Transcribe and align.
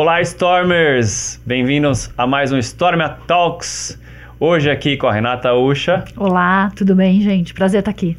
Olá, 0.00 0.22
Stormers! 0.22 1.42
Bem-vindos 1.44 2.08
a 2.16 2.24
mais 2.24 2.52
um 2.52 2.58
Stormia 2.58 3.08
Talks. 3.26 4.00
Hoje 4.38 4.70
aqui 4.70 4.96
com 4.96 5.08
a 5.08 5.12
Renata 5.12 5.52
Ucha. 5.54 6.04
Olá, 6.16 6.70
tudo 6.76 6.94
bem, 6.94 7.20
gente? 7.20 7.52
Prazer 7.52 7.80
estar 7.80 7.90
aqui. 7.90 8.16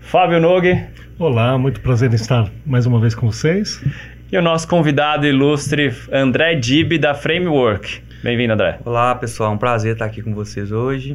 Fábio 0.00 0.40
Nogue. 0.40 0.82
Olá, 1.18 1.58
muito 1.58 1.82
prazer 1.82 2.10
em 2.10 2.14
estar 2.14 2.48
mais 2.64 2.86
uma 2.86 2.98
vez 2.98 3.14
com 3.14 3.30
vocês. 3.30 3.84
E 4.32 4.38
o 4.38 4.40
nosso 4.40 4.66
convidado 4.66 5.26
ilustre, 5.26 5.94
André 6.10 6.54
Dib, 6.54 6.96
da 6.96 7.12
Framework. 7.12 8.00
Bem-vindo, 8.22 8.54
André. 8.54 8.78
Olá, 8.82 9.14
pessoal. 9.14 9.52
Um 9.52 9.58
prazer 9.58 9.92
estar 9.92 10.06
aqui 10.06 10.22
com 10.22 10.34
vocês 10.34 10.72
hoje. 10.72 11.14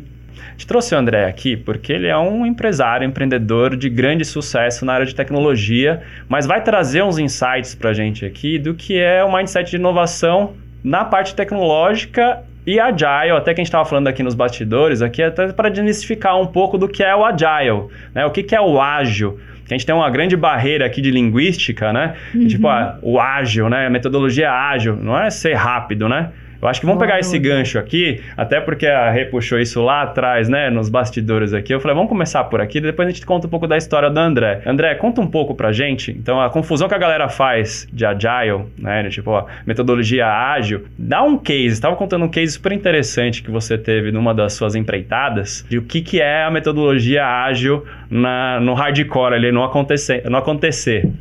Gente 0.51 0.67
trouxe 0.67 0.93
o 0.95 0.97
André 0.97 1.25
aqui 1.25 1.57
porque 1.57 1.91
ele 1.93 2.07
é 2.07 2.17
um 2.17 2.45
empresário, 2.45 3.05
empreendedor 3.05 3.75
de 3.75 3.89
grande 3.89 4.25
sucesso 4.25 4.85
na 4.85 4.93
área 4.93 5.05
de 5.05 5.15
tecnologia, 5.15 6.01
mas 6.27 6.45
vai 6.45 6.61
trazer 6.61 7.03
uns 7.03 7.17
insights 7.17 7.75
para 7.75 7.91
a 7.91 7.93
gente 7.93 8.25
aqui 8.25 8.57
do 8.59 8.73
que 8.73 8.99
é 8.99 9.23
o 9.23 9.33
mindset 9.33 9.69
de 9.69 9.77
inovação 9.77 10.53
na 10.83 11.05
parte 11.05 11.35
tecnológica 11.35 12.43
e 12.65 12.79
Agile, 12.79 13.31
até 13.31 13.53
que 13.53 13.59
a 13.59 13.63
gente 13.63 13.67
estava 13.67 13.83
falando 13.83 14.07
aqui 14.07 14.23
nos 14.23 14.35
bastidores, 14.35 15.01
aqui 15.01 15.21
até 15.21 15.51
para 15.51 15.69
desmistificar 15.69 16.39
um 16.39 16.45
pouco 16.45 16.77
do 16.77 16.87
que 16.87 17.03
é 17.03 17.13
o 17.13 17.25
Agile, 17.25 17.87
né? 18.15 18.25
O 18.25 18.31
que, 18.31 18.41
que 18.41 18.55
é 18.55 18.61
o 18.61 18.79
ágil? 18.79 19.37
a 19.69 19.73
gente 19.73 19.85
tem 19.85 19.95
uma 19.95 20.09
grande 20.09 20.35
barreira 20.35 20.85
aqui 20.85 21.01
de 21.01 21.09
linguística, 21.09 21.91
né? 21.93 22.15
Uhum. 22.35 22.47
Tipo, 22.47 22.67
ah, 22.67 22.99
o 23.01 23.19
ágil, 23.19 23.69
né? 23.69 23.87
A 23.87 23.89
metodologia 23.89 24.51
ágil, 24.51 24.95
não 24.95 25.17
é 25.17 25.29
ser 25.29 25.53
rápido, 25.53 26.07
né? 26.07 26.31
Eu 26.63 26.69
acho 26.69 26.79
que 26.79 26.85
vamos 26.85 27.01
pegar 27.01 27.19
esse 27.19 27.37
gancho 27.37 27.77
aqui, 27.77 28.21
até 28.37 28.61
porque 28.61 28.87
a 28.87 29.11
Rê 29.11 29.25
puxou 29.25 29.59
isso 29.59 29.83
lá 29.83 30.03
atrás, 30.03 30.47
né, 30.47 30.69
nos 30.69 30.87
bastidores 30.87 31.53
aqui. 31.53 31.73
Eu 31.73 31.81
falei, 31.81 31.93
vamos 31.93 32.07
começar 32.07 32.41
por 32.45 32.61
aqui, 32.61 32.79
depois 32.79 33.05
a 33.05 33.11
gente 33.11 33.25
conta 33.25 33.47
um 33.47 33.49
pouco 33.49 33.67
da 33.67 33.75
história 33.75 34.09
do 34.09 34.17
André. 34.17 34.61
André, 34.65 34.95
conta 34.95 35.19
um 35.19 35.27
pouco 35.27 35.53
pra 35.55 35.73
gente, 35.73 36.11
então, 36.11 36.39
a 36.39 36.49
confusão 36.49 36.87
que 36.87 36.95
a 36.95 36.97
galera 36.97 37.27
faz 37.27 37.85
de 37.91 38.05
Agile, 38.05 38.63
né, 38.77 39.09
tipo, 39.09 39.31
ó, 39.31 39.45
metodologia 39.65 40.25
ágil. 40.25 40.85
Dá 40.97 41.21
um 41.21 41.37
case, 41.37 41.67
estava 41.67 41.97
contando 41.97 42.23
um 42.23 42.29
case 42.29 42.53
super 42.53 42.71
interessante 42.71 43.43
que 43.43 43.51
você 43.51 43.77
teve 43.77 44.13
numa 44.13 44.33
das 44.33 44.53
suas 44.53 44.73
empreitadas, 44.73 45.65
de 45.69 45.77
o 45.77 45.81
que, 45.81 45.99
que 45.99 46.21
é 46.21 46.45
a 46.45 46.49
metodologia 46.49 47.25
ágil 47.25 47.83
na, 48.09 48.61
no 48.61 48.73
hardcore 48.73 49.33
ali, 49.33 49.51
no 49.51 49.65
acontecer. 49.65 50.23
No 50.29 50.37
acontecer. 50.37 51.11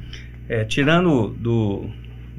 É, 0.48 0.64
tirando 0.64 1.28
do, 1.30 1.90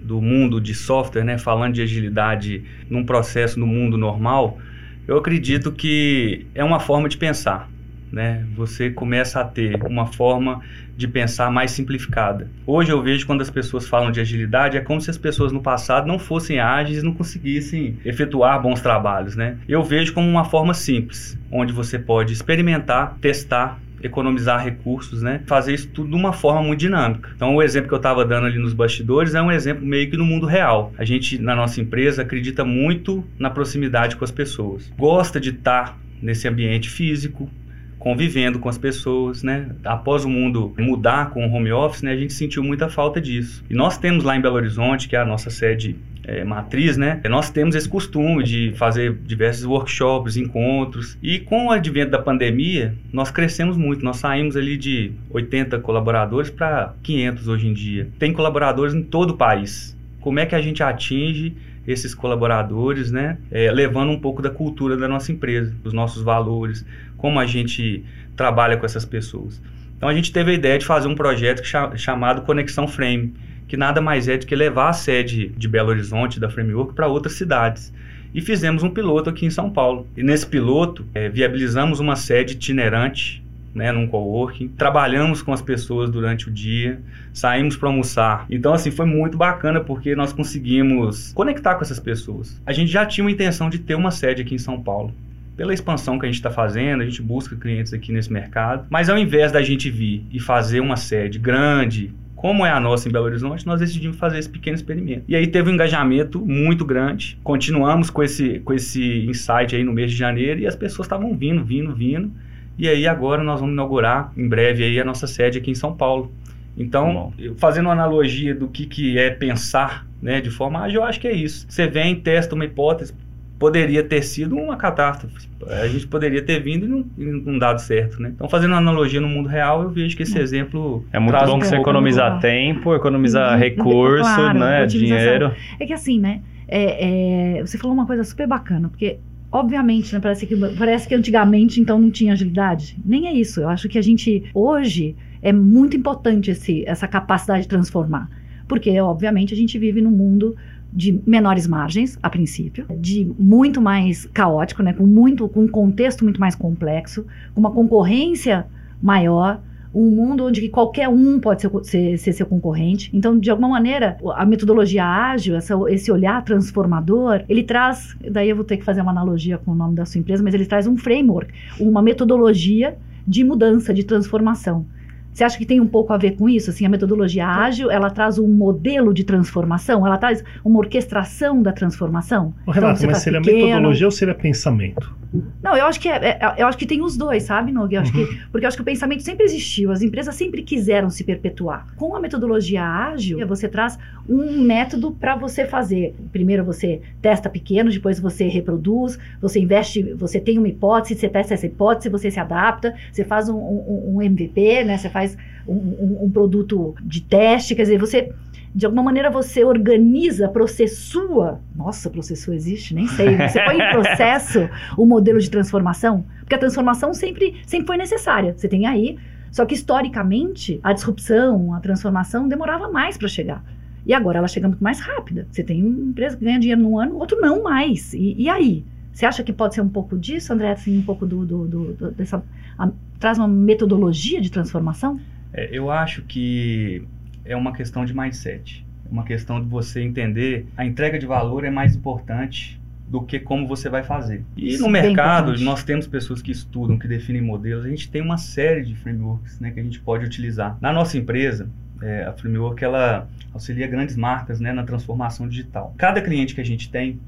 do 0.04 0.22
mundo 0.22 0.60
de 0.60 0.74
software, 0.74 1.24
né, 1.24 1.38
falando 1.38 1.74
de 1.74 1.82
agilidade 1.82 2.64
num 2.90 3.06
processo 3.06 3.60
no 3.60 3.66
mundo 3.66 3.98
normal, 3.98 4.60
eu 5.08 5.18
acredito 5.18 5.72
que 5.72 6.46
é 6.54 6.64
uma 6.64 6.80
forma 6.80 7.10
de 7.10 7.18
pensar. 7.18 7.70
Né? 8.12 8.46
Você 8.56 8.92
começa 8.92 9.42
a 9.42 9.44
ter 9.44 9.84
uma 9.88 10.06
forma 10.06 10.62
de 10.96 11.08
pensar 11.08 11.50
mais 11.50 11.72
simplificada. 11.72 12.48
Hoje 12.66 12.92
eu 12.92 13.02
vejo 13.02 13.26
quando 13.26 13.42
as 13.42 13.50
pessoas 13.50 13.88
falam 13.88 14.12
de 14.12 14.20
agilidade, 14.20 14.78
é 14.78 14.82
como 14.82 15.02
se 15.02 15.10
as 15.10 15.18
pessoas 15.18 15.52
no 15.52 15.64
passado 15.64 16.08
não 16.08 16.20
fossem 16.20 16.60
ágeis 16.60 17.00
e 17.00 17.02
não 17.04 17.14
conseguissem 17.14 17.98
efetuar 18.06 18.62
bons 18.62 18.82
trabalhos. 18.82 19.36
Né? 19.36 19.58
Eu 19.68 19.84
vejo 19.84 20.14
como 20.14 20.30
uma 20.30 20.46
forma 20.46 20.76
simples, 20.76 21.36
onde 21.52 21.74
você 21.74 21.98
pode 21.98 22.34
experimentar, 22.34 23.18
testar 23.20 23.80
economizar 24.04 24.64
recursos, 24.64 25.22
né? 25.22 25.42
Fazer 25.48 25.74
isso 25.74 25.88
tudo 25.88 26.10
de 26.10 26.16
uma 26.16 26.34
forma 26.34 26.62
muito 26.62 26.80
dinâmica. 26.80 27.32
Então, 27.36 27.56
o 27.56 27.64
exemplo 27.64 27.88
que 27.88 27.94
eu 27.94 27.98
estava 27.98 28.26
dando 28.26 28.46
ali 28.46 28.60
nos 28.60 28.74
bastidores 28.74 29.34
é 29.34 29.42
um 29.42 29.52
exemplo 29.52 29.86
meio 29.86 30.10
que 30.10 30.18
no 30.18 30.26
mundo 30.26 30.46
real. 30.46 30.94
A 30.98 31.06
gente, 31.06 31.42
na 31.42 31.56
nossa 31.56 31.82
empresa, 31.82 32.22
acredita 32.22 32.64
muito 32.64 33.24
na 33.40 33.50
proximidade 33.50 34.16
com 34.16 34.24
as 34.24 34.32
pessoas. 34.32 34.92
Gosta 34.98 35.40
de 35.40 35.50
estar 35.52 35.98
nesse 36.22 36.48
ambiente 36.48 36.90
físico, 36.90 37.50
convivendo 37.98 38.60
com 38.60 38.68
as 38.68 38.78
pessoas, 38.78 39.44
né? 39.44 39.70
Após 39.84 40.26
o 40.26 40.30
mundo 40.30 40.74
mudar 40.78 41.30
com 41.30 41.48
o 41.48 41.50
home 41.50 41.72
office, 41.72 42.02
né, 42.02 42.12
a 42.12 42.18
gente 42.18 42.34
sentiu 42.34 42.62
muita 42.62 42.90
falta 42.90 43.22
disso. 43.22 43.64
E 43.70 43.74
nós 43.74 43.98
temos 43.98 44.26
lá 44.26 44.36
em 44.36 44.42
Belo 44.42 44.56
Horizonte, 44.56 45.08
que 45.08 45.16
é 45.16 45.20
a 45.20 45.26
nossa 45.26 45.50
sede 45.50 45.96
é, 46.26 46.44
matriz, 46.44 46.98
né? 46.98 47.22
Nós 47.30 47.50
temos 47.50 47.76
esse 47.76 47.88
costume 47.88 48.44
de 48.44 48.74
fazer 48.76 49.14
diversos 49.26 49.66
workshops, 49.66 50.38
encontros. 50.38 51.18
E 51.22 51.40
com 51.40 51.68
o 51.68 51.72
advento 51.72 52.12
da 52.12 52.20
pandemia, 52.20 52.96
nós 53.12 53.30
crescemos 53.30 53.76
muito. 53.78 54.04
Nós 54.04 54.18
saímos 54.18 54.56
ali 54.56 54.78
de 54.78 55.12
80 55.30 55.80
colaboradores 55.80 56.50
para 56.50 56.94
500 57.04 57.48
hoje 57.48 57.68
em 57.68 57.74
dia. 57.74 58.08
Tem 58.18 58.32
colaboradores 58.32 58.94
em 58.94 59.04
todo 59.04 59.32
o 59.32 59.38
país. 59.38 59.98
Como 60.22 60.40
é 60.40 60.46
que 60.46 60.56
a 60.56 60.62
gente 60.62 60.82
atinge 60.82 61.56
esses 61.86 62.16
colaboradores, 62.16 63.12
né? 63.12 63.38
É, 63.52 63.70
levando 63.72 64.12
um 64.12 64.20
pouco 64.20 64.42
da 64.42 64.50
cultura 64.50 64.96
da 64.96 65.08
nossa 65.08 65.32
empresa, 65.32 65.76
dos 65.84 65.92
nossos 65.92 66.24
valores, 66.24 66.86
como 67.18 67.40
a 67.40 67.46
gente 67.46 68.04
trabalha 68.36 68.78
com 68.78 68.86
essas 68.86 69.04
pessoas. 69.04 69.62
Então 69.98 70.08
a 70.08 70.14
gente 70.14 70.32
teve 70.32 70.52
a 70.52 70.54
ideia 70.54 70.78
de 70.78 70.86
fazer 70.86 71.08
um 71.08 71.16
projeto 71.16 71.64
chamado 71.96 72.42
Conexão 72.42 72.88
Frame, 72.88 73.34
que 73.74 73.78
nada 73.78 74.00
mais 74.00 74.28
é 74.28 74.38
do 74.38 74.46
que 74.46 74.56
levar 74.56 74.90
a 74.90 74.94
sede 74.94 75.48
de 75.48 75.68
Belo 75.68 75.90
Horizonte 75.90 76.40
da 76.40 76.48
Framework 76.48 76.94
para 76.94 77.08
outras 77.08 77.34
cidades. 77.34 77.92
E 78.32 78.40
fizemos 78.40 78.84
um 78.84 78.90
piloto 78.92 79.32
aqui 79.32 79.48
em 79.48 79.50
São 79.50 79.68
Paulo. 79.68 80.06
E 80.16 80.22
nesse 80.22 80.46
piloto, 80.46 81.04
é, 81.12 81.28
viabilizamos 81.28 82.00
uma 82.00 82.16
sede 82.16 82.54
itinerante 82.54 83.44
né, 83.74 83.92
num 83.92 84.06
coworking, 84.06 84.68
trabalhamos 84.68 85.42
com 85.42 85.52
as 85.52 85.60
pessoas 85.60 86.12
durante 86.12 86.50
o 86.50 86.52
dia, 86.52 87.02
saímos 87.34 87.76
para 87.76 87.90
almoçar. 87.90 88.46
Então, 88.48 88.76
assim, 88.76 88.92
foi 88.92 89.08
muito 89.08 89.40
bacana 89.40 89.80
porque 89.80 90.16
nós 90.16 90.32
conseguimos 90.32 91.34
conectar 91.34 91.74
com 91.74 91.82
essas 91.82 92.00
pessoas. 92.00 92.62
A 92.68 92.74
gente 92.74 92.92
já 92.92 93.08
tinha 93.08 93.26
uma 93.26 93.32
intenção 93.32 93.72
de 93.72 93.80
ter 93.80 93.96
uma 93.96 94.12
sede 94.12 94.44
aqui 94.44 94.54
em 94.54 94.60
São 94.60 94.80
Paulo 94.80 95.12
pela 95.58 95.74
expansão 95.74 96.20
que 96.20 96.26
a 96.26 96.30
gente 96.30 96.36
está 96.36 96.52
fazendo, 96.52 97.02
a 97.02 97.06
gente 97.06 97.22
busca 97.22 97.56
clientes 97.56 97.94
aqui 97.94 98.12
nesse 98.12 98.32
mercado. 98.32 98.86
Mas 98.90 99.10
ao 99.10 99.18
invés 99.18 99.52
da 99.52 99.62
gente 99.62 99.90
vir 99.90 100.26
e 100.32 100.40
fazer 100.40 100.80
uma 100.80 100.96
sede 100.96 101.40
grande, 101.40 102.14
como 102.44 102.66
é 102.66 102.70
a 102.70 102.78
nossa 102.78 103.08
em 103.08 103.12
Belo 103.14 103.24
Horizonte, 103.24 103.66
nós 103.66 103.80
decidimos 103.80 104.18
fazer 104.18 104.38
esse 104.38 104.50
pequeno 104.50 104.76
experimento. 104.76 105.24
E 105.30 105.34
aí 105.34 105.48
teve 105.48 105.70
um 105.70 105.74
engajamento 105.76 106.46
muito 106.46 106.84
grande. 106.84 107.40
Continuamos 107.42 108.10
com 108.10 108.22
esse, 108.22 108.60
com 108.60 108.74
esse 108.74 109.26
insight 109.26 109.74
aí 109.74 109.82
no 109.82 109.94
mês 109.94 110.12
de 110.12 110.18
janeiro 110.18 110.60
e 110.60 110.68
as 110.68 110.76
pessoas 110.76 111.06
estavam 111.06 111.34
vindo, 111.38 111.64
vindo, 111.64 111.96
vindo. 111.96 112.34
E 112.78 112.90
aí 112.90 113.08
agora 113.08 113.42
nós 113.46 113.62
vamos 113.62 113.72
inaugurar 113.72 114.34
em 114.36 114.46
breve 114.46 114.84
aí 114.84 115.00
a 115.00 115.06
nossa 115.06 115.26
sede 115.26 115.58
aqui 115.58 115.72
em 115.72 115.76
São 115.76 115.96
Paulo. 115.96 116.34
Então, 116.76 117.32
fazendo 117.56 117.86
uma 117.86 117.94
analogia 117.94 118.54
do 118.54 118.68
que, 118.68 118.88
que 118.88 119.18
é 119.18 119.30
pensar 119.30 120.06
né, 120.22 120.42
de 120.42 120.50
forma 120.50 120.82
ágil, 120.82 121.00
eu 121.00 121.06
acho 121.06 121.22
que 121.22 121.30
é 121.30 121.34
isso. 121.34 121.66
Você 121.70 121.88
vem, 121.88 122.14
testa 122.14 122.56
uma 122.56 122.66
hipótese, 122.66 123.14
poderia 123.64 124.04
ter 124.04 124.22
sido 124.22 124.58
uma 124.58 124.76
catástrofe. 124.76 125.48
A 125.70 125.88
gente 125.88 126.06
poderia 126.06 126.42
ter 126.42 126.62
vindo 126.62 126.86
e 126.86 126.90
não, 126.90 127.06
e 127.18 127.24
não 127.24 127.58
dado 127.58 127.80
certo, 127.80 128.22
né? 128.22 128.34
Então, 128.36 128.50
fazendo 128.50 128.72
uma 128.72 128.80
analogia 128.80 129.22
no 129.22 129.30
mundo 129.30 129.48
real, 129.48 129.84
eu 129.84 129.90
vejo 129.90 130.18
que 130.18 130.24
esse 130.24 130.38
exemplo... 130.38 131.06
É 131.14 131.18
muito 131.18 131.38
bom 131.46 131.56
um 131.56 131.60
que 131.60 131.68
você 131.68 131.78
economiza 131.78 132.40
tempo, 132.42 132.94
economiza 132.94 133.54
uhum. 133.54 133.58
recurso, 133.58 134.36
claro, 134.36 134.60
né? 134.60 134.86
Dinheiro. 134.86 135.54
É 135.80 135.86
que 135.86 135.94
assim, 135.94 136.20
né? 136.20 136.42
É, 136.68 137.60
é, 137.60 137.62
você 137.62 137.78
falou 137.78 137.94
uma 137.94 138.06
coisa 138.06 138.26
super 138.26 138.46
bacana, 138.46 138.90
porque 138.90 139.20
obviamente, 139.50 140.14
né, 140.14 140.20
parece, 140.20 140.46
que, 140.46 140.58
parece 140.78 141.08
que 141.08 141.16
antigamente 141.16 141.80
então 141.80 141.98
não 142.02 142.12
tinha 142.12 142.34
agilidade. 142.34 142.98
Nem 143.06 143.30
é 143.30 143.34
isso. 143.34 143.62
Eu 143.62 143.70
acho 143.70 143.88
que 143.88 143.98
a 143.98 144.02
gente, 144.02 144.44
hoje, 144.54 145.16
é 145.42 145.54
muito 145.54 145.96
importante 145.96 146.52
esse, 146.52 146.84
essa 146.86 147.08
capacidade 147.08 147.62
de 147.62 147.70
transformar. 147.70 148.30
Porque, 148.68 149.00
obviamente, 149.00 149.54
a 149.54 149.58
gente 149.58 149.80
vive 149.80 150.02
num 150.02 150.12
mundo 150.12 150.54
de 150.96 151.20
menores 151.26 151.68
margens, 151.68 152.18
a 152.22 152.30
princípio, 152.30 152.86
de 152.98 153.32
muito 153.38 153.82
mais 153.82 154.26
caótico, 154.28 154.84
né, 154.84 154.94
com 154.94 155.06
muito 155.06 155.50
com 155.50 155.62
um 155.62 155.68
contexto 155.68 156.24
muito 156.24 156.40
mais 156.40 156.56
complexo, 156.56 157.26
com 157.54 157.60
uma 157.60 157.72
concorrência 157.72 158.68
maior, 159.02 159.60
um 159.94 160.10
mundo 160.10 160.46
onde 160.46 160.68
qualquer 160.70 161.08
um 161.08 161.40
pode 161.40 161.62
ser, 161.62 161.72
ser, 161.84 162.18
ser, 162.18 162.34
seu 162.34 162.46
concorrente. 162.46 163.12
Então, 163.14 163.38
de 163.38 163.50
alguma 163.52 163.70
maneira, 163.70 164.18
a 164.36 164.46
metodologia 164.46 165.06
ágil, 165.06 165.56
essa, 165.56 165.76
esse 165.90 166.12
olhar 166.12 166.44
transformador, 166.44 167.44
ele 167.48 167.64
traz, 167.64 168.16
daí 168.32 168.50
eu 168.50 168.56
vou 168.56 168.66
ter 168.66 168.78
que 168.78 168.84
fazer 168.84 169.02
uma 169.02 169.12
analogia 169.12 169.58
com 169.58 169.72
o 169.72 169.76
nome 169.76 169.96
da 169.96 170.06
sua 170.06 170.20
empresa, 170.20 170.44
mas 170.44 170.54
ele 170.54 170.66
traz 170.66 170.88
um 170.88 170.98
framework, 170.98 171.54
uma 171.80 172.02
metodologia 172.02 172.98
de 173.28 173.44
mudança, 173.44 173.94
de 173.94 174.04
transformação. 174.04 174.86
Você 175.34 175.44
acha 175.44 175.58
que 175.58 175.66
tem 175.66 175.80
um 175.80 175.88
pouco 175.88 176.14
a 176.14 176.18
ver 176.18 176.32
com 176.32 176.48
isso? 176.48 176.70
Assim, 176.70 176.86
a 176.86 176.90
metodologia 176.90 177.48
ágil, 177.48 177.90
ela 177.90 178.10
traz 178.10 178.38
um 178.38 178.48
modelo 178.48 179.14
de 179.14 179.24
transformação, 179.24 180.06
ela 180.06 180.18
traz 180.18 180.44
uma 180.64 180.80
orquestração 180.80 181.62
da 181.62 181.72
transformação. 181.72 182.54
Ô, 182.66 182.72
Renato, 182.72 183.00
então, 183.00 183.12
mas 183.12 183.20
seria 183.20 183.42
pequeno. 183.42 183.68
metodologia 183.68 184.08
ou 184.08 184.12
seria 184.12 184.36
pensamento? 184.36 185.24
Não, 185.64 185.76
eu 185.76 185.86
acho 185.86 186.00
que 186.00 186.08
é, 186.08 186.16
é, 186.16 186.56
eu 186.58 186.68
acho 186.68 186.78
que 186.78 186.86
tem 186.86 187.02
os 187.02 187.18
dois, 187.18 187.44
sabe, 187.44 187.72
Nog? 187.72 187.94
Eu 187.94 188.02
acho 188.02 188.16
uhum. 188.16 188.28
que, 188.28 188.38
porque 188.52 188.66
eu 188.66 188.68
acho 188.68 188.78
que 188.78 188.84
o 188.84 188.86
pensamento 188.86 189.24
sempre 189.24 189.44
existiu, 189.44 189.92
as 189.92 190.02
empresas 190.04 190.36
sempre 190.36 190.62
quiseram 190.62 191.10
se 191.10 191.24
perpetuar. 191.24 191.88
Com 191.96 192.16
a 192.16 192.20
metodologia 192.20 192.84
ágil, 192.84 193.46
você 193.48 193.68
traz 193.68 193.98
um 194.30 194.62
método 194.62 195.12
para 195.12 195.36
você 195.36 195.66
fazer. 195.66 196.16
Primeiro 196.32 196.64
você 196.64 197.02
testa 197.22 197.50
pequeno, 197.50 197.90
depois 197.90 198.20
você 198.20 198.48
reproduz, 198.48 199.18
você 199.42 199.60
investe, 199.60 200.14
você 200.14 200.40
tem 200.40 200.60
uma 200.60 200.68
hipótese, 200.68 201.16
você 201.16 201.28
testa 201.28 201.56
essa 201.56 201.66
hipótese, 201.66 202.10
você 202.10 202.30
se 202.30 202.40
adapta, 202.40 202.94
você 203.12 203.24
faz 203.24 203.50
um, 203.50 203.58
um, 203.58 204.16
um 204.16 204.22
MVP, 204.22 204.84
né? 204.84 204.98
Você 204.98 205.10
faz 205.10 205.23
faz 205.24 205.38
um, 205.68 205.74
um, 205.74 206.18
um 206.26 206.32
produto 206.32 206.96
de 207.02 207.22
teste, 207.22 207.76
quer 207.76 207.84
dizer, 207.84 207.98
você 207.98 208.34
de 208.76 208.88
alguma 208.88 209.04
maneira 209.04 209.30
você 209.30 209.64
organiza, 209.64 210.50
processua. 210.50 211.62
Nossa, 211.76 212.10
processua 212.10 212.56
existe? 212.56 212.96
Nem 212.96 213.08
sei. 213.08 213.38
Você 213.38 213.64
põe 213.64 213.78
em 213.78 213.92
processo 213.92 214.68
o 214.98 215.06
modelo 215.06 215.40
de 215.40 215.50
transformação, 215.50 216.26
porque 216.40 216.56
a 216.56 216.58
transformação 216.58 217.14
sempre, 217.14 217.62
sempre 217.68 217.86
foi 217.86 217.98
necessária. 217.98 218.54
Você 218.58 218.68
tem 218.68 218.88
aí. 218.88 219.18
Só 219.52 219.64
que 219.64 219.76
historicamente, 219.76 220.80
a 220.82 220.92
disrupção, 220.92 221.76
a 221.76 221.80
transformação 221.80 222.48
demorava 222.48 222.90
mais 222.90 223.16
para 223.16 223.28
chegar. 223.28 223.64
E 224.04 224.12
agora 224.12 224.40
ela 224.40 224.48
chega 224.48 224.68
muito 224.68 224.84
mais 224.84 225.00
rápida. 225.00 225.48
Você 225.52 225.64
tem 225.64 225.80
empresa 225.80 226.36
que 226.36 226.44
ganha 226.44 226.60
dinheiro 226.60 226.82
num 226.82 226.98
ano, 226.98 227.18
outro 227.20 227.40
não 227.40 227.62
mais. 227.62 228.12
E, 228.16 228.34
e 228.40 228.50
aí? 228.50 228.84
Você 229.14 229.26
acha 229.26 229.44
que 229.44 229.54
pode 229.54 229.76
ser 229.76 229.82
um 229.82 229.90
pouco 229.90 230.18
disso, 230.18 230.52
André? 230.52 230.72
Assim, 230.72 230.98
um 230.98 231.04
pouco 231.04 231.26
do, 231.26 231.46
do, 231.46 231.68
do, 231.68 232.12
dessa. 232.12 232.44
A, 232.78 232.90
traz 233.20 233.38
uma 233.38 233.48
metodologia 233.48 234.42
de 234.42 234.52
transformação? 234.52 235.20
É, 235.54 235.70
eu 235.72 235.92
acho 235.92 236.24
que 236.24 237.04
é 237.46 237.56
uma 237.56 237.74
questão 237.74 238.04
de 238.04 238.14
mindset. 238.14 238.86
Uma 239.10 239.24
questão 239.24 239.62
de 239.62 239.68
você 239.68 240.02
entender 240.02 240.66
a 240.76 240.84
entrega 240.84 241.20
de 241.20 241.26
valor 241.26 241.64
é 241.64 241.70
mais 241.70 241.96
importante 241.96 242.82
do 243.08 243.22
que 243.22 243.40
como 243.40 243.68
você 243.68 243.90
vai 243.90 244.02
fazer. 244.02 244.44
E 244.58 244.74
Isso 244.74 244.82
no 244.82 244.98
é 244.98 245.04
mercado, 245.04 245.56
nós 245.60 245.84
temos 245.84 246.08
pessoas 246.08 246.42
que 246.42 246.52
estudam, 246.52 246.98
que 246.98 247.08
definem 247.08 247.42
modelos, 247.42 247.86
a 247.86 247.90
gente 247.90 248.10
tem 248.10 248.22
uma 248.22 248.38
série 248.38 248.84
de 248.84 248.96
frameworks 248.96 249.60
né, 249.60 249.70
que 249.70 249.80
a 249.80 249.84
gente 249.84 250.00
pode 250.00 250.26
utilizar. 250.26 250.78
Na 250.82 250.92
nossa 250.92 251.16
empresa, 251.16 251.70
é, 252.02 252.24
a 252.24 252.34
framework 252.34 252.84
ela 252.84 253.28
auxilia 253.54 253.86
grandes 253.86 254.16
marcas 254.16 254.60
né, 254.60 254.74
na 254.74 254.84
transformação 254.84 255.48
digital. 255.48 255.94
Cada 255.96 256.22
cliente 256.22 256.56
que 256.56 256.62
a 256.62 256.66
gente 256.66 256.90
tem 256.90 257.20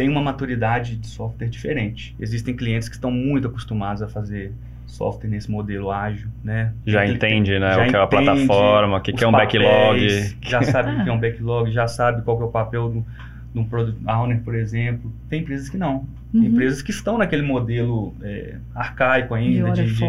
tem 0.00 0.08
uma 0.08 0.22
maturidade 0.22 0.96
de 0.96 1.06
software 1.08 1.48
diferente. 1.48 2.16
Existem 2.18 2.56
clientes 2.56 2.88
que 2.88 2.94
estão 2.94 3.10
muito 3.10 3.46
acostumados 3.46 4.00
a 4.00 4.08
fazer 4.08 4.50
software 4.86 5.28
nesse 5.28 5.50
modelo 5.50 5.90
ágil, 5.90 6.26
né? 6.42 6.72
Já 6.86 7.06
entende, 7.06 7.58
né? 7.58 7.74
já 7.74 7.82
o 7.84 7.86
que 7.90 7.96
é 7.96 7.98
uma 7.98 8.06
entende 8.06 8.24
plataforma, 8.24 8.96
o 8.96 9.00
que, 9.02 9.12
que 9.12 9.22
é 9.22 9.28
um 9.28 9.32
backlog. 9.32 10.00
papéis, 10.00 10.36
Já 10.40 10.62
sabe 10.62 10.90
o 10.90 11.04
que 11.04 11.10
é 11.10 11.12
um 11.12 11.20
backlog, 11.20 11.70
já 11.70 11.86
sabe 11.86 12.22
qual 12.22 12.38
que 12.38 12.42
é 12.44 12.46
o 12.46 12.50
papel 12.50 12.88
do, 12.88 13.06
de 13.52 13.60
um 13.60 13.64
product 13.66 14.00
owner, 14.08 14.40
por 14.40 14.54
exemplo. 14.54 15.12
Tem 15.28 15.42
empresas 15.42 15.68
que 15.68 15.76
não. 15.76 16.06
Tem 16.32 16.40
Uhum. 16.40 16.46
empresas 16.46 16.80
que 16.80 16.92
estão 16.92 17.18
naquele 17.18 17.42
modelo 17.42 18.14
é, 18.22 18.54
arcaico 18.74 19.34
ainda 19.34 19.72
de, 19.72 19.84
de, 19.84 20.00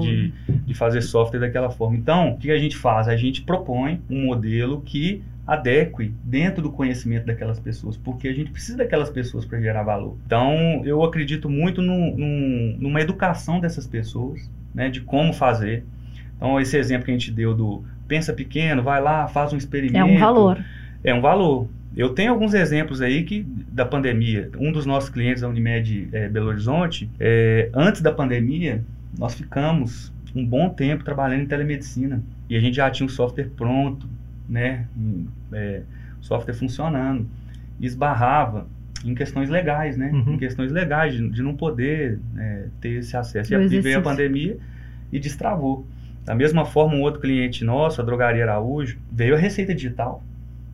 de, 0.00 0.32
de 0.66 0.74
fazer 0.74 1.00
software 1.00 1.38
daquela 1.38 1.70
forma. 1.70 1.96
Então, 1.96 2.30
o 2.30 2.38
que 2.38 2.50
a 2.50 2.58
gente 2.58 2.76
faz? 2.76 3.06
A 3.06 3.16
gente 3.16 3.42
propõe 3.42 4.00
um 4.10 4.24
modelo 4.26 4.80
que 4.80 5.22
adeque 5.48 6.12
dentro 6.22 6.60
do 6.60 6.70
conhecimento 6.70 7.24
daquelas 7.24 7.58
pessoas, 7.58 7.96
porque 7.96 8.28
a 8.28 8.34
gente 8.34 8.50
precisa 8.50 8.76
daquelas 8.76 9.08
pessoas 9.08 9.46
para 9.46 9.58
gerar 9.58 9.82
valor. 9.82 10.14
Então, 10.26 10.82
eu 10.84 11.02
acredito 11.02 11.48
muito 11.48 11.80
no, 11.80 12.14
no, 12.14 12.76
numa 12.78 13.00
educação 13.00 13.58
dessas 13.58 13.86
pessoas, 13.86 14.50
né, 14.74 14.90
de 14.90 15.00
como 15.00 15.32
fazer. 15.32 15.84
Então, 16.36 16.60
esse 16.60 16.76
exemplo 16.76 17.06
que 17.06 17.12
a 17.12 17.14
gente 17.14 17.32
deu 17.32 17.54
do 17.54 17.82
pensa 18.06 18.34
pequeno, 18.34 18.82
vai 18.82 19.02
lá, 19.02 19.26
faz 19.26 19.50
um 19.54 19.56
experimento. 19.56 19.96
É 19.96 20.04
um 20.04 20.18
valor. 20.18 20.62
É 21.02 21.14
um 21.14 21.22
valor. 21.22 21.66
Eu 21.96 22.10
tenho 22.10 22.30
alguns 22.30 22.52
exemplos 22.52 23.00
aí 23.00 23.24
que 23.24 23.46
da 23.72 23.86
pandemia. 23.86 24.50
Um 24.58 24.70
dos 24.70 24.84
nossos 24.84 25.08
clientes, 25.08 25.42
a 25.42 25.48
Unimed 25.48 26.10
eh, 26.12 26.28
Belo 26.28 26.48
Horizonte, 26.48 27.08
eh, 27.18 27.70
antes 27.72 28.02
da 28.02 28.12
pandemia, 28.12 28.84
nós 29.18 29.34
ficamos 29.34 30.12
um 30.34 30.44
bom 30.44 30.68
tempo 30.68 31.04
trabalhando 31.04 31.42
em 31.42 31.46
telemedicina 31.46 32.22
e 32.50 32.56
a 32.56 32.60
gente 32.60 32.76
já 32.76 32.90
tinha 32.90 33.06
o 33.06 33.10
software 33.10 33.50
pronto, 33.56 34.06
né, 34.48 34.86
eh, 35.52 35.82
software 36.20 36.54
funcionando, 36.54 37.26
esbarrava 37.80 38.66
em 39.04 39.14
questões 39.14 39.48
legais, 39.48 39.96
né, 39.96 40.10
Uhum. 40.12 40.34
em 40.34 40.38
questões 40.38 40.72
legais 40.72 41.14
de, 41.14 41.28
de 41.30 41.42
não 41.42 41.54
poder 41.54 42.18
eh, 42.36 42.66
ter 42.80 42.94
esse 42.98 43.16
acesso. 43.16 43.54
E, 43.54 43.68
Do 43.68 43.74
e 43.74 43.80
veio 43.80 43.98
a 43.98 44.02
pandemia 44.02 44.58
e 45.12 45.18
destravou. 45.20 45.86
Da 46.24 46.34
mesma 46.34 46.64
forma, 46.64 46.94
um 46.94 47.02
outro 47.02 47.20
cliente 47.20 47.64
nosso, 47.64 48.00
a 48.00 48.04
Drogaria 48.04 48.42
Araújo, 48.44 48.98
veio 49.10 49.34
a 49.34 49.38
receita 49.38 49.74
digital 49.74 50.22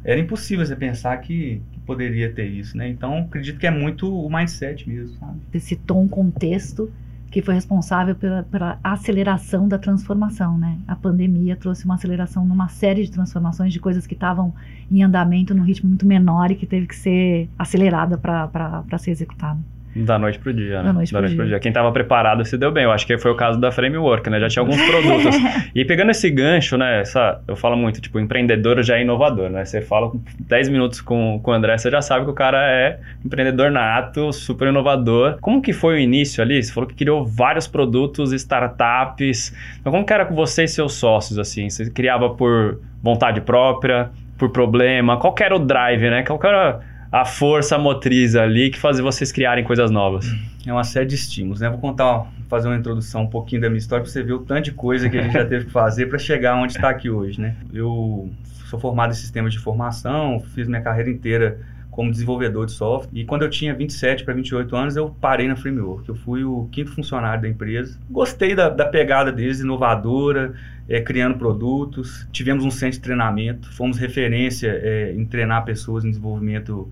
era 0.04 0.20
impossível 0.20 0.64
você 0.64 0.76
pensar 0.76 1.16
que, 1.16 1.62
que 1.72 1.80
poderia 1.80 2.30
ter 2.30 2.44
isso, 2.46 2.76
né? 2.76 2.86
Então, 2.88 3.20
acredito 3.20 3.58
que 3.58 3.66
é 3.66 3.70
muito 3.70 4.06
o 4.14 4.30
mindset 4.30 4.86
mesmo, 4.86 5.16
sabe? 5.16 5.38
Esse 5.52 5.74
tom 5.74 6.06
contexto 6.06 6.92
que 7.34 7.42
foi 7.42 7.54
responsável 7.54 8.14
pela, 8.14 8.44
pela 8.44 8.78
aceleração 8.84 9.66
da 9.66 9.76
transformação, 9.76 10.56
né? 10.56 10.78
A 10.86 10.94
pandemia 10.94 11.56
trouxe 11.56 11.84
uma 11.84 11.96
aceleração 11.96 12.46
numa 12.46 12.68
série 12.68 13.02
de 13.02 13.10
transformações 13.10 13.72
de 13.72 13.80
coisas 13.80 14.06
que 14.06 14.14
estavam 14.14 14.54
em 14.88 15.02
andamento 15.02 15.52
num 15.52 15.64
ritmo 15.64 15.88
muito 15.88 16.06
menor 16.06 16.52
e 16.52 16.54
que 16.54 16.64
teve 16.64 16.86
que 16.86 16.94
ser 16.94 17.50
acelerada 17.58 18.16
para 18.16 18.98
ser 18.98 19.10
executada. 19.10 19.58
Da 19.94 20.18
noite 20.18 20.38
pro 20.38 20.52
dia, 20.52 20.78
né? 20.78 20.88
Da 20.88 20.92
noite 20.92 21.12
pro 21.12 21.46
dia. 21.46 21.60
Quem 21.60 21.72
tava 21.72 21.92
preparado 21.92 22.44
se 22.44 22.58
deu 22.58 22.72
bem. 22.72 22.84
Eu 22.84 22.90
acho 22.90 23.06
que 23.06 23.16
foi 23.16 23.30
o 23.30 23.36
caso 23.36 23.60
da 23.60 23.70
Framework, 23.70 24.28
né? 24.28 24.40
Já 24.40 24.48
tinha 24.48 24.62
alguns 24.62 24.80
produtos. 24.80 25.36
e 25.74 25.84
pegando 25.84 26.10
esse 26.10 26.28
gancho, 26.30 26.76
né? 26.76 27.00
Essa, 27.00 27.40
eu 27.46 27.54
falo 27.54 27.76
muito, 27.76 28.00
tipo, 28.00 28.18
empreendedor 28.18 28.82
já 28.82 28.96
é 28.96 29.02
inovador, 29.02 29.50
né? 29.50 29.64
Você 29.64 29.80
fala 29.80 30.10
com 30.10 30.20
10 30.40 30.68
minutos 30.68 31.00
com, 31.00 31.38
com 31.42 31.50
o 31.50 31.54
André, 31.54 31.78
você 31.78 31.90
já 31.90 32.02
sabe 32.02 32.24
que 32.24 32.30
o 32.30 32.34
cara 32.34 32.58
é 32.68 32.98
empreendedor 33.24 33.70
nato, 33.70 34.32
super 34.32 34.68
inovador. 34.68 35.38
Como 35.40 35.62
que 35.62 35.72
foi 35.72 35.94
o 35.94 35.98
início 35.98 36.42
ali? 36.42 36.62
Você 36.62 36.72
falou 36.72 36.88
que 36.88 36.96
criou 36.96 37.24
vários 37.24 37.68
produtos, 37.68 38.32
startups. 38.32 39.54
Então, 39.80 39.92
como 39.92 40.04
que 40.04 40.12
era 40.12 40.24
com 40.24 40.34
você 40.34 40.64
e 40.64 40.68
seus 40.68 40.94
sócios, 40.94 41.38
assim? 41.38 41.70
Você 41.70 41.90
criava 41.90 42.30
por 42.30 42.80
vontade 43.02 43.40
própria, 43.40 44.10
por 44.36 44.50
problema? 44.50 45.18
Qual 45.18 45.32
que 45.32 45.44
era 45.44 45.54
o 45.54 45.58
drive, 45.58 46.10
né? 46.10 46.22
Qual 46.24 46.38
que 46.38 46.46
era 46.46 46.80
a 47.14 47.24
força 47.24 47.78
motriz 47.78 48.34
ali 48.34 48.70
que 48.70 48.78
fazia 48.78 49.00
vocês 49.00 49.30
criarem 49.30 49.62
coisas 49.62 49.88
novas? 49.88 50.26
É 50.66 50.72
uma 50.72 50.82
série 50.82 51.06
de 51.06 51.14
estímulos, 51.14 51.60
né? 51.60 51.70
Vou 51.70 51.78
contar, 51.78 52.26
fazer 52.48 52.66
uma 52.66 52.76
introdução 52.76 53.22
um 53.22 53.28
pouquinho 53.28 53.60
da 53.62 53.68
minha 53.68 53.78
história 53.78 54.02
para 54.02 54.10
você 54.10 54.20
ver 54.20 54.32
o 54.32 54.40
tanto 54.40 54.64
de 54.64 54.72
coisa 54.72 55.08
que 55.08 55.16
a 55.16 55.22
gente 55.22 55.32
já 55.32 55.46
teve 55.46 55.66
que 55.66 55.70
fazer 55.70 56.06
para 56.06 56.18
chegar 56.18 56.56
onde 56.56 56.72
está 56.72 56.90
aqui 56.90 57.08
hoje, 57.08 57.40
né? 57.40 57.54
Eu 57.72 58.28
sou 58.68 58.80
formado 58.80 59.12
em 59.12 59.14
sistemas 59.14 59.52
de 59.52 59.60
informação, 59.60 60.40
fiz 60.56 60.66
minha 60.66 60.80
carreira 60.80 61.08
inteira 61.08 61.60
como 61.88 62.10
desenvolvedor 62.10 62.66
de 62.66 62.72
software. 62.72 63.08
E 63.16 63.24
quando 63.24 63.42
eu 63.42 63.50
tinha 63.50 63.72
27 63.72 64.24
para 64.24 64.34
28 64.34 64.74
anos, 64.74 64.96
eu 64.96 65.14
parei 65.20 65.46
na 65.46 65.54
Framework. 65.54 66.08
Eu 66.08 66.16
fui 66.16 66.42
o 66.42 66.68
quinto 66.72 66.90
funcionário 66.90 67.42
da 67.42 67.48
empresa. 67.48 67.96
Gostei 68.10 68.56
da, 68.56 68.68
da 68.68 68.86
pegada 68.86 69.30
deles, 69.30 69.60
inovadora, 69.60 70.52
é, 70.88 71.00
criando 71.00 71.38
produtos. 71.38 72.26
Tivemos 72.32 72.64
um 72.64 72.72
centro 72.72 72.96
de 72.96 73.02
treinamento, 73.02 73.72
fomos 73.72 73.98
referência 73.98 74.68
é, 74.82 75.14
em 75.14 75.24
treinar 75.24 75.64
pessoas 75.64 76.04
em 76.04 76.08
desenvolvimento 76.08 76.90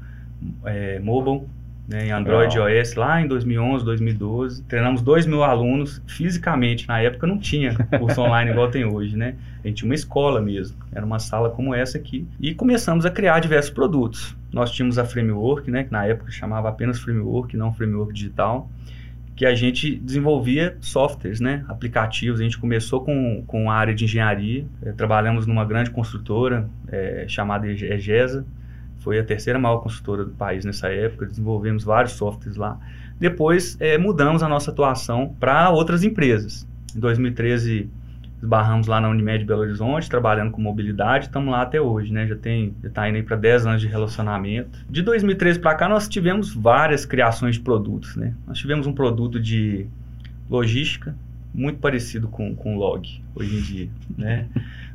é, 0.65 0.99
mobile. 0.99 1.47
Né, 1.89 2.07
em 2.07 2.13
Android 2.13 2.57
e 2.57 2.61
iOS 2.61 2.95
lá 2.95 3.21
em 3.21 3.27
2011, 3.27 3.85
2012. 3.85 4.63
Treinamos 4.63 5.03
2 5.03 5.27
mil 5.27 5.43
alunos 5.43 6.01
fisicamente. 6.07 6.87
Na 6.87 7.01
época 7.01 7.27
não 7.27 7.39
tinha 7.39 7.75
curso 7.99 8.21
online 8.23 8.53
igual 8.53 8.71
tem 8.71 8.85
hoje, 8.85 9.17
né? 9.17 9.35
A 9.65 9.67
gente 9.67 9.79
tinha 9.79 9.89
uma 9.89 9.95
escola 9.95 10.41
mesmo. 10.41 10.77
Era 10.93 11.05
uma 11.05 11.19
sala 11.19 11.51
como 11.51 11.75
essa 11.75 11.99
aqui. 11.99 12.27
E 12.41 12.55
começamos 12.55 13.05
a 13.05 13.11
criar 13.11 13.41
diversos 13.41 13.73
produtos. 13.73 14.37
Nós 14.53 14.71
tínhamos 14.71 14.97
a 14.97 15.05
Framework, 15.05 15.71
né? 15.71 15.85
Que 15.85 15.93
na 15.93 16.07
época 16.07 16.31
chamava 16.31 16.69
apenas 16.69 17.01
Framework, 17.01 17.57
não 17.57 17.73
Framework 17.73 18.13
Digital. 18.13 18.71
Que 19.35 19.45
a 19.45 19.55
gente 19.55 19.97
desenvolvia 19.97 20.77
softwares, 20.81 21.41
né? 21.41 21.65
Aplicativos. 21.69 22.41
A 22.41 22.45
gente 22.45 22.59
começou 22.59 23.05
com, 23.05 23.43
com 23.47 23.71
a 23.71 23.75
área 23.75 23.93
de 23.95 24.05
engenharia. 24.05 24.65
Eh, 24.85 24.93
trabalhamos 24.93 25.47
numa 25.47 25.65
grande 25.65 25.91
construtora 25.91 26.69
eh, 26.89 27.25
chamada 27.27 27.67
EGESA. 27.67 28.45
Foi 29.03 29.19
a 29.19 29.25
terceira 29.25 29.59
maior 29.59 29.79
consultora 29.79 30.25
do 30.25 30.31
país 30.33 30.65
nessa 30.65 30.89
época. 30.89 31.27
Desenvolvemos 31.27 31.85
vários 31.85 32.13
softwares 32.13 32.57
lá. 32.57 32.79
Depois 33.19 33.77
eh, 33.81 33.99
mudamos 33.99 34.43
a 34.43 34.49
nossa 34.49 34.71
atuação 34.71 35.35
para 35.41 35.71
outras 35.71 36.05
empresas. 36.05 36.67
Em 36.95 37.01
2013 37.01 37.91
esbarramos 38.43 38.89
lá 38.89 39.01
na 39.01 39.09
Unimed 39.09 39.45
Belo 39.45 39.61
Horizonte, 39.61 40.11
trabalhando 40.11 40.51
com 40.51 40.61
mobilidade, 40.61 41.27
estamos 41.27 41.53
lá 41.53 41.63
até 41.63 41.81
hoje, 41.81 42.13
né? 42.13 42.27
Já 42.27 42.35
tem, 42.35 42.75
já 42.83 42.91
tá 42.91 43.09
indo 43.09 43.17
aí 43.17 43.23
para 43.23 43.37
10 43.37 43.67
anos 43.67 43.81
de 43.81 43.87
relacionamento. 43.87 44.81
De 44.91 45.01
2013 45.01 45.61
para 45.61 45.77
cá 45.77 45.89
nós 45.89 46.09
tivemos 46.09 46.53
várias 46.53 47.07
criações 47.07 47.55
de 47.55 47.61
produtos, 47.61 48.17
né? 48.17 48.35
Nós 48.47 48.59
tivemos 48.59 48.87
um 48.87 48.93
produto 48.93 49.39
de 49.39 49.87
logística 50.51 51.15
muito 51.55 51.79
parecido 51.79 52.27
com 52.29 52.55
com 52.57 52.77
Log 52.77 53.23
hoje 53.35 53.57
em 53.57 53.61
dia, 53.61 53.89
né? 54.19 54.49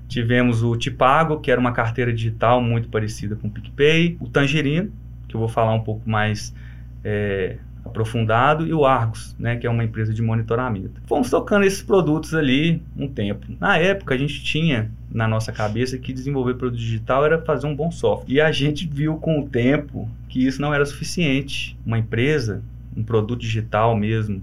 Tivemos 0.07 0.63
o 0.63 0.75
Tipago, 0.75 1.39
que 1.39 1.51
era 1.51 1.59
uma 1.59 1.71
carteira 1.71 2.13
digital 2.13 2.61
muito 2.61 2.89
parecida 2.89 3.35
com 3.35 3.47
o 3.47 3.51
PicPay, 3.51 4.17
o 4.19 4.27
Tangerino, 4.27 4.91
que 5.27 5.35
eu 5.35 5.39
vou 5.39 5.49
falar 5.49 5.73
um 5.73 5.81
pouco 5.81 6.09
mais 6.09 6.53
é, 7.03 7.57
aprofundado, 7.83 8.65
e 8.65 8.73
o 8.73 8.85
Argos, 8.85 9.35
né, 9.37 9.55
que 9.57 9.67
é 9.67 9.69
uma 9.69 9.83
empresa 9.83 10.13
de 10.13 10.21
monitoramento. 10.21 11.01
Fomos 11.05 11.29
tocando 11.29 11.65
esses 11.65 11.81
produtos 11.81 12.33
ali 12.33 12.81
um 12.95 13.07
tempo. 13.07 13.47
Na 13.59 13.77
época, 13.77 14.15
a 14.15 14.17
gente 14.17 14.43
tinha 14.43 14.91
na 15.09 15.27
nossa 15.27 15.51
cabeça 15.51 15.97
que 15.97 16.13
desenvolver 16.13 16.55
produto 16.55 16.79
digital 16.79 17.25
era 17.25 17.41
fazer 17.41 17.67
um 17.67 17.75
bom 17.75 17.91
software. 17.91 18.31
E 18.31 18.41
a 18.41 18.51
gente 18.51 18.87
viu 18.87 19.15
com 19.17 19.39
o 19.39 19.47
tempo 19.47 20.09
que 20.29 20.45
isso 20.45 20.61
não 20.61 20.73
era 20.73 20.85
suficiente. 20.85 21.77
Uma 21.85 21.97
empresa, 21.97 22.61
um 22.95 23.03
produto 23.03 23.39
digital 23.39 23.95
mesmo, 23.95 24.41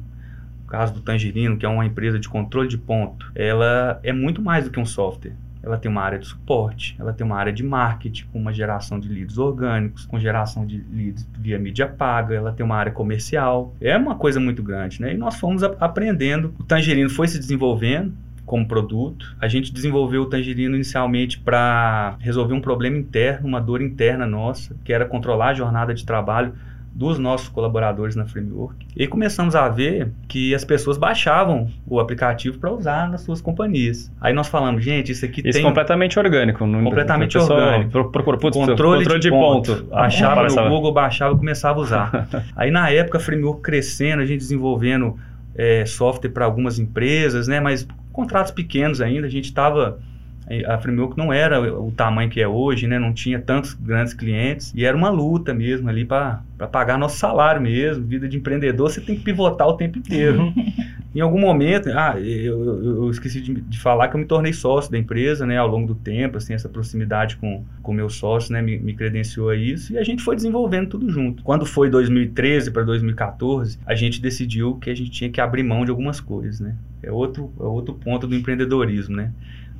caso 0.67 0.95
do 0.95 1.01
Tangerino, 1.01 1.57
que 1.57 1.65
é 1.65 1.69
uma 1.69 1.87
empresa 1.87 2.19
de 2.19 2.29
controle 2.29 2.69
de 2.69 2.79
ponto, 2.79 3.31
ela 3.35 4.01
é 4.03 4.13
muito 4.13 4.43
mais 4.43 4.65
do 4.65 4.71
que 4.71 4.81
um 4.81 4.87
software. 4.87 5.33
Ela 5.65 5.79
tem 5.79 5.91
uma 5.91 6.03
área 6.03 6.19
de 6.19 6.27
suporte, 6.27 6.95
ela 6.99 7.13
tem 7.13 7.25
uma 7.27 7.37
área 7.37 7.53
de 7.53 7.63
marketing, 7.63 8.27
com 8.33 8.39
uma 8.39 8.53
geração 8.53 9.01
de 9.01 9.09
leads 9.09 9.39
orgânicos, 9.39 10.05
com 10.05 10.19
geração 10.19 10.67
de 10.67 10.85
leads 10.93 11.27
via 11.39 11.59
mídia 11.59 11.89
paga, 11.89 12.35
ela 12.35 12.53
tem 12.53 12.65
uma 12.65 12.77
área 12.77 12.93
comercial. 12.93 13.75
É 13.81 13.97
uma 13.97 14.15
coisa 14.15 14.39
muito 14.39 14.63
grande, 14.63 15.01
né? 15.01 15.15
E 15.15 15.17
nós 15.17 15.37
fomos 15.37 15.63
aprendendo. 15.63 16.55
O 16.59 16.65
Tangerino 16.65 17.09
foi 17.09 17.29
se 17.29 17.39
desenvolvendo 17.39 18.13
como 18.45 18.69
produto. 18.69 19.35
A 19.41 19.49
gente 19.49 19.73
desenvolveu 19.73 20.23
o 20.23 20.27
Tangerino 20.27 20.75
inicialmente 20.75 21.41
para 21.41 22.17
resolver 22.21 22.53
um 22.53 22.61
problema 22.61 22.99
interno, 22.99 23.49
uma 23.49 23.61
dor 23.61 23.81
interna 23.81 24.27
nossa, 24.27 24.77
que 24.85 24.93
era 24.93 25.07
controlar 25.07 25.49
a 25.49 25.55
jornada 25.55 25.95
de 25.95 26.05
trabalho 26.05 26.55
dos 26.95 27.19
nossos 27.19 27.49
colaboradores 27.49 28.15
na 28.15 28.25
framework. 28.25 28.87
E 28.97 29.09
começamos 29.09 29.57
a 29.57 29.69
ver 29.69 30.13
que 30.29 30.55
as 30.55 30.65
pessoas 30.65 30.97
baixavam 30.97 31.69
o 31.87 31.99
aplicativo 31.99 32.57
para 32.59 32.71
usar 32.71 33.11
nas 33.11 33.23
suas 33.23 33.41
companhias. 33.41 34.13
Aí 34.21 34.33
nós 34.33 34.47
falamos, 34.47 34.85
gente, 34.85 35.11
isso 35.11 35.25
aqui 35.25 35.41
Isso 35.45 35.59
tem 35.59 35.63
completamente 35.63 36.17
orgânico. 36.21 36.65
Não, 36.65 36.85
Completamente 36.85 37.37
orgânico. 37.37 37.91
pro- 37.91 38.11
Procura, 38.13 38.39
putz, 38.39 38.57
controle, 38.57 39.19
de, 39.19 39.29
ponto. 39.29 39.89
Achava 39.93 40.35
Aparece- 40.35 40.61
no 40.61 40.69
Google, 40.69 40.93
baixava 40.93 41.35
e 41.35 41.39
começava 41.39 41.81
a 41.81 41.83
usar. 41.83 42.29
Aí 42.55 42.71
na 42.71 42.89
época 42.91 43.19
a 43.19 43.21
framework 43.21 43.61
crescendo, 43.61 44.23
a 44.23 44.27
gente 44.27 44.39
desenvolvendo 44.39 45.19
é, 45.57 45.85
software 45.87 46.31
para 46.31 46.45
algumas 46.45 46.79
empresas, 46.79 47.49
né? 47.49 47.59
Mas 47.59 47.87
contratos 48.13 48.53
pequenos 48.53 49.01
ainda, 49.01 49.27
a 49.27 49.31
gente 49.31 49.47
estava 49.47 49.99
a 50.67 50.79
framework 50.79 51.17
não 51.17 51.33
era 51.33 51.61
o 51.81 51.91
tamanho 51.93 52.29
que 52.31 52.41
é 52.41 52.49
hoje, 52.49 52.87
né? 52.87 52.99
Não 52.99 53.13
tinha 53.13 53.41
tantos 53.41 53.73
grandes 53.75 54.13
clientes 54.15 54.73
e 54.75 54.85
era 54.85 54.97
uma 54.97 55.11
luta 55.11 55.55
mesmo 55.55 55.89
ali 55.89 56.05
para 56.05 56.43
pagar 56.71 56.99
nosso 56.99 57.17
salário 57.19 57.61
mesmo. 57.63 58.05
Vida 58.05 58.29
de 58.29 58.37
empreendedor, 58.37 58.91
você 58.91 59.01
tem 59.01 59.17
que 59.17 59.23
pivotar 59.23 59.67
o 59.69 59.77
tempo 59.77 59.99
inteiro. 59.99 60.53
em 61.15 61.21
algum 61.21 61.39
momento, 61.41 61.89
ah, 61.91 62.15
eu, 62.21 62.65
eu- 62.65 62.97
eu 63.05 63.11
esqueci 63.11 63.41
de, 63.41 63.55
de 63.55 63.79
falar 63.79 64.09
que 64.09 64.17
eu 64.17 64.21
me 64.21 64.27
tornei 64.27 64.53
sócio 64.53 64.91
da 64.91 64.99
empresa, 64.99 65.47
né? 65.47 65.57
Ao 65.57 65.69
longo 65.69 65.87
do 65.87 65.95
tempo, 65.95 66.37
assim, 66.39 66.53
essa 66.55 66.69
proximidade 66.69 67.37
com 67.37 67.65
o 67.83 67.93
meu 67.93 68.09
sócio, 68.11 68.53
né? 68.53 68.61
Me, 68.61 68.79
me 68.79 68.95
credenciou 68.95 69.49
a 69.51 69.57
isso 69.57 69.93
e 69.93 69.99
a 69.99 70.03
gente 70.03 70.23
foi 70.23 70.35
desenvolvendo 70.37 70.89
tudo 70.89 71.09
junto. 71.09 71.43
Quando 71.43 71.65
foi 71.65 71.89
2013 71.89 72.71
para 72.71 72.83
2014, 72.83 73.79
a 73.87 73.95
gente 73.95 74.21
decidiu 74.21 74.77
que 74.77 74.91
a 74.91 74.95
gente 74.95 75.11
tinha 75.11 75.31
que 75.31 75.41
abrir 75.41 75.63
mão 75.63 75.85
de 75.85 75.91
algumas 75.91 76.21
coisas, 76.21 76.61
né? 76.61 76.75
É 77.03 77.13
outro, 77.13 77.53
é 77.61 77.63
outro 77.63 77.95
ponto 77.95 78.27
do 78.27 78.35
empreendedorismo, 78.35 79.15
né? 79.17 79.31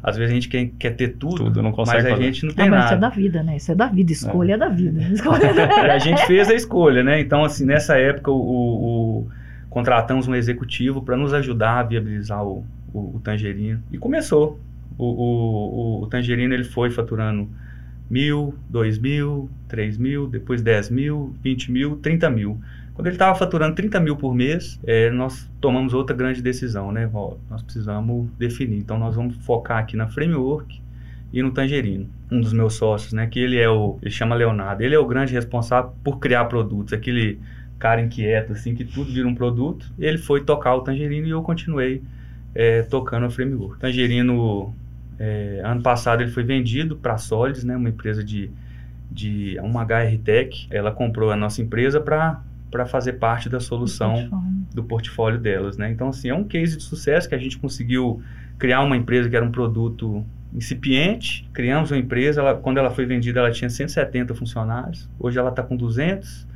Às 0.07 0.17
vezes 0.19 0.31
a 0.31 0.35
gente 0.35 0.49
quer, 0.51 0.67
quer 0.79 0.91
ter 0.91 1.17
tudo, 1.17 1.45
Tudo, 1.45 1.63
não 1.63 1.73
consegue 1.73 2.03
mas 2.03 2.07
a 2.07 2.11
fazer. 2.11 2.23
gente 2.25 2.45
não 2.47 2.53
tem 2.55 2.67
Ah, 2.67 2.71
mas 2.71 2.85
isso 2.85 2.93
é 2.93 2.97
nada. 2.97 3.09
da 3.09 3.15
vida, 3.17 3.43
né? 3.43 3.57
Isso 3.57 3.73
é 3.73 3.75
da 3.75 3.87
vida. 3.87 4.13
Escolha 4.13 4.53
é, 4.53 4.57
da 4.59 4.69
vida. 4.69 5.01
Escolha 5.11 5.51
a 5.93 5.97
gente 5.99 6.27
fez 6.27 6.51
a 6.51 6.55
escolha, 6.55 7.03
né? 7.03 7.19
Então, 7.21 7.43
assim, 7.43 7.65
nessa 7.65 7.97
época, 7.97 8.31
o, 8.31 8.37
o- 8.37 9.29
contratamos 9.71 10.29
um 10.29 10.35
executivo 10.35 11.01
para 11.03 11.17
nos 11.17 11.33
ajudar 11.33 11.81
a 11.81 11.83
viabilizar 11.83 12.45
o, 12.45 12.65
o, 12.93 13.17
o 13.17 13.21
Tangerino. 13.25 13.81
E 13.91 13.97
começou. 13.99 14.61
O, 14.99 15.05
o, 15.07 16.01
o, 16.01 16.03
o 16.03 16.07
Tangerino 16.07 16.53
ele 16.53 16.65
foi 16.65 16.91
faturando 16.91 17.49
mil, 18.11 18.55
dois 18.69 18.99
mil, 18.99 19.49
três 19.67 19.97
mil, 19.97 20.27
depois 20.29 20.61
10 20.63 20.91
mil, 20.91 21.35
20 21.43 21.73
mil, 21.73 21.97
30 21.97 22.29
mil. 22.31 22.61
Quando 22.95 23.09
ele 23.09 23.17
estava 23.17 23.37
faturando 23.37 23.75
30 23.75 23.99
mil 23.99 24.17
por 24.17 24.33
mês, 24.33 24.79
eh, 24.87 25.11
nós 25.11 25.51
tomamos 25.61 25.93
outra 25.93 26.15
grande 26.15 26.41
decisão, 26.41 26.93
né? 26.93 27.11
Ó, 27.13 27.35
nós 27.51 27.61
precisamos 27.61 28.31
definir. 28.39 28.79
Então, 28.79 28.97
nós 28.97 29.17
vamos 29.17 29.37
focar 29.39 29.79
aqui 29.79 29.97
na 29.97 30.07
framework 30.07 30.81
e 31.33 31.43
no 31.43 31.51
Tangerino. 31.51 32.09
Um 32.31 32.41
dos 32.41 32.53
meus 32.53 32.75
sócios, 32.75 33.13
né? 33.13 33.27
Que 33.27 33.41
ele 33.41 33.59
é 33.59 33.69
o... 33.69 33.99
Ele 34.01 34.13
chama 34.13 34.37
Leonardo. 34.37 34.81
Ele 34.81 34.95
é 34.95 34.99
o 34.99 35.05
grande 35.05 35.33
responsável 35.33 35.93
por 36.05 36.21
criar 36.21 36.45
produtos. 36.45 36.93
Aquele 36.93 37.41
cara 37.81 38.01
inquieto, 38.01 38.53
assim, 38.53 38.77
que 38.77 38.85
tudo 38.85 39.13
vira 39.13 39.27
um 39.27 39.35
produto. 39.35 39.93
Ele 39.99 40.17
foi 40.17 40.45
tocar 40.45 40.77
o 40.77 40.83
Tangerino 40.83 41.27
e 41.27 41.31
eu 41.31 41.43
continuei 41.43 42.01
eh, 42.55 42.83
tocando 42.83 43.27
a 43.27 43.31
framework. 43.31 43.81
Tangerino, 43.81 44.73
eh, 45.19 45.61
ano 45.65 45.83
passado, 45.83 46.23
ele 46.23 46.31
foi 46.31 46.45
vendido 46.45 46.95
para 46.95 47.15
a 47.15 47.65
né? 47.65 47.77
Uma 47.77 47.89
empresa 47.89 48.23
de... 48.23 48.53
de 49.11 49.59
uma 49.61 49.83
HR 49.83 50.17
Tech. 50.23 50.69
Ela 50.71 50.93
comprou 50.93 51.33
a 51.33 51.37
nossa 51.37 51.61
empresa 51.61 52.01
para 52.01 52.41
para 52.75 52.87
fazer 52.87 53.13
parte 53.15 53.49
da 53.49 53.61
solução 53.61 54.29
do 54.75 54.83
portfólio 54.83 55.39
delas, 55.39 55.77
né? 55.77 55.93
Então, 55.93 56.09
assim, 56.09 56.29
é 56.29 56.35
um 56.35 56.43
case 56.43 56.77
de 56.77 56.83
sucesso 56.83 57.29
que 57.29 57.35
a 57.37 57.39
gente 57.39 57.57
conseguiu 57.57 58.21
criar 58.59 58.83
uma 58.83 58.97
empresa 58.97 59.31
que 59.31 59.37
era 59.37 59.45
um 59.45 59.53
produto 59.53 60.27
incipiente, 60.53 61.49
criamos 61.53 61.93
uma 61.93 61.99
empresa, 61.99 62.41
ela, 62.41 62.57
quando 62.57 62.79
ela 62.79 62.91
foi 62.91 63.07
vendida 63.07 63.39
ela 63.39 63.53
tinha 63.53 63.71
170 63.71 64.35
funcionários, 64.35 65.09
hoje 65.21 65.39
ela 65.39 65.51
está 65.51 65.63
com 65.63 65.77
200, 65.77 66.49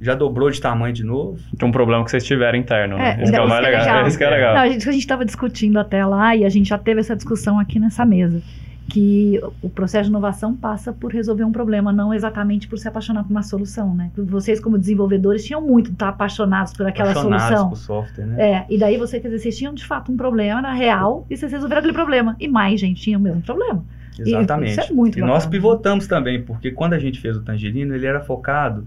já 0.00 0.16
dobrou 0.16 0.50
de 0.50 0.60
tamanho 0.60 0.92
de 0.92 1.04
novo. 1.04 1.38
Tem 1.56 1.68
um 1.68 1.72
problema 1.72 2.02
que 2.04 2.10
vocês 2.10 2.24
tiveram 2.24 2.58
interno, 2.58 2.96
né? 2.96 3.16
É, 3.16 3.22
Esse 3.22 3.30
que 3.30 3.38
é 3.38 3.40
o 3.40 3.44
isso 3.44 3.48
mais 3.48 3.60
que 3.64 3.72
é 3.72 3.78
legal. 3.78 4.06
Esse 4.08 4.18
que 4.18 4.24
é 4.24 4.30
legal. 4.30 4.54
Não, 4.54 4.62
a 4.62 4.68
gente 4.68 4.98
estava 4.98 5.24
discutindo 5.24 5.78
até 5.78 6.04
lá 6.04 6.34
e 6.34 6.44
a 6.44 6.48
gente 6.48 6.68
já 6.68 6.78
teve 6.78 6.98
essa 6.98 7.14
discussão 7.14 7.60
aqui 7.60 7.78
nessa 7.78 8.04
mesa. 8.04 8.42
Que 8.90 9.40
o 9.62 9.70
processo 9.70 10.04
de 10.04 10.10
inovação 10.10 10.56
passa 10.56 10.92
por 10.92 11.12
resolver 11.12 11.44
um 11.44 11.52
problema, 11.52 11.92
não 11.92 12.12
exatamente 12.12 12.66
por 12.66 12.78
se 12.78 12.88
apaixonar 12.88 13.22
por 13.22 13.30
uma 13.30 13.42
solução, 13.42 13.94
né? 13.94 14.10
Vocês, 14.16 14.58
como 14.58 14.76
desenvolvedores, 14.76 15.44
tinham 15.44 15.60
muito 15.60 15.86
de 15.86 15.92
estar 15.92 16.08
apaixonados 16.08 16.72
por 16.72 16.86
aquela 16.86 17.12
Apaixonados 17.12 17.46
solução. 17.46 17.68
por 17.68 17.76
software, 17.76 18.26
né? 18.26 18.50
É, 18.50 18.66
e 18.68 18.78
daí 18.78 18.96
você, 18.96 19.20
quer 19.20 19.28
dizer, 19.28 19.38
vocês 19.38 19.56
tinham 19.56 19.72
de 19.72 19.86
fato 19.86 20.10
um 20.10 20.16
problema, 20.16 20.58
era 20.58 20.72
real, 20.72 21.24
e 21.30 21.36
vocês 21.36 21.52
resolveram 21.52 21.78
aquele 21.78 21.94
problema. 21.94 22.34
E 22.40 22.48
mais 22.48 22.80
gente 22.80 23.00
tinha 23.00 23.16
o 23.16 23.20
mesmo 23.20 23.42
problema. 23.42 23.84
E 24.18 24.22
Exatamente. 24.22 24.72
isso 24.72 24.80
é 24.80 24.92
muito 24.92 25.18
e 25.18 25.22
nós 25.22 25.46
pivotamos 25.46 26.06
também, 26.06 26.42
porque 26.42 26.72
quando 26.72 26.94
a 26.94 26.98
gente 26.98 27.20
fez 27.20 27.36
o 27.36 27.42
Tangerino, 27.42 27.94
ele 27.94 28.06
era 28.06 28.20
focado 28.20 28.84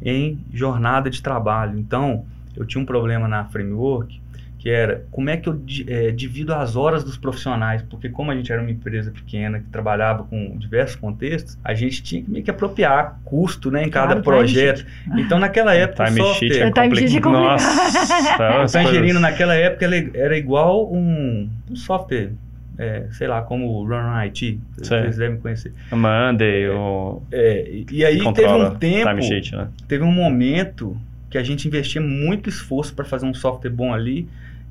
em 0.00 0.40
jornada 0.52 1.10
de 1.10 1.22
trabalho. 1.22 1.78
Então, 1.78 2.24
eu 2.56 2.64
tinha 2.64 2.82
um 2.82 2.86
problema 2.86 3.28
na 3.28 3.44
framework, 3.44 4.21
que 4.62 4.70
era 4.70 5.02
como 5.10 5.28
é 5.28 5.36
que 5.36 5.48
eu 5.48 5.60
eh, 5.88 6.12
divido 6.12 6.54
as 6.54 6.76
horas 6.76 7.02
dos 7.02 7.16
profissionais, 7.16 7.82
porque 7.82 8.08
como 8.08 8.30
a 8.30 8.34
gente 8.36 8.52
era 8.52 8.62
uma 8.62 8.70
empresa 8.70 9.10
pequena 9.10 9.58
que 9.58 9.66
trabalhava 9.66 10.22
com 10.22 10.56
diversos 10.56 10.94
contextos, 10.94 11.58
a 11.64 11.74
gente 11.74 12.00
tinha 12.00 12.22
que 12.22 12.30
meio 12.30 12.44
que 12.44 12.50
apropriar 12.50 13.18
custo 13.24 13.72
né, 13.72 13.82
em 13.82 13.90
cada 13.90 14.14
Claro, 14.14 14.22
time 14.22 14.36
projeto. 14.36 14.86
Então, 15.18 15.40
naquela 15.40 15.74
época, 15.74 16.04
o 16.04 16.06
Time 16.06 16.22
sheet 16.22 16.54
software... 16.54 16.62
é 16.62 16.68
É, 16.68 16.70
time 16.70 16.96
sheet 16.96 17.16
é 17.16 17.20
complicado. 17.20 17.22
complicado. 17.22 17.52
Nossa. 17.52 18.50
O 18.60 18.62
as 18.62 18.72
Tangerino, 18.72 19.18
naquela 19.18 19.54
época, 19.56 19.84
era 20.14 20.38
igual 20.38 20.92
um, 20.94 21.48
um 21.68 21.74
software, 21.74 22.30
é, 22.78 23.06
sei 23.10 23.26
lá, 23.26 23.42
como 23.42 23.66
o 23.66 23.84
Run 23.84 24.12
IT, 24.26 24.60
vocês 24.78 25.16
devem 25.16 25.38
conhecer. 25.38 25.72
Monday, 25.90 26.68
o 26.68 27.20
É, 27.32 27.68
e- 27.90 28.04
aí 28.04 28.18
teve 28.32 28.46
um 28.48 28.70
tempo, 28.76 29.08
time 29.08 29.22
sheet, 29.22 29.56
né? 29.56 29.66
teve 29.88 30.04
um 30.04 30.12
momento 30.12 30.96
que 31.28 31.38
a 31.38 31.42
gente 31.42 31.66
investia 31.66 32.00
muito 32.00 32.48
esforço 32.48 32.94
para 32.94 33.04
fazer 33.04 33.26
um 33.26 33.34
software 33.34 33.70
bom 33.70 33.92
ali. 33.92 34.28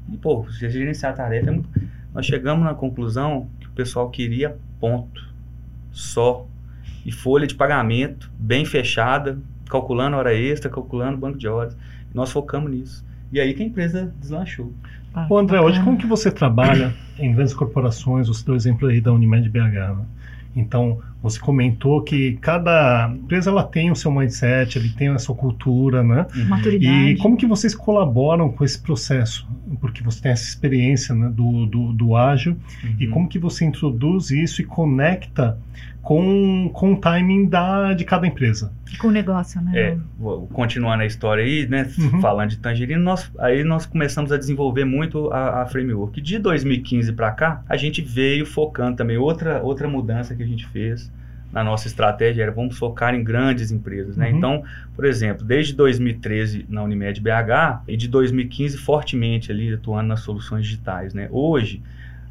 E, 0.09 0.17
pô, 0.17 0.45
gerenciar 0.49 1.13
a 1.13 1.15
tarefa 1.15 1.49
é 1.49 1.51
muito... 1.51 1.69
Nós 2.13 2.25
chegamos 2.25 2.65
na 2.65 2.73
conclusão 2.73 3.47
que 3.59 3.67
o 3.67 3.71
pessoal 3.71 4.09
queria 4.09 4.57
ponto, 4.79 5.25
só. 5.91 6.45
E 7.05 7.11
folha 7.11 7.47
de 7.47 7.55
pagamento 7.55 8.29
bem 8.37 8.65
fechada, 8.65 9.39
calculando 9.69 10.17
hora 10.17 10.33
extra, 10.33 10.69
calculando 10.69 11.17
banco 11.17 11.37
de 11.37 11.47
horas. 11.47 11.75
Nós 12.13 12.31
focamos 12.31 12.69
nisso. 12.69 13.05
E 13.31 13.39
aí 13.39 13.53
que 13.53 13.63
a 13.63 13.65
empresa 13.65 14.13
deslanchou. 14.19 14.73
Ah, 15.13 15.25
Ô 15.29 15.37
André, 15.37 15.59
hoje 15.59 15.77
bacana. 15.77 15.85
como 15.85 15.97
que 15.97 16.05
você 16.05 16.29
trabalha 16.29 16.93
em 17.17 17.33
grandes 17.33 17.53
corporações, 17.53 18.27
você 18.27 18.43
deu 18.45 18.53
o 18.53 18.57
exemplo 18.57 18.87
aí 18.87 18.99
da 18.99 19.11
Unimed 19.11 19.49
BH, 19.49 19.57
né? 19.59 20.05
Então, 20.55 20.99
você 21.21 21.39
comentou 21.39 22.01
que 22.01 22.33
cada 22.41 23.09
empresa 23.15 23.49
ela 23.49 23.63
tem 23.63 23.91
o 23.91 23.95
seu 23.95 24.11
mindset, 24.11 24.77
ele 24.77 24.89
tem 24.89 25.07
a 25.09 25.19
sua 25.19 25.35
cultura, 25.35 26.03
né? 26.03 26.25
Maturidade. 26.47 27.11
E 27.11 27.17
como 27.17 27.37
que 27.37 27.45
vocês 27.45 27.73
colaboram 27.75 28.51
com 28.51 28.63
esse 28.63 28.79
processo? 28.81 29.47
Porque 29.79 30.03
você 30.03 30.21
tem 30.21 30.31
essa 30.31 30.43
experiência 30.43 31.13
né, 31.15 31.29
do, 31.29 31.65
do, 31.65 31.93
do 31.93 32.15
ágil, 32.15 32.57
e 32.99 33.05
Uhum. 33.05 33.11
como 33.11 33.27
que 33.29 33.39
você 33.39 33.65
introduz 33.65 34.31
isso 34.31 34.61
e 34.61 34.65
conecta 34.65 35.57
com, 36.01 36.69
com 36.73 36.93
o 36.93 36.97
timing 36.99 37.47
da, 37.47 37.93
de 37.93 38.03
cada 38.03 38.25
empresa? 38.25 38.71
Com 38.99 39.07
o 39.07 39.11
negócio, 39.11 39.61
né? 39.61 39.71
É, 39.73 39.97
vou- 40.19 40.47
continuando 40.47 41.03
a 41.03 41.05
história 41.05 41.43
aí, 41.43 41.67
né? 41.67 41.89
Uhum. 41.97 42.19
Falando 42.19 42.49
de 42.49 42.57
Tangerino, 42.57 43.01
nós, 43.01 43.31
aí 43.37 43.63
nós 43.63 43.85
começamos 43.85 44.31
a 44.31 44.37
desenvolver 44.37 44.83
muito 44.85 45.31
a, 45.31 45.61
a 45.61 45.65
framework. 45.67 46.19
De 46.19 46.39
2015 46.39 47.13
para 47.13 47.31
cá, 47.31 47.63
a 47.69 47.77
gente 47.77 48.01
veio 48.01 48.45
focando 48.45 48.97
também. 48.97 49.17
Outra, 49.17 49.61
outra 49.61 49.87
mudança 49.87 50.35
que 50.35 50.41
a 50.41 50.47
gente 50.47 50.67
fez 50.67 51.11
na 51.51 51.63
nossa 51.63 51.85
estratégia 51.87 52.43
era 52.43 52.51
vamos 52.51 52.77
focar 52.77 53.13
em 53.13 53.23
grandes 53.23 53.71
empresas, 53.71 54.15
né? 54.17 54.31
Uhum. 54.31 54.37
Então, 54.37 54.63
por 54.95 55.05
exemplo, 55.05 55.45
desde 55.45 55.73
2013 55.73 56.65
na 56.69 56.81
Unimed 56.83 57.19
BH 57.21 57.83
e 57.87 57.97
de 57.97 58.07
2015 58.07 58.77
fortemente 58.77 59.51
ali 59.51 59.73
atuando 59.73 60.07
nas 60.07 60.21
soluções 60.21 60.63
digitais, 60.65 61.13
né? 61.13 61.27
Hoje, 61.29 61.81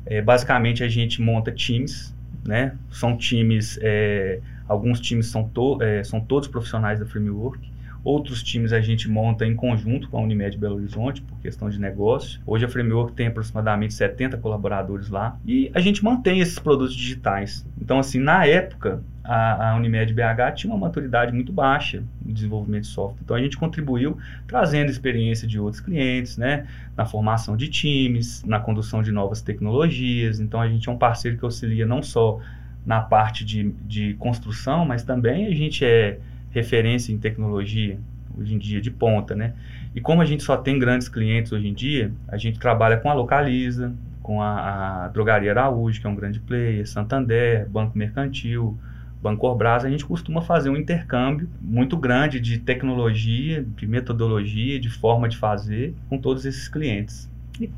é, 0.07 0.21
basicamente 0.23 0.83
a 0.83 0.89
gente 0.89 1.21
monta 1.21 1.53
times, 1.53 2.15
né? 2.45 2.77
São 2.91 3.17
times, 3.17 3.79
é, 3.83 4.41
alguns 4.69 5.01
times 5.01 5.27
são, 5.27 5.49
to, 5.49 5.83
é, 5.83 6.03
são 6.05 6.21
todos 6.21 6.49
profissionais 6.49 6.99
da 6.99 7.07
framework. 7.07 7.59
Outros 8.03 8.43
times 8.43 8.73
a 8.73 8.81
gente 8.81 9.09
monta 9.11 9.45
em 9.45 9.55
conjunto 9.55 10.09
com 10.09 10.19
a 10.19 10.21
Unimed 10.23 10.57
Belo 10.57 10.77
Horizonte, 10.77 11.21
por 11.21 11.39
questão 11.41 11.69
de 11.69 11.79
negócio. 11.79 12.41
Hoje 12.47 12.65
a 12.65 12.69
Framework 12.69 13.13
tem 13.13 13.27
aproximadamente 13.27 13.93
70 13.93 14.39
colaboradores 14.39 15.11
lá. 15.11 15.39
E 15.47 15.71
a 15.75 15.81
gente 15.81 16.03
mantém 16.03 16.41
esses 16.41 16.59
produtos 16.59 16.95
digitais. 16.95 17.67
Então, 17.81 17.99
assim, 17.99 18.19
na 18.19 18.47
época, 18.47 19.03
a, 19.23 19.71
a 19.71 19.77
Unimed 19.77 20.15
BH 20.15 20.55
tinha 20.57 20.73
uma 20.73 20.79
maturidade 20.79 21.33
muito 21.33 21.53
baixa 21.53 22.03
no 22.25 22.33
desenvolvimento 22.33 22.85
de 22.85 22.89
software. 22.89 23.21
Então, 23.23 23.37
a 23.37 23.41
gente 23.41 23.59
contribuiu 23.59 24.17
trazendo 24.47 24.91
experiência 24.91 25.47
de 25.47 25.61
outros 25.61 25.83
clientes, 25.83 26.39
né? 26.39 26.67
Na 26.97 27.05
formação 27.05 27.55
de 27.55 27.69
times, 27.69 28.43
na 28.45 28.59
condução 28.59 29.03
de 29.03 29.13
novas 29.13 29.43
tecnologias. 29.43 30.41
Então, 30.41 30.59
a 30.59 30.69
gente 30.69 30.89
é 30.89 30.93
um 30.93 30.99
parceiro 30.99 31.37
que 31.37 31.45
auxilia 31.45 31.85
não 31.85 32.03
só 32.03 32.41
na 32.85 33.03
parte 33.03 33.45
de, 33.45 33.73
de 33.85 34.15
construção, 34.15 34.87
mas 34.87 35.03
também 35.03 35.47
a 35.47 35.55
gente 35.55 35.85
é 35.85 36.19
referência 36.51 37.13
em 37.13 37.19
tecnologia, 37.19 37.99
hoje 38.39 38.55
em 38.55 38.59
dia, 38.59 38.81
de 38.81 38.91
ponta, 38.91 39.35
né? 39.35 39.55
E 39.95 40.01
como 40.01 40.23
a 40.23 40.25
gente 40.25 40.43
só 40.43 40.57
tem 40.57 40.79
grandes 40.79 41.09
clientes 41.09 41.53
hoje 41.53 41.69
em 41.69 41.75
dia, 41.75 42.13
a 42.29 42.37
gente 42.37 42.59
trabalha 42.59 42.97
com 42.97 43.11
a 43.11 43.15
Localiza, 43.15 43.93
com 44.23 44.41
a, 44.41 45.05
a 45.05 45.09
Drogaria 45.09 45.51
Araújo, 45.51 46.01
que 46.01 46.07
é 46.07 46.11
um 46.11 46.15
grande 46.15 46.39
player, 46.41 46.87
Santander, 46.89 47.69
Banco 47.69 47.97
Mercantil, 47.99 48.79
Bancorbras, 49.23 49.85
a 49.85 49.91
gente 49.91 50.05
costuma 50.05 50.41
fazer 50.41 50.71
um 50.71 50.77
intercâmbio 50.77 51.49
muito 51.61 51.97
grande 51.97 52.41
de 52.41 52.59
tecnologia, 52.59 53.65
de 53.77 53.87
metodologia, 53.87 54.81
de 54.81 54.89
forma 54.89 55.29
de 55.29 55.37
fazer 55.37 55.95
com 56.09 56.17
todos 56.17 56.47
esses 56.47 56.69
clientes. 56.69 57.29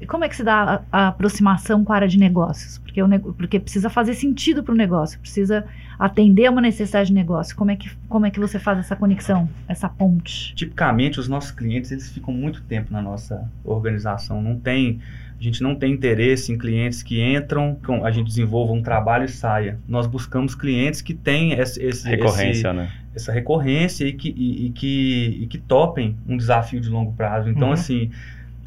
Como 0.07 0.25
é 0.25 0.29
que 0.29 0.37
se 0.37 0.45
dá 0.45 0.85
a, 0.91 1.05
a 1.05 1.09
aproximação 1.09 1.85
com 1.85 1.93
a 1.93 1.97
área 1.97 2.09
de 2.09 2.19
negócios? 2.19 2.79
Porque, 2.79 3.03
o, 3.03 3.09
porque 3.35 3.59
precisa 3.59 3.89
fazer 3.91 4.15
sentido 4.15 4.63
para 4.63 4.73
o 4.73 4.77
negócio, 4.77 5.19
precisa 5.19 5.65
atender 5.99 6.47
a 6.47 6.51
uma 6.51 6.61
necessidade 6.61 7.09
de 7.09 7.15
negócio. 7.15 7.57
Como 7.57 7.71
é, 7.71 7.77
que, 7.77 7.91
como 8.09 8.27
é 8.27 8.31
que 8.31 8.41
você 8.41 8.59
faz 8.59 8.79
essa 8.79 8.97
conexão, 8.97 9.49
essa 9.69 9.89
ponte? 9.89 10.55
Tipicamente, 10.55 11.19
os 11.19 11.29
nossos 11.29 11.51
clientes 11.51 11.91
eles 11.91 12.11
ficam 12.11 12.33
muito 12.35 12.63
tempo 12.63 12.93
na 12.93 13.03
nossa 13.03 13.49
organização. 13.65 14.43
Não 14.43 14.59
tem 14.59 15.01
a 15.39 15.45
gente 15.45 15.61
não 15.61 15.75
tem 15.75 15.93
interesse 15.93 16.53
em 16.53 16.57
clientes 16.57 17.03
que 17.03 17.21
entram, 17.21 17.77
a 18.05 18.13
gente 18.13 18.29
desenvolva 18.29 18.73
um 18.73 18.81
trabalho 18.81 19.25
e 19.25 19.29
saia. 19.29 19.77
Nós 19.89 20.07
buscamos 20.07 20.55
clientes 20.55 21.03
que 21.03 21.13
têm 21.13 21.53
esse, 21.55 21.83
esse, 21.83 22.09
recorrência, 22.09 22.69
esse, 22.69 22.73
né? 22.73 22.93
essa 23.13 23.33
recorrência 23.33 24.07
e 24.07 24.13
que, 24.13 24.29
e, 24.29 24.67
e, 24.67 24.71
que, 24.71 25.39
e 25.43 25.47
que 25.49 25.59
topem 25.59 26.17
um 26.29 26.37
desafio 26.37 26.81
de 26.81 26.89
longo 26.89 27.13
prazo. 27.15 27.49
Então, 27.49 27.67
uhum. 27.67 27.75
assim, 27.75 28.13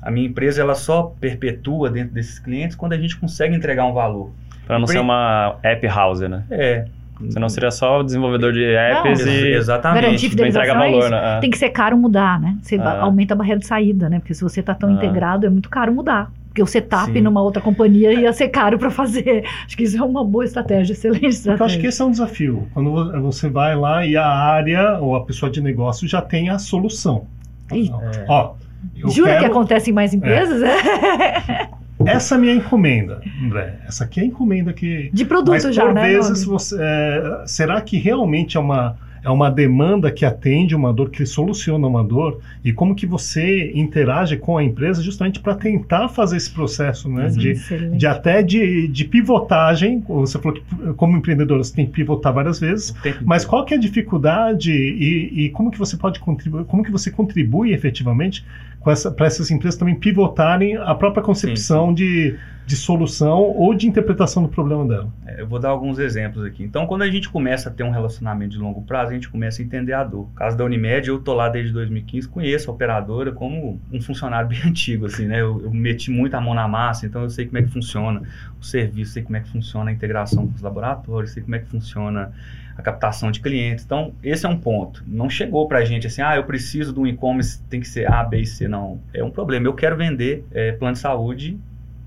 a 0.05 0.11
minha 0.11 0.27
empresa 0.27 0.61
ela 0.61 0.75
só 0.75 1.15
perpetua 1.19 1.89
dentro 1.89 2.13
desses 2.13 2.37
clientes 2.37 2.75
quando 2.75 2.93
a 2.93 2.97
gente 2.97 3.17
consegue 3.17 3.55
entregar 3.55 3.85
um 3.85 3.93
valor. 3.93 4.29
Para 4.67 4.77
não 4.77 4.85
ser 4.85 4.99
uma 4.99 5.57
app 5.63 5.87
house, 5.87 6.19
né? 6.21 6.43
É. 6.51 6.85
Senão 7.29 7.49
seria 7.49 7.71
só 7.71 8.01
o 8.01 8.03
desenvolvedor 8.03 8.53
de 8.53 8.63
apps 8.63 9.25
não, 9.25 9.31
e 9.31 9.55
exatamente. 9.55 10.27
Entrega 10.27 10.75
valor, 10.75 11.09
né? 11.09 11.39
Tem 11.41 11.49
que 11.49 11.57
ser 11.57 11.69
caro 11.69 11.97
mudar, 11.97 12.39
né? 12.39 12.57
Você 12.61 12.75
ah. 12.75 13.01
aumenta 13.01 13.33
a 13.33 13.37
barreira 13.37 13.59
de 13.59 13.65
saída, 13.65 14.07
né? 14.07 14.19
Porque 14.19 14.33
se 14.33 14.43
você 14.43 14.59
está 14.59 14.75
tão 14.75 14.89
ah. 14.89 14.93
integrado, 14.93 15.47
é 15.47 15.49
muito 15.49 15.69
caro 15.69 15.91
mudar. 15.91 16.31
Porque 16.49 16.61
o 16.61 16.67
setup 16.67 17.11
Sim. 17.11 17.21
numa 17.21 17.41
outra 17.41 17.61
companhia 17.61 18.13
ia 18.13 18.31
ser 18.31 18.49
caro 18.49 18.77
para 18.77 18.91
fazer. 18.91 19.43
Acho 19.65 19.75
que 19.75 19.83
isso 19.83 19.97
é 19.97 20.01
uma 20.05 20.23
boa 20.23 20.45
estratégia, 20.45 20.93
excelente 20.93 21.25
estratégia. 21.27 21.63
Eu 21.63 21.65
acho 21.65 21.79
que 21.79 21.87
esse 21.87 22.01
é 22.01 22.05
um 22.05 22.11
desafio. 22.11 22.67
Quando 22.73 23.21
você 23.21 23.49
vai 23.49 23.75
lá 23.75 24.05
e 24.05 24.15
a 24.15 24.27
área 24.27 24.99
ou 24.99 25.15
a 25.15 25.25
pessoa 25.25 25.51
de 25.51 25.61
negócio 25.61 26.07
já 26.07 26.21
tem 26.21 26.49
a 26.49 26.59
solução. 26.59 27.25
É. 27.71 28.25
Ó, 28.27 28.53
Jura 28.95 29.31
quero... 29.31 29.39
que 29.39 29.45
acontece 29.45 29.89
em 29.89 29.93
mais 29.93 30.13
empresas? 30.13 30.61
É. 30.61 31.69
Essa 32.05 32.35
é 32.35 32.37
a 32.37 32.41
minha 32.41 32.53
encomenda, 32.53 33.21
André. 33.43 33.79
Essa 33.87 34.03
aqui 34.03 34.19
é 34.19 34.23
a 34.23 34.25
encomenda 34.25 34.73
que. 34.73 35.09
De 35.11 35.25
produto 35.25 35.63
Mas, 35.63 35.75
já, 35.75 35.85
por 35.85 35.93
né? 35.93 36.09
vezes, 36.09 36.43
você, 36.43 36.77
é, 36.79 37.43
será 37.47 37.81
que 37.81 37.97
realmente 37.97 38.57
é 38.57 38.59
uma 38.59 38.97
é 39.25 39.29
uma 39.31 39.49
demanda 39.49 40.11
que 40.11 40.23
atende 40.23 40.75
uma 40.75 40.93
dor, 40.93 41.09
que 41.09 41.25
soluciona 41.25 41.87
uma 41.87 42.03
dor, 42.03 42.39
e 42.63 42.71
como 42.71 42.93
que 42.93 43.07
você 43.07 43.71
interage 43.73 44.37
com 44.37 44.55
a 44.55 44.63
empresa 44.63 45.01
justamente 45.01 45.39
para 45.39 45.55
tentar 45.55 46.09
fazer 46.09 46.37
esse 46.37 46.51
processo, 46.51 47.09
né? 47.09 47.27
De, 47.29 47.55
de, 47.97 48.05
até 48.05 48.43
de, 48.43 48.87
de 48.87 49.03
pivotagem, 49.03 50.03
você 50.07 50.37
falou 50.37 50.59
que 50.59 50.93
como 50.93 51.17
empreendedor 51.17 51.57
você 51.57 51.73
tem 51.73 51.87
que 51.87 51.91
pivotar 51.91 52.31
várias 52.31 52.59
vezes, 52.59 52.93
mas 53.23 53.43
qual 53.43 53.65
que 53.65 53.73
é 53.73 53.77
a 53.77 53.79
dificuldade 53.79 54.71
e, 54.71 55.45
e 55.45 55.49
como 55.49 55.71
que 55.71 55.79
você 55.79 55.97
pode 55.97 56.19
contribuir, 56.19 56.65
como 56.65 56.83
que 56.83 56.91
você 56.91 57.09
contribui 57.09 57.73
efetivamente 57.73 58.45
para 58.85 59.25
essas 59.25 59.49
empresas 59.49 59.79
também 59.79 59.95
pivotarem 59.95 60.77
a 60.77 60.93
própria 60.93 61.23
concepção 61.23 61.89
sim, 61.89 61.89
sim. 61.89 61.93
De, 61.95 62.39
de 62.67 62.75
solução 62.75 63.39
ou 63.41 63.73
de 63.73 63.87
interpretação 63.87 64.43
do 64.43 64.49
problema 64.49 64.87
dela. 64.87 65.11
É, 65.25 65.41
eu 65.41 65.47
vou 65.47 65.57
dar 65.57 65.69
alguns 65.69 65.97
exemplos 65.97 66.45
aqui. 66.45 66.63
Então, 66.63 66.85
quando 66.85 67.01
a 67.01 67.09
gente 67.09 67.27
começa 67.27 67.69
a 67.69 67.71
ter 67.71 67.83
um 67.83 67.89
relacionamento 67.89 68.51
de 68.51 68.59
longo 68.59 68.83
prazo, 68.83 69.09
a 69.09 69.13
gente 69.15 69.27
começa 69.27 69.59
a 69.59 69.65
entender 69.65 69.93
a 69.93 70.03
dor. 70.03 70.27
No 70.27 70.35
caso 70.35 70.55
da 70.55 70.63
Unimed, 70.63 71.07
eu 71.07 71.19
tô 71.19 71.33
lá 71.33 71.49
desde 71.49 71.73
2015, 71.73 72.27
conheço 72.27 72.69
a 72.69 72.73
operadora 72.75 73.31
como 73.31 73.81
um 73.91 73.99
funcionário 73.99 74.47
bem 74.47 74.61
antigo, 74.63 75.07
assim, 75.07 75.25
né? 75.25 75.41
Eu, 75.41 75.61
eu 75.63 75.71
meti 75.71 76.11
muito 76.11 76.35
a 76.35 76.41
mão 76.41 76.53
na 76.53 76.67
massa, 76.67 77.07
então 77.07 77.23
eu 77.23 77.29
sei 77.29 77.47
como 77.47 77.57
é 77.57 77.63
que 77.63 77.69
funciona 77.69 78.21
o 78.61 78.63
serviço, 78.63 79.13
sei 79.13 79.23
como 79.23 79.35
é 79.35 79.39
que 79.39 79.49
funciona 79.49 79.89
a 79.89 79.93
integração 79.93 80.45
com 80.45 80.53
os 80.53 80.61
laboratórios, 80.61 81.31
sei 81.31 81.41
como 81.41 81.55
é 81.55 81.59
que 81.59 81.67
funciona 81.67 82.31
a 82.77 82.81
captação 82.81 83.31
de 83.31 83.39
clientes. 83.39 83.85
Então, 83.85 84.13
esse 84.21 84.45
é 84.45 84.49
um 84.49 84.57
ponto. 84.57 85.03
Não 85.07 85.29
chegou 85.29 85.67
para 85.67 85.79
a 85.79 85.85
gente 85.85 86.07
assim, 86.07 86.21
ah, 86.21 86.35
eu 86.35 86.43
preciso 86.43 86.93
de 86.93 86.99
um 86.99 87.07
e-commerce, 87.07 87.61
tem 87.69 87.79
que 87.79 87.87
ser 87.87 88.11
A, 88.11 88.23
B 88.23 88.41
e 88.41 88.45
C. 88.45 88.67
Não, 88.67 88.99
é 89.13 89.23
um 89.23 89.31
problema. 89.31 89.65
Eu 89.65 89.73
quero 89.73 89.95
vender 89.95 90.45
é, 90.51 90.73
plano 90.73 90.93
de 90.93 90.99
saúde 90.99 91.57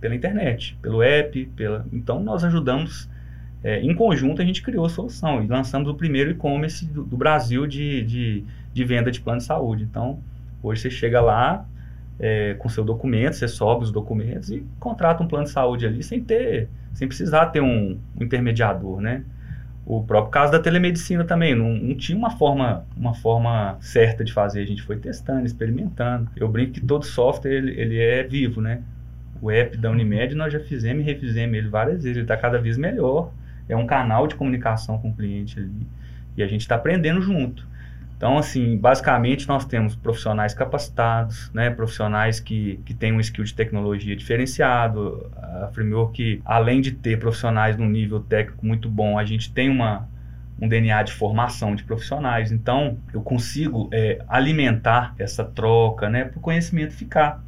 pela 0.00 0.14
internet, 0.14 0.78
pelo 0.82 1.02
app, 1.02 1.46
pela... 1.56 1.86
Então, 1.92 2.20
nós 2.20 2.44
ajudamos, 2.44 3.08
é, 3.64 3.80
em 3.80 3.94
conjunto, 3.94 4.42
a 4.42 4.44
gente 4.44 4.62
criou 4.62 4.84
a 4.84 4.88
solução 4.88 5.42
e 5.42 5.46
lançamos 5.46 5.88
o 5.88 5.94
primeiro 5.94 6.30
e-commerce 6.30 6.84
do, 6.86 7.02
do, 7.02 7.16
Brasil 7.16 7.66
de, 7.66 8.02
de, 8.02 8.44
de, 8.72 8.84
venda 8.84 9.10
de 9.10 9.20
plano 9.20 9.38
de 9.38 9.44
saúde. 9.44 9.84
Então, 9.84 10.20
hoje 10.62 10.82
você 10.82 10.90
chega 10.90 11.20
lá 11.20 11.66
é, 12.20 12.54
com 12.58 12.68
seu 12.68 12.84
documento, 12.84 13.34
você 13.34 13.48
sobe 13.48 13.84
os 13.84 13.90
documentos 13.90 14.50
e 14.50 14.64
contrata 14.78 15.22
um 15.22 15.26
plano 15.26 15.46
de 15.46 15.50
saúde 15.50 15.86
ali 15.86 16.02
sem 16.02 16.22
ter, 16.22 16.68
sem 16.92 17.08
precisar 17.08 17.46
ter 17.46 17.62
um, 17.62 17.98
um 18.20 18.24
intermediador, 18.24 19.00
né? 19.00 19.24
O 19.88 20.02
próprio 20.02 20.30
caso 20.30 20.52
da 20.52 20.58
telemedicina 20.58 21.24
também, 21.24 21.54
não, 21.54 21.70
não, 21.70 21.94
tinha 21.94 22.16
uma 22.16 22.28
forma, 22.28 22.84
uma 22.94 23.14
forma 23.14 23.78
certa 23.80 24.22
de 24.22 24.34
fazer, 24.34 24.60
a 24.60 24.66
gente 24.66 24.82
foi 24.82 24.98
testando, 24.98 25.46
experimentando. 25.46 26.30
Eu 26.36 26.46
brinco 26.46 26.72
que 26.72 26.80
todo 26.82 27.06
software 27.06 27.52
ele, 27.52 27.80
ele 27.80 27.98
é 27.98 28.22
vivo, 28.22 28.60
né? 28.60 28.82
O 29.40 29.50
app 29.50 29.78
da 29.78 29.90
Unimed 29.90 30.34
nós 30.34 30.52
já 30.52 30.60
fizemos 30.60 31.00
e 31.00 31.06
refizemos 31.06 31.56
ele 31.56 31.70
várias 31.70 32.02
vezes, 32.02 32.18
ele 32.18 32.20
está 32.20 32.36
cada 32.36 32.58
vez 32.58 32.76
melhor. 32.76 33.32
É 33.66 33.74
um 33.74 33.86
canal 33.86 34.26
de 34.26 34.34
comunicação 34.34 34.98
com 34.98 35.08
o 35.08 35.16
cliente 35.16 35.58
ali. 35.58 35.86
E 36.36 36.42
a 36.42 36.46
gente 36.46 36.60
está 36.60 36.74
aprendendo 36.74 37.22
junto. 37.22 37.66
Então, 38.18 38.36
assim, 38.36 38.76
basicamente 38.76 39.46
nós 39.46 39.64
temos 39.64 39.94
profissionais 39.94 40.52
capacitados, 40.52 41.52
né, 41.54 41.70
profissionais 41.70 42.40
que, 42.40 42.80
que 42.84 42.92
têm 42.92 43.12
um 43.12 43.20
skill 43.20 43.44
de 43.44 43.54
tecnologia 43.54 44.16
diferenciado. 44.16 45.30
A 45.36 45.68
Framework, 45.72 46.42
além 46.44 46.80
de 46.80 46.90
ter 46.90 47.16
profissionais 47.20 47.76
num 47.76 47.88
nível 47.88 48.18
técnico 48.18 48.66
muito 48.66 48.90
bom, 48.90 49.16
a 49.16 49.24
gente 49.24 49.52
tem 49.52 49.70
uma, 49.70 50.08
um 50.60 50.66
DNA 50.66 51.04
de 51.04 51.12
formação 51.12 51.76
de 51.76 51.84
profissionais. 51.84 52.50
Então, 52.50 52.98
eu 53.14 53.22
consigo 53.22 53.88
é, 53.92 54.20
alimentar 54.28 55.14
essa 55.16 55.44
troca, 55.44 56.10
né, 56.10 56.24
para 56.24 56.38
o 56.38 56.40
conhecimento 56.40 56.94
ficar. 56.94 57.40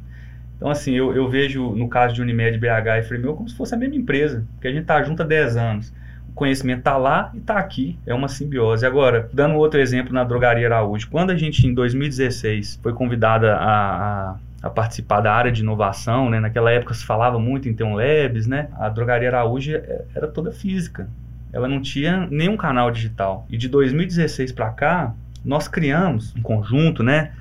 Então, 0.55 0.69
assim, 0.69 0.93
eu, 0.93 1.13
eu 1.13 1.27
vejo 1.27 1.75
no 1.75 1.89
caso 1.89 2.15
de 2.15 2.21
Unimed, 2.21 2.57
BH 2.57 2.99
e 2.99 3.03
Framework 3.03 3.35
como 3.39 3.49
se 3.49 3.57
fosse 3.57 3.75
a 3.75 3.77
mesma 3.77 3.97
empresa, 3.97 4.47
porque 4.53 4.69
a 4.69 4.71
gente 4.71 4.83
está 4.83 5.03
junto 5.03 5.21
há 5.21 5.25
10 5.25 5.57
anos 5.57 6.00
conhecimento 6.35 6.79
está 6.79 6.97
lá 6.97 7.31
e 7.33 7.37
está 7.37 7.57
aqui, 7.57 7.97
é 8.05 8.13
uma 8.13 8.27
simbiose. 8.27 8.85
Agora, 8.85 9.29
dando 9.33 9.55
outro 9.55 9.79
exemplo 9.79 10.13
na 10.13 10.23
Drogaria 10.23 10.67
Araújo, 10.67 11.09
quando 11.09 11.31
a 11.31 11.35
gente 11.35 11.65
em 11.65 11.73
2016 11.73 12.79
foi 12.81 12.93
convidada 12.93 13.55
a, 13.55 14.31
a 14.31 14.35
a 14.61 14.69
participar 14.69 15.21
da 15.21 15.33
área 15.33 15.51
de 15.51 15.61
inovação, 15.61 16.29
né? 16.29 16.39
Naquela 16.39 16.71
época 16.71 16.93
se 16.93 17.03
falava 17.03 17.39
muito 17.39 17.67
em 17.67 17.73
ter 17.73 17.83
um 17.83 17.95
labs, 17.95 18.45
né? 18.45 18.69
A 18.77 18.89
Drogaria 18.89 19.29
Araújo 19.29 19.73
é, 19.73 20.05
era 20.13 20.27
toda 20.27 20.51
física. 20.51 21.09
Ela 21.51 21.67
não 21.67 21.81
tinha 21.81 22.27
nenhum 22.29 22.55
canal 22.55 22.91
digital. 22.91 23.45
E 23.49 23.57
de 23.57 23.67
2016 23.67 24.51
para 24.51 24.69
cá, 24.69 25.13
nós 25.43 25.67
criamos 25.67 26.33
um 26.35 26.41
conjunto, 26.41 27.01
né? 27.01 27.31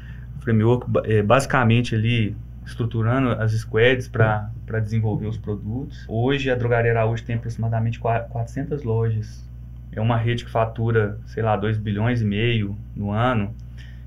Framework 0.41 0.87
é, 1.05 1.23
basicamente 1.23 1.95
ali 1.95 2.35
estruturando 2.71 3.31
as 3.33 3.53
squads 3.53 4.09
para 4.09 4.51
desenvolver 4.83 5.27
os 5.27 5.37
produtos. 5.37 6.05
Hoje 6.09 6.51
a 6.51 6.55
Drogaria 6.55 6.93
Araújo 6.93 7.23
tem 7.25 7.37
aproximadamente 7.37 7.99
400 7.99 8.83
lojas. 8.83 9.49
É 9.93 10.01
uma 10.01 10.17
rede 10.17 10.45
que 10.45 10.51
fatura, 10.51 11.19
sei 11.27 11.43
lá, 11.43 11.57
2 11.57 11.77
bilhões 11.77 12.23
e 12.23 12.25
meio 12.25 12.77
no 12.95 13.11
ano. 13.11 13.55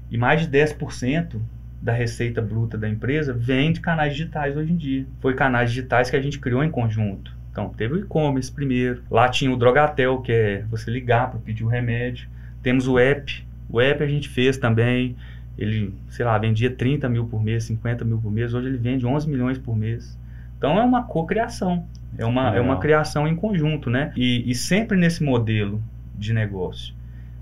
E 0.10 0.18
mais 0.18 0.42
de 0.42 0.48
10% 0.48 1.40
da 1.82 1.92
receita 1.92 2.42
bruta 2.42 2.78
da 2.78 2.88
empresa 2.88 3.34
vem 3.34 3.74
de 3.74 3.82
canais 3.82 4.14
digitais 4.14 4.56
hoje 4.56 4.72
em 4.72 4.78
dia. 4.78 5.06
Foi 5.20 5.34
canais 5.34 5.70
digitais 5.70 6.10
que 6.10 6.16
a 6.16 6.22
gente 6.22 6.40
criou 6.40 6.64
em 6.64 6.72
conjunto. 6.72 7.36
Então, 7.52 7.70
teve 7.70 7.96
o 7.96 8.00
e-commerce 8.00 8.52
primeiro. 8.52 9.04
Lá 9.12 9.28
tinha 9.28 9.52
o 9.52 9.58
Drogatel, 9.58 10.22
que 10.22 10.32
é 10.32 10.66
você 10.70 10.90
ligar 10.90 11.30
para 11.30 11.40
pedir 11.40 11.64
o 11.64 11.68
remédio. 11.68 12.28
Temos 12.64 12.88
o 12.88 12.98
app. 12.98 13.46
O 13.70 13.82
app 13.82 14.02
a 14.02 14.08
gente 14.08 14.30
fez 14.30 14.58
também. 14.58 15.16
Ele, 15.58 15.94
sei 16.10 16.26
lá, 16.26 16.38
vendia 16.38 16.72
30 16.72 17.08
mil 17.10 17.26
por 17.26 17.42
mês, 17.42 17.66
50 17.66 18.04
mil 18.04 18.18
por 18.18 18.32
mês, 18.32 18.54
hoje 18.54 18.68
ele 18.68 18.78
vende 18.78 19.06
11 19.06 19.30
milhões 19.30 19.58
por 19.58 19.76
mês. 19.76 20.18
Então 20.58 20.80
é 20.80 20.84
uma 20.84 21.04
cocriação, 21.04 21.86
é 22.18 22.26
uma, 22.26 22.56
é 22.56 22.62
uma 22.62 22.80
criação 22.80 23.28
em 23.28 23.36
conjunto, 23.36 23.90
né? 23.90 24.14
E, 24.16 24.50
e 24.50 24.56
sempre 24.56 24.98
nesse 24.98 25.24
modelo 25.24 25.82
de 26.16 26.34
negócio. 26.34 26.94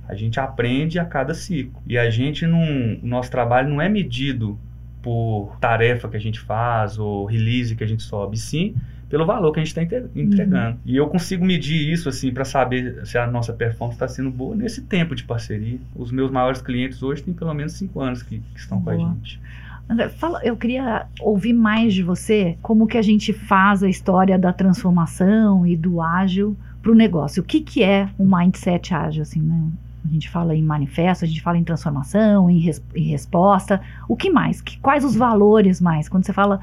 A 0.07 0.15
gente 0.15 0.39
aprende 0.39 0.99
a 0.99 1.05
cada 1.05 1.33
ciclo. 1.33 1.81
E 1.87 1.97
a 1.97 2.09
gente 2.09 2.45
não. 2.45 2.61
O 3.01 3.07
nosso 3.07 3.31
trabalho 3.31 3.69
não 3.69 3.81
é 3.81 3.87
medido 3.87 4.59
por 5.01 5.57
tarefa 5.59 6.09
que 6.09 6.17
a 6.17 6.19
gente 6.19 6.39
faz 6.39 6.97
ou 6.97 7.25
release 7.25 7.75
que 7.75 7.83
a 7.83 7.87
gente 7.87 8.03
sobe, 8.03 8.37
sim 8.37 8.75
pelo 9.11 9.25
valor 9.25 9.51
que 9.51 9.59
a 9.59 9.63
gente 9.63 9.77
está 9.77 9.83
entregando. 10.15 10.77
Uhum. 10.77 10.81
E 10.85 10.95
eu 10.95 11.05
consigo 11.07 11.43
medir 11.43 11.91
isso 11.91 12.07
assim 12.07 12.33
para 12.33 12.45
saber 12.45 13.05
se 13.05 13.17
a 13.17 13.27
nossa 13.27 13.51
performance 13.51 13.97
está 13.97 14.07
sendo 14.07 14.31
boa 14.31 14.55
nesse 14.55 14.81
tempo 14.81 15.13
de 15.13 15.25
parceria. 15.25 15.77
Os 15.93 16.13
meus 16.13 16.31
maiores 16.31 16.61
clientes 16.61 17.03
hoje 17.03 17.21
têm 17.21 17.33
pelo 17.33 17.53
menos 17.53 17.73
cinco 17.73 17.99
anos 17.99 18.23
que, 18.23 18.39
que 18.39 18.59
estão 18.59 18.79
boa. 18.79 18.95
com 18.95 19.03
a 19.03 19.09
gente. 19.09 19.41
André, 19.89 20.07
fala, 20.07 20.39
eu 20.45 20.55
queria 20.55 21.07
ouvir 21.19 21.51
mais 21.51 21.93
de 21.93 22.01
você 22.01 22.57
como 22.61 22.87
que 22.87 22.97
a 22.97 23.01
gente 23.01 23.33
faz 23.33 23.83
a 23.83 23.89
história 23.89 24.39
da 24.39 24.53
transformação 24.53 25.67
e 25.67 25.75
do 25.75 26.01
ágil 26.01 26.55
para 26.81 26.93
o 26.93 26.95
negócio. 26.95 27.43
O 27.43 27.45
que, 27.45 27.59
que 27.59 27.83
é 27.83 28.07
um 28.17 28.25
mindset 28.25 28.93
ágil, 28.93 29.23
assim, 29.23 29.41
né? 29.41 29.61
A 30.05 30.07
gente 30.07 30.29
fala 30.29 30.55
em 30.55 30.63
manifesto, 30.63 31.25
a 31.25 31.27
gente 31.27 31.41
fala 31.41 31.57
em 31.57 31.63
transformação, 31.65 32.49
em, 32.49 32.59
res, 32.59 32.81
em 32.95 33.09
resposta. 33.09 33.81
O 34.07 34.15
que 34.15 34.29
mais? 34.29 34.61
Que, 34.61 34.79
quais 34.79 35.03
os 35.03 35.15
valores 35.15 35.81
mais? 35.81 36.07
Quando 36.07 36.25
você 36.25 36.33
fala, 36.33 36.61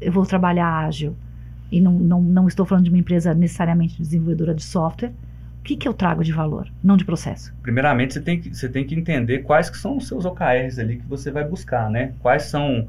eu 0.00 0.12
vou 0.12 0.26
trabalhar 0.26 0.84
ágil, 0.84 1.14
e 1.76 1.80
não, 1.80 1.92
não, 1.92 2.22
não 2.22 2.48
estou 2.48 2.64
falando 2.64 2.84
de 2.84 2.90
uma 2.90 2.98
empresa 2.98 3.34
necessariamente 3.34 3.96
desenvolvedora 3.98 4.54
de 4.54 4.62
software, 4.62 5.12
que, 5.64 5.76
que 5.76 5.88
eu 5.88 5.94
trago 5.94 6.22
de 6.22 6.30
valor, 6.30 6.68
não 6.82 6.96
de 6.96 7.04
processo? 7.04 7.52
Primeiramente, 7.62 8.14
você 8.14 8.20
tem 8.20 8.38
que, 8.38 8.54
você 8.54 8.68
tem 8.68 8.84
que 8.84 8.94
entender 8.94 9.38
quais 9.38 9.70
que 9.70 9.78
são 9.78 9.96
os 9.96 10.06
seus 10.06 10.26
OKRs 10.26 10.78
ali 10.78 10.98
que 10.98 11.06
você 11.08 11.30
vai 11.30 11.42
buscar, 11.42 11.90
né? 11.90 12.12
Quais 12.20 12.44
são... 12.44 12.86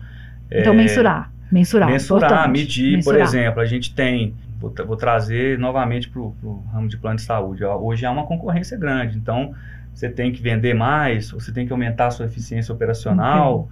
Então, 0.52 0.74
é, 0.74 0.76
mensurar. 0.76 1.32
Mensurar, 1.50 1.90
Mensurar, 1.90 2.32
importante. 2.32 2.52
medir, 2.52 2.92
por 3.04 3.14
Mensurar. 3.14 3.22
exemplo, 3.22 3.62
a 3.62 3.66
gente 3.66 3.96
tem... 3.96 4.36
Vou, 4.60 4.74
vou 4.86 4.98
trazer 4.98 5.58
novamente 5.58 6.10
para 6.10 6.22
o 6.22 6.64
ramo 6.72 6.90
de 6.90 6.98
plano 6.98 7.16
de 7.16 7.22
saúde. 7.22 7.64
Hoje 7.64 8.06
há 8.06 8.12
uma 8.12 8.26
concorrência 8.26 8.78
grande, 8.78 9.18
então 9.18 9.54
você 9.94 10.10
tem 10.10 10.32
que 10.32 10.42
vender 10.42 10.74
mais, 10.74 11.32
você 11.32 11.54
tem 11.54 11.66
que 11.66 11.72
aumentar 11.72 12.08
a 12.08 12.12
sua 12.12 12.26
eficiência 12.26 12.74
operacional, 12.74 13.70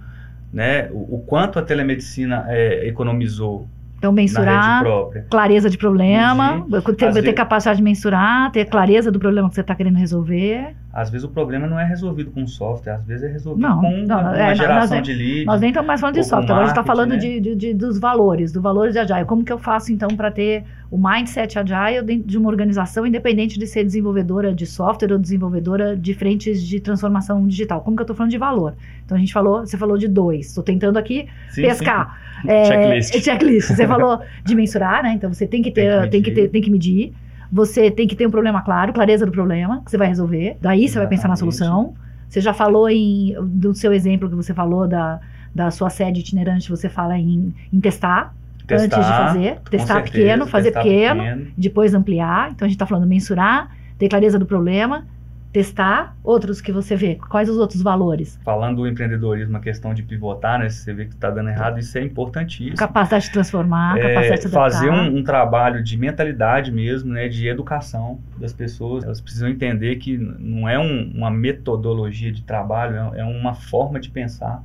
né? 0.52 0.88
O, 0.92 1.16
o 1.16 1.24
quanto 1.26 1.58
a 1.58 1.62
telemedicina 1.62 2.46
é, 2.48 2.86
economizou 2.86 3.68
Então, 4.04 4.12
mensurar, 4.12 4.84
clareza 5.30 5.70
de 5.70 5.78
problema, 5.78 6.66
ter, 6.98 7.22
ter 7.22 7.32
capacidade 7.32 7.78
de 7.78 7.82
mensurar, 7.82 8.52
ter 8.52 8.66
clareza 8.66 9.10
do 9.10 9.18
problema 9.18 9.48
que 9.48 9.54
você 9.54 9.62
está 9.62 9.74
querendo 9.74 9.96
resolver. 9.96 10.76
Às 10.96 11.10
vezes 11.10 11.24
o 11.24 11.28
problema 11.28 11.66
não 11.66 11.78
é 11.78 11.84
resolvido 11.84 12.30
com 12.30 12.46
software, 12.46 12.92
às 12.94 13.04
vezes 13.04 13.24
é 13.24 13.32
resolvido 13.32 13.66
Não, 13.66 13.80
com 13.80 13.90
não, 14.06 14.20
uma, 14.20 14.38
é, 14.38 14.54
geração 14.54 14.98
nós- 14.98 15.06
de 15.06 15.12
lead. 15.12 15.44
Nós 15.44 15.60
nem 15.60 15.70
estamos 15.70 15.88
mais 15.88 16.00
falando 16.00 16.14
de 16.14 16.22
software, 16.22 16.44
agora 16.44 16.60
a 16.60 16.66
gente 16.68 16.78
está 16.78 16.84
falando 16.84 17.10
né? 17.10 17.16
de, 17.16 17.40
de- 17.40 17.54
de- 17.56 17.74
dos 17.74 17.98
valores, 17.98 18.52
do 18.52 18.60
valor 18.62 18.92
de 18.92 18.98
Agile. 19.00 19.24
Como 19.24 19.42
que 19.44 19.52
eu 19.52 19.58
faço, 19.58 19.92
então, 19.92 20.08
para 20.10 20.30
ter 20.30 20.62
o 20.92 20.96
mindset 20.96 21.58
Agile 21.58 22.00
dentro 22.06 22.28
de 22.28 22.38
uma 22.38 22.48
organização, 22.48 23.04
independente 23.04 23.58
de 23.58 23.66
ser 23.66 23.82
desenvolvedora 23.82 24.54
de 24.54 24.66
software 24.66 25.12
ou 25.12 25.18
desenvolvedora 25.18 25.96
de 25.96 26.14
frentes 26.14 26.62
de 26.62 26.78
transformação 26.78 27.44
digital? 27.46 27.80
Como 27.80 27.96
que 27.96 28.02
eu 28.02 28.04
estou 28.04 28.14
falando 28.14 28.30
de 28.30 28.38
valor? 28.38 28.74
Então, 29.04 29.16
a 29.16 29.20
gente 29.20 29.32
falou, 29.32 29.66
você 29.66 29.76
falou 29.76 29.98
de 29.98 30.06
dois. 30.06 30.46
Estou 30.46 30.62
tentando 30.62 30.96
aqui 30.96 31.26
Sim, 31.50 31.62
pescar. 31.62 32.20
É, 32.46 32.64
Checklist. 32.66 33.24
checklist. 33.24 33.68
Você 33.74 33.86
falou 33.88 34.20
de 34.44 34.54
mensurar, 34.54 35.02
né? 35.02 35.12
Então, 35.14 35.32
você 35.32 35.44
tem 35.46 35.60
que 35.60 35.70
ter, 35.72 36.02
Tem 36.02 36.10
tem 36.10 36.22
que 36.22 36.30
que, 36.30 36.36
medir. 36.36 36.42
ter, 36.42 36.48
tem 36.52 36.62
que 36.62 36.70
medir. 36.70 37.12
Você 37.54 37.88
tem 37.88 38.08
que 38.08 38.16
ter 38.16 38.26
um 38.26 38.32
problema 38.32 38.62
claro, 38.62 38.92
clareza 38.92 39.24
do 39.24 39.30
problema 39.30 39.80
que 39.84 39.90
você 39.92 39.96
vai 39.96 40.08
resolver. 40.08 40.56
Daí 40.60 40.88
você 40.88 40.98
vai 40.98 41.06
pensar 41.06 41.28
na 41.28 41.36
solução. 41.36 41.94
Você 42.28 42.40
já 42.40 42.52
falou 42.52 42.90
em, 42.90 43.32
do 43.42 43.72
seu 43.72 43.92
exemplo 43.92 44.28
que 44.28 44.34
você 44.34 44.52
falou 44.52 44.88
da, 44.88 45.20
da 45.54 45.70
sua 45.70 45.88
sede 45.88 46.18
itinerante, 46.18 46.68
você 46.68 46.88
fala 46.88 47.16
em, 47.16 47.54
em 47.72 47.78
testar, 47.78 48.34
antes 48.68 48.88
de 48.88 49.04
fazer. 49.04 49.60
Testar 49.70 49.94
certeza, 49.94 50.02
pequeno, 50.02 50.46
fazer 50.48 50.72
testar 50.72 50.82
pequeno, 50.82 51.46
depois 51.56 51.94
ampliar. 51.94 52.50
Então 52.50 52.66
a 52.66 52.68
gente 52.68 52.74
está 52.74 52.86
falando 52.86 53.06
mensurar, 53.06 53.70
ter 54.00 54.08
clareza 54.08 54.36
do 54.36 54.46
problema, 54.46 55.06
testar. 55.54 56.16
Outros 56.24 56.60
que 56.60 56.72
você 56.72 56.96
vê, 56.96 57.14
quais 57.14 57.48
os 57.48 57.56
outros 57.58 57.80
valores? 57.80 58.38
Falando 58.44 58.78
do 58.78 58.88
empreendedorismo, 58.88 59.56
a 59.56 59.60
questão 59.60 59.94
de 59.94 60.02
pivotar, 60.02 60.58
né? 60.58 60.68
Se 60.68 60.78
você 60.82 60.92
vê 60.92 61.04
que 61.04 61.14
está 61.14 61.30
dando 61.30 61.48
errado, 61.48 61.78
isso 61.78 61.96
é 61.96 62.02
importantíssimo. 62.02 62.76
Capacidade 62.76 63.26
de 63.26 63.30
transformar, 63.30 63.96
É, 63.96 64.00
capacidade 64.14 64.40
de 64.40 64.46
adaptar. 64.48 64.60
fazer 64.72 64.90
um, 64.90 65.18
um 65.18 65.22
trabalho 65.22 65.80
de 65.82 65.96
mentalidade 65.96 66.72
mesmo, 66.72 67.12
né, 67.12 67.28
de 67.28 67.46
educação 67.46 68.18
das 68.36 68.52
pessoas. 68.52 69.04
Elas 69.04 69.20
precisam 69.20 69.48
entender 69.48 69.94
que 69.96 70.18
não 70.18 70.68
é 70.68 70.76
um- 70.76 71.12
uma 71.14 71.30
metodologia 71.30 72.32
de 72.32 72.42
trabalho, 72.42 72.96
é, 73.14 73.20
é 73.20 73.24
uma 73.24 73.54
forma 73.54 74.00
de 74.00 74.10
pensar, 74.10 74.60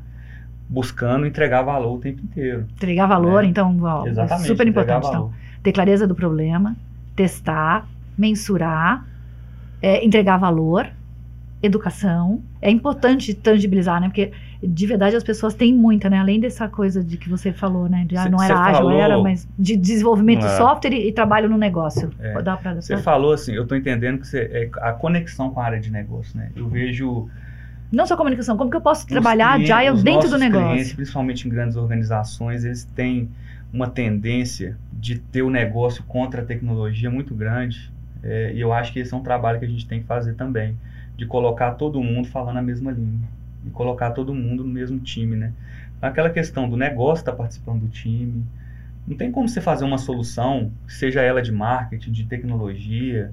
buscando 0.68 1.28
entregar 1.28 1.62
valor 1.62 1.98
o 1.98 2.00
tempo 2.00 2.22
inteiro. 2.24 2.66
Entregar 2.76 3.06
valor, 3.06 3.44
É. 3.44 3.48
então, 3.48 3.78
ó, 3.82 4.08
é 4.08 4.10
Exatamente. 4.10 4.48
super 4.48 4.68
entregar 4.68 4.98
importante. 4.98 5.16
Então, 5.16 5.32
ter 5.62 5.72
clareza 5.72 6.08
do 6.08 6.16
problema, 6.16 6.76
testar, 7.16 7.86
mensurar, 8.18 9.06
é, 9.82 10.04
entregar 10.06 10.38
valor, 10.38 10.88
educação. 11.62 12.42
É 12.62 12.70
importante 12.72 13.34
tangibilizar, 13.34 14.00
né? 14.00 14.08
Porque 14.08 14.32
de 14.62 14.86
verdade 14.88 15.16
as 15.16 15.24
pessoas 15.24 15.54
têm 15.54 15.74
muita, 15.74 16.10
né? 16.10 16.18
Além 16.18 16.40
dessa 16.40 16.68
coisa 16.68 17.04
de 17.04 17.18
que 17.18 17.30
você 17.30 17.52
falou, 17.52 17.88
né? 17.90 18.06
De 18.08 18.16
ah, 18.18 18.30
não 18.30 18.42
era 18.42 18.58
ágil, 18.60 18.76
falou- 18.84 18.92
era, 19.00 19.18
mas 19.22 19.48
de 19.58 19.76
desenvolvimento 19.76 20.40
de 20.40 20.46
É. 20.46 20.58
software 20.58 20.94
e, 20.94 21.08
e 21.10 21.12
trabalho 21.12 21.50
no 21.50 21.58
negócio. 21.58 22.12
É. 22.20 22.42
Dá 22.42 22.56
pra, 22.58 22.76
Você 22.76 22.98
falou 22.98 23.34
assim, 23.34 23.54
eu 23.54 23.64
estou 23.64 23.78
entendendo 23.78 24.20
que 24.20 24.28
você, 24.28 24.40
é 24.52 24.70
a 24.82 24.92
conexão 24.94 25.50
com 25.50 25.60
a 25.60 25.66
área 25.66 25.80
de 25.80 25.92
negócio, 25.92 26.38
né? 26.38 26.52
Eu 26.56 26.68
vejo 26.68 27.28
Não 27.92 28.06
só 28.06 28.16
comunicação, 28.16 28.56
como 28.56 28.70
que 28.70 28.78
eu 28.78 28.82
posso 28.82 29.02
Os 29.02 29.08
trabalhar 29.08 29.54
clientes- 29.56 29.72
agile 29.76 30.04
dentro 30.04 30.30
do 30.30 30.38
negócio? 30.38 30.68
clientes, 30.70 30.94
principalmente 30.94 31.48
em 31.48 31.50
grandes 31.50 31.76
organizações, 31.76 32.64
eles 32.64 32.84
têm 32.84 33.30
uma 33.74 33.88
tendência 33.88 34.78
de 34.94 35.18
ter 35.20 35.42
o 35.42 35.50
negócio 35.50 36.04
contra 36.08 36.42
a 36.42 36.46
tecnologia 36.46 37.10
muito 37.10 37.34
grande. 37.34 37.92
É, 38.24 38.54
e 38.54 38.60
eu 38.60 38.74
acho 38.74 38.92
que 38.94 39.00
esse 39.00 39.14
é 39.14 39.18
um 39.18 39.24
trabalho 39.24 39.60
que 39.60 39.66
a 39.66 39.70
gente 39.70 39.88
tem 39.88 40.02
que 40.02 40.06
fazer 40.08 40.34
também, 40.36 40.76
de 41.18 41.26
colocar 41.26 41.72
todo 41.72 42.02
mundo 42.02 42.28
falando 42.28 42.58
a 42.58 42.62
mesma 42.62 42.92
língua 42.92 43.28
e 43.66 43.70
colocar 43.70 44.12
todo 44.12 44.34
mundo 44.34 44.64
no 44.64 44.70
mesmo 44.70 45.00
time, 45.00 45.36
né? 45.36 45.54
Aquela 46.02 46.30
questão 46.30 46.70
do 46.70 46.78
negócio 46.78 47.22
estar 47.22 47.34
participando 47.34 47.82
do 47.82 47.88
time, 47.90 48.44
não 49.08 49.18
tem 49.18 49.32
como 49.32 49.48
você 49.50 49.60
fazer 49.62 49.86
uma 49.86 49.98
solução, 49.98 50.72
seja 50.88 51.22
ela 51.22 51.42
de 51.42 51.52
marketing, 51.52 52.12
de 52.12 52.26
tecnologia, 52.26 53.32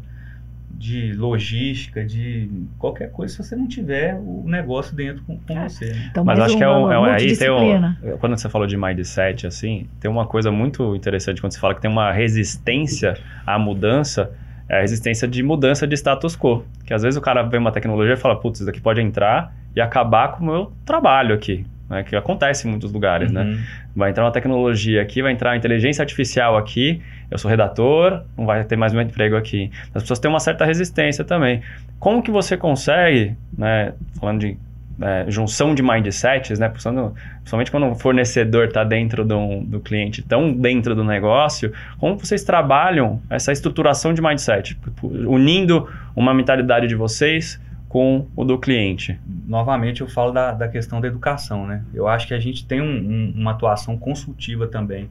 de 0.70 1.12
logística, 1.14 2.04
de 2.04 2.50
qualquer 2.78 3.10
coisa, 3.10 3.32
se 3.34 3.42
você 3.42 3.56
não 3.56 3.68
tiver 3.68 4.14
o 4.16 4.44
negócio 4.46 4.94
dentro 4.96 5.22
com, 5.24 5.38
com 5.38 5.56
É. 5.56 5.68
você. 5.68 5.86
né? 5.86 6.02
Então, 6.10 6.24
Mas 6.24 6.38
acho 6.40 6.56
que 6.56 6.64
é, 6.64 6.68
um, 6.68 6.92
é 6.92 6.98
um- 6.98 7.04
aí 7.04 7.36
tem 7.36 7.50
um, 7.50 8.18
quando 8.18 8.36
você 8.36 8.48
falou 8.48 8.66
de 8.66 8.76
mindset, 8.76 9.46
assim, 9.46 9.86
tem 10.00 10.10
uma 10.10 10.26
coisa 10.26 10.50
muito 10.50 10.94
interessante 10.96 11.40
quando 11.40 11.52
você 11.52 11.58
fala 11.60 11.74
que 11.74 11.80
tem 11.80 11.90
uma 11.90 12.12
resistência 12.12 13.14
à 13.46 13.58
mudança, 13.58 14.30
é 14.68 14.78
a 14.78 14.80
resistência 14.80 15.26
de 15.28 15.42
mudança 15.42 15.86
de 15.86 15.94
status 15.94 16.36
quo. 16.36 16.64
Que 16.84 16.94
às 16.94 17.02
vezes 17.02 17.16
o 17.16 17.20
cara 17.20 17.42
vê 17.42 17.58
uma 17.58 17.72
tecnologia 17.72 18.14
e 18.14 18.16
fala, 18.16 18.36
putz, 18.36 18.58
isso 18.58 18.66
daqui 18.66 18.80
pode 18.80 19.00
entrar 19.00 19.54
e 19.74 19.80
acabar 19.80 20.32
com 20.32 20.44
o 20.44 20.46
meu 20.46 20.72
trabalho 20.84 21.34
aqui. 21.34 21.64
Né, 21.88 22.02
que 22.02 22.16
acontece 22.16 22.66
em 22.66 22.70
muitos 22.72 22.92
lugares, 22.92 23.30
né? 23.30 23.42
Uhum. 23.42 23.58
Vai 23.94 24.10
entrar 24.10 24.24
uma 24.24 24.32
tecnologia 24.32 25.00
aqui, 25.00 25.22
vai 25.22 25.30
entrar 25.30 25.50
uma 25.50 25.56
inteligência 25.56 26.02
artificial 26.02 26.56
aqui, 26.56 27.00
eu 27.30 27.38
sou 27.38 27.48
redator, 27.48 28.24
não 28.36 28.44
vai 28.44 28.64
ter 28.64 28.74
mais 28.74 28.92
meu 28.92 29.02
emprego 29.02 29.36
aqui. 29.36 29.70
As 29.94 30.02
pessoas 30.02 30.18
têm 30.18 30.28
uma 30.28 30.40
certa 30.40 30.64
resistência 30.64 31.24
também. 31.24 31.62
Como 32.00 32.24
que 32.24 32.30
você 32.32 32.56
consegue, 32.56 33.36
né, 33.56 33.92
falando 34.18 34.40
de 34.40 34.58
é, 35.00 35.24
junção 35.28 35.74
de 35.74 35.82
mindsets, 35.82 36.58
né, 36.58 36.68
principalmente 36.68 37.70
quando 37.70 37.86
o 37.86 37.94
fornecedor 37.94 38.66
está 38.66 38.82
dentro 38.84 39.24
do, 39.24 39.60
do 39.60 39.80
cliente, 39.80 40.22
tão 40.22 40.52
dentro 40.52 40.94
do 40.94 41.04
negócio, 41.04 41.72
como 41.98 42.18
vocês 42.18 42.42
trabalham 42.44 43.20
essa 43.28 43.52
estruturação 43.52 44.14
de 44.14 44.22
mindset, 44.22 44.78
unindo 45.02 45.88
uma 46.14 46.32
mentalidade 46.32 46.86
de 46.86 46.94
vocês 46.94 47.60
com 47.88 48.26
o 48.34 48.44
do 48.44 48.58
cliente? 48.58 49.18
Novamente, 49.46 50.00
eu 50.00 50.08
falo 50.08 50.32
da, 50.32 50.52
da 50.52 50.68
questão 50.68 51.00
da 51.00 51.06
educação, 51.08 51.66
né? 51.66 51.82
Eu 51.94 52.08
acho 52.08 52.26
que 52.26 52.34
a 52.34 52.38
gente 52.40 52.66
tem 52.66 52.80
um- 52.80 52.84
um- 52.86 53.34
uma 53.36 53.52
atuação 53.52 53.96
consultiva 53.96 54.66
também. 54.66 55.08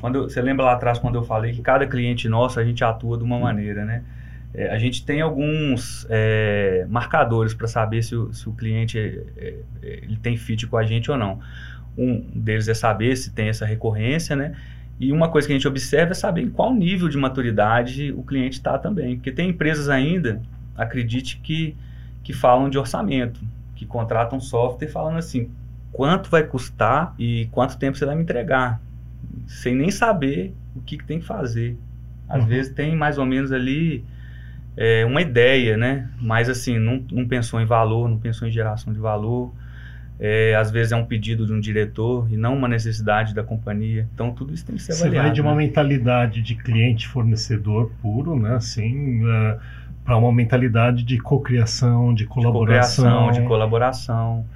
Quando 0.00 0.24
você 0.24 0.42
lembra 0.42 0.66
lá 0.66 0.72
atrás 0.72 0.98
quando 0.98 1.14
eu 1.14 1.22
falei 1.24 1.52
que 1.52 1.62
cada 1.62 1.86
cliente 1.86 2.28
nosso 2.28 2.60
a 2.60 2.64
gente 2.64 2.84
atua 2.84 3.16
de 3.16 3.24
uma 3.24 3.38
maneira, 3.38 3.84
né? 3.84 4.02
É, 4.54 4.70
a 4.70 4.78
gente 4.78 5.04
tem 5.04 5.20
alguns 5.20 6.06
é, 6.08 6.86
marcadores 6.88 7.54
para 7.54 7.66
saber 7.66 8.02
se 8.02 8.16
o, 8.16 8.32
se 8.32 8.48
o 8.48 8.52
cliente 8.52 8.98
é, 8.98 9.22
é, 9.36 9.54
ele 10.02 10.16
tem 10.16 10.36
fit 10.36 10.66
com 10.66 10.76
a 10.76 10.84
gente 10.84 11.10
ou 11.10 11.16
não. 11.18 11.38
Um 11.96 12.20
deles 12.34 12.68
é 12.68 12.74
saber 12.74 13.16
se 13.16 13.30
tem 13.32 13.48
essa 13.48 13.66
recorrência, 13.66 14.34
né? 14.34 14.54
E 15.00 15.12
uma 15.12 15.28
coisa 15.28 15.46
que 15.46 15.52
a 15.52 15.56
gente 15.56 15.68
observa 15.68 16.12
é 16.12 16.14
saber 16.14 16.42
em 16.42 16.50
qual 16.50 16.74
nível 16.74 17.08
de 17.08 17.16
maturidade 17.16 18.12
o 18.12 18.22
cliente 18.22 18.56
está 18.56 18.78
também. 18.78 19.16
Porque 19.16 19.30
tem 19.30 19.50
empresas 19.50 19.88
ainda, 19.88 20.40
acredite 20.76 21.38
que, 21.38 21.76
que 22.24 22.32
falam 22.32 22.68
de 22.68 22.78
orçamento, 22.78 23.40
que 23.76 23.86
contratam 23.86 24.40
software 24.40 24.88
falando 24.88 25.18
assim, 25.18 25.50
quanto 25.92 26.30
vai 26.30 26.42
custar 26.44 27.14
e 27.18 27.48
quanto 27.52 27.78
tempo 27.78 27.96
você 27.96 28.04
vai 28.06 28.16
me 28.16 28.22
entregar, 28.22 28.80
sem 29.46 29.74
nem 29.74 29.90
saber 29.90 30.54
o 30.74 30.80
que, 30.80 30.98
que 30.98 31.04
tem 31.04 31.20
que 31.20 31.26
fazer. 31.26 31.76
Às 32.28 32.42
Uhum. 32.42 32.48
vezes 32.48 32.72
tem 32.74 32.94
mais 32.96 33.18
ou 33.18 33.26
menos 33.26 33.52
ali 33.52 34.04
é, 34.80 35.04
uma 35.04 35.20
ideia, 35.20 35.76
né? 35.76 36.08
Mas 36.20 36.48
assim, 36.48 36.78
não, 36.78 37.04
não 37.10 37.26
pensou 37.26 37.60
em 37.60 37.64
valor, 37.64 38.08
não 38.08 38.16
pensou 38.16 38.46
em 38.46 38.50
geração 38.52 38.92
de 38.92 39.00
valor. 39.00 39.52
É, 40.20 40.54
às 40.54 40.70
vezes 40.70 40.92
é 40.92 40.96
um 40.96 41.04
pedido 41.04 41.44
de 41.46 41.52
um 41.52 41.58
diretor 41.58 42.28
e 42.30 42.36
não 42.36 42.56
uma 42.56 42.68
necessidade 42.68 43.34
da 43.34 43.42
companhia. 43.42 44.08
Então 44.14 44.30
tudo 44.32 44.54
isso 44.54 44.64
tem 44.64 44.76
que 44.76 44.82
ser 44.82 44.92
Você 44.92 45.02
avaliado. 45.02 45.26
vai 45.26 45.34
de 45.34 45.40
uma 45.40 45.50
né? 45.50 45.56
mentalidade 45.56 46.42
de 46.42 46.54
cliente-fornecedor 46.54 47.90
puro, 48.00 48.38
né? 48.38 48.54
Assim, 48.54 49.20
para 50.04 50.16
uma 50.16 50.32
mentalidade 50.32 51.02
de 51.02 51.18
cocriação, 51.18 52.14
de 52.14 52.22
de 52.22 52.28
colaboração. 52.28 53.04
cocriação, 53.04 53.42
de 53.42 53.48
colaboração. 53.48 54.46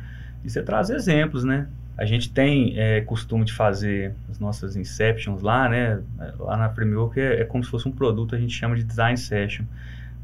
E 0.45 0.51
você 0.51 0.63
traz 0.63 0.89
exemplos, 0.89 1.43
né? 1.43 1.67
A 1.99 2.05
gente 2.05 2.33
tem 2.33 2.75
é, 2.79 3.01
costume 3.01 3.45
de 3.45 3.53
fazer 3.53 4.15
as 4.31 4.39
nossas 4.39 4.77
inceptions 4.77 5.43
lá, 5.43 5.69
né? 5.69 6.01
Lá 6.39 6.57
na 6.57 6.69
Premiere, 6.69 7.11
que 7.13 7.21
é, 7.21 7.41
é 7.41 7.45
como 7.45 7.65
se 7.65 7.71
fosse 7.71 7.89
um 7.89 7.93
produto, 7.93 8.37
a 8.37 8.39
gente 8.39 8.55
chama 8.55 8.77
de 8.77 8.85
design 8.85 9.17
session. 9.17 9.65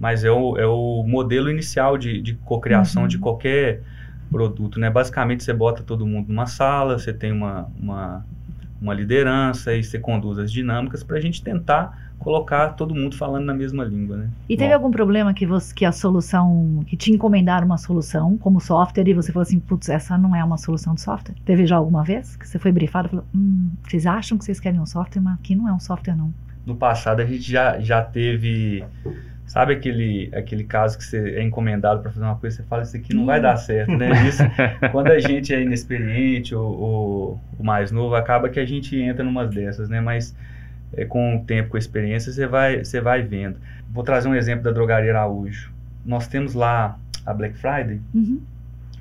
Mas 0.00 0.24
é 0.24 0.30
o, 0.30 0.56
é 0.56 0.66
o 0.66 1.02
modelo 1.06 1.50
inicial 1.50 1.98
de, 1.98 2.20
de 2.22 2.34
cocriação 2.34 3.02
Uhum. 3.02 3.08
de 3.08 3.18
qualquer 3.18 3.82
produto, 4.30 4.78
né? 4.78 4.90
Basicamente, 4.90 5.42
você 5.42 5.52
bota 5.52 5.82
todo 5.82 6.06
mundo 6.06 6.28
numa 6.28 6.46
sala, 6.46 6.98
você 6.98 7.12
tem 7.12 7.32
uma, 7.32 7.68
uma, 7.80 8.24
uma 8.80 8.94
liderança 8.94 9.74
e 9.74 9.82
você 9.82 9.98
conduz 9.98 10.38
as 10.38 10.52
dinâmicas 10.52 11.02
para 11.02 11.16
a 11.16 11.20
gente 11.20 11.42
tentar 11.42 12.06
colocar 12.18 12.70
todo 12.70 12.94
mundo 12.94 13.16
falando 13.16 13.44
na 13.44 13.54
mesma 13.54 13.84
língua, 13.84 14.16
né? 14.16 14.30
E 14.48 14.56
teve 14.56 14.70
Bom. 14.70 14.74
algum 14.74 14.90
problema 14.90 15.32
que, 15.32 15.46
você, 15.46 15.72
que 15.72 15.84
a 15.84 15.92
solução, 15.92 16.84
que 16.86 16.96
te 16.96 17.12
encomendaram 17.12 17.64
uma 17.64 17.78
solução 17.78 18.36
como 18.36 18.60
software 18.60 19.06
e 19.08 19.14
você 19.14 19.32
falou 19.32 19.42
assim, 19.42 19.60
putz, 19.60 19.88
essa 19.88 20.18
não 20.18 20.34
é 20.34 20.42
uma 20.44 20.58
solução 20.58 20.94
de 20.94 21.00
software? 21.00 21.34
Teve 21.44 21.64
já 21.64 21.76
alguma 21.76 22.02
vez 22.02 22.36
que 22.36 22.46
você 22.46 22.58
foi 22.58 22.72
brifado 22.72 23.06
e 23.08 23.10
falou, 23.10 23.24
hum, 23.34 23.70
vocês 23.88 24.04
acham 24.04 24.36
que 24.36 24.44
vocês 24.44 24.58
querem 24.60 24.80
um 24.80 24.86
software, 24.86 25.22
mas 25.22 25.34
aqui 25.34 25.54
não 25.54 25.68
é 25.68 25.72
um 25.72 25.80
software 25.80 26.16
não. 26.16 26.32
no 26.66 26.74
passado 26.76 27.20
a 27.20 27.24
gente 27.24 27.50
já, 27.50 27.78
já 27.80 28.02
teve 28.02 28.84
Sabe 29.48 29.72
aquele, 29.72 30.30
aquele 30.34 30.62
caso 30.62 30.96
que 30.98 31.04
você 31.04 31.30
é 31.36 31.42
encomendado 31.42 32.00
para 32.02 32.12
fazer 32.12 32.24
uma 32.24 32.36
coisa, 32.36 32.56
você 32.56 32.62
fala, 32.64 32.82
isso 32.82 32.96
aqui 32.96 33.14
não 33.14 33.24
vai 33.26 33.38
Hum. 33.38 33.42
dar 33.42 33.56
certo, 33.56 33.96
né? 33.96 34.10
Isso, 34.28 34.42
quando 34.92 35.08
a 35.10 35.18
gente 35.18 35.54
é 35.54 35.62
inexperiente 35.62 36.54
ou, 36.54 36.78
ou 36.78 37.40
o 37.58 37.64
mais 37.64 37.90
novo, 37.90 38.14
acaba 38.14 38.48
que 38.50 38.60
a 38.60 38.66
gente 38.66 38.94
entra 39.00 39.24
numas 39.24 39.48
dessas, 39.50 39.88
né? 39.88 40.00
Mas 40.02 40.36
é, 40.92 41.04
com 41.06 41.36
o 41.36 41.44
tempo, 41.44 41.70
com 41.70 41.76
a 41.76 41.80
experiência, 41.80 42.30
você 42.30 42.46
vai, 42.46 42.84
você 42.84 43.00
vai 43.00 43.22
vendo. 43.22 43.56
Vou 43.90 44.04
trazer 44.04 44.28
um 44.28 44.34
exemplo 44.34 44.62
da 44.64 44.70
Drogaria 44.70 45.10
Araújo. 45.12 45.72
Nós 46.04 46.28
temos 46.28 46.52
lá 46.54 46.98
a 47.24 47.32
Black 47.32 47.56
Friday, 47.56 48.00
Uhum, 48.14 48.40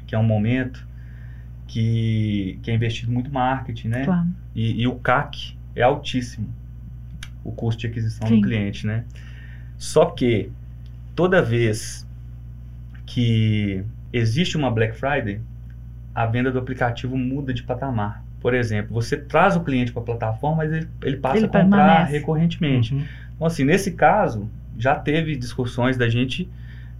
que 0.07 0.15
é 0.15 0.17
um 0.17 0.23
momento 0.23 0.87
que, 1.67 2.57
que 2.63 2.71
é 2.71 2.73
investido 2.73 3.11
muito 3.11 3.31
marketing, 3.31 3.89
né? 3.89 4.05
claro. 4.05 4.27
E, 4.55 4.81
e 4.81 4.87
o 4.87 4.95
CAC 4.95 5.55
é 5.75 5.81
altíssimo, 5.83 6.47
o 7.43 7.51
custo 7.51 7.81
de 7.81 7.87
aquisição 7.87 8.27
Sim. 8.27 8.37
do 8.39 8.47
cliente, 8.47 8.87
né? 8.87 9.03
Só 9.77 10.05
que 10.05 10.51
toda 11.15 11.41
vez 11.41 12.05
que 13.05 13.83
existe 14.11 14.57
uma 14.57 14.69
Black 14.71 14.95
Friday, 14.97 15.39
a 16.13 16.25
venda 16.25 16.51
do 16.51 16.59
aplicativo 16.59 17.17
muda 17.17 17.53
de 17.53 17.63
patamar. 17.63 18.23
Por 18.39 18.53
exemplo, 18.53 18.93
você 18.93 19.17
traz 19.17 19.55
o 19.55 19.61
cliente 19.61 19.91
para 19.91 20.01
a 20.01 20.05
plataforma, 20.05 20.57
mas 20.57 20.71
ele, 20.71 20.87
ele 21.03 21.17
passa 21.17 21.37
Ele 21.37 21.45
a 21.45 21.49
comprar 21.49 21.69
permanece. 21.69 22.11
recorrentemente. 22.11 22.93
Uhum. 22.93 23.05
Então, 23.35 23.47
assim, 23.47 23.63
nesse 23.63 23.91
caso, 23.91 24.49
já 24.77 24.95
teve 24.95 25.35
discussões 25.35 25.97
da 25.97 26.09
gente 26.09 26.49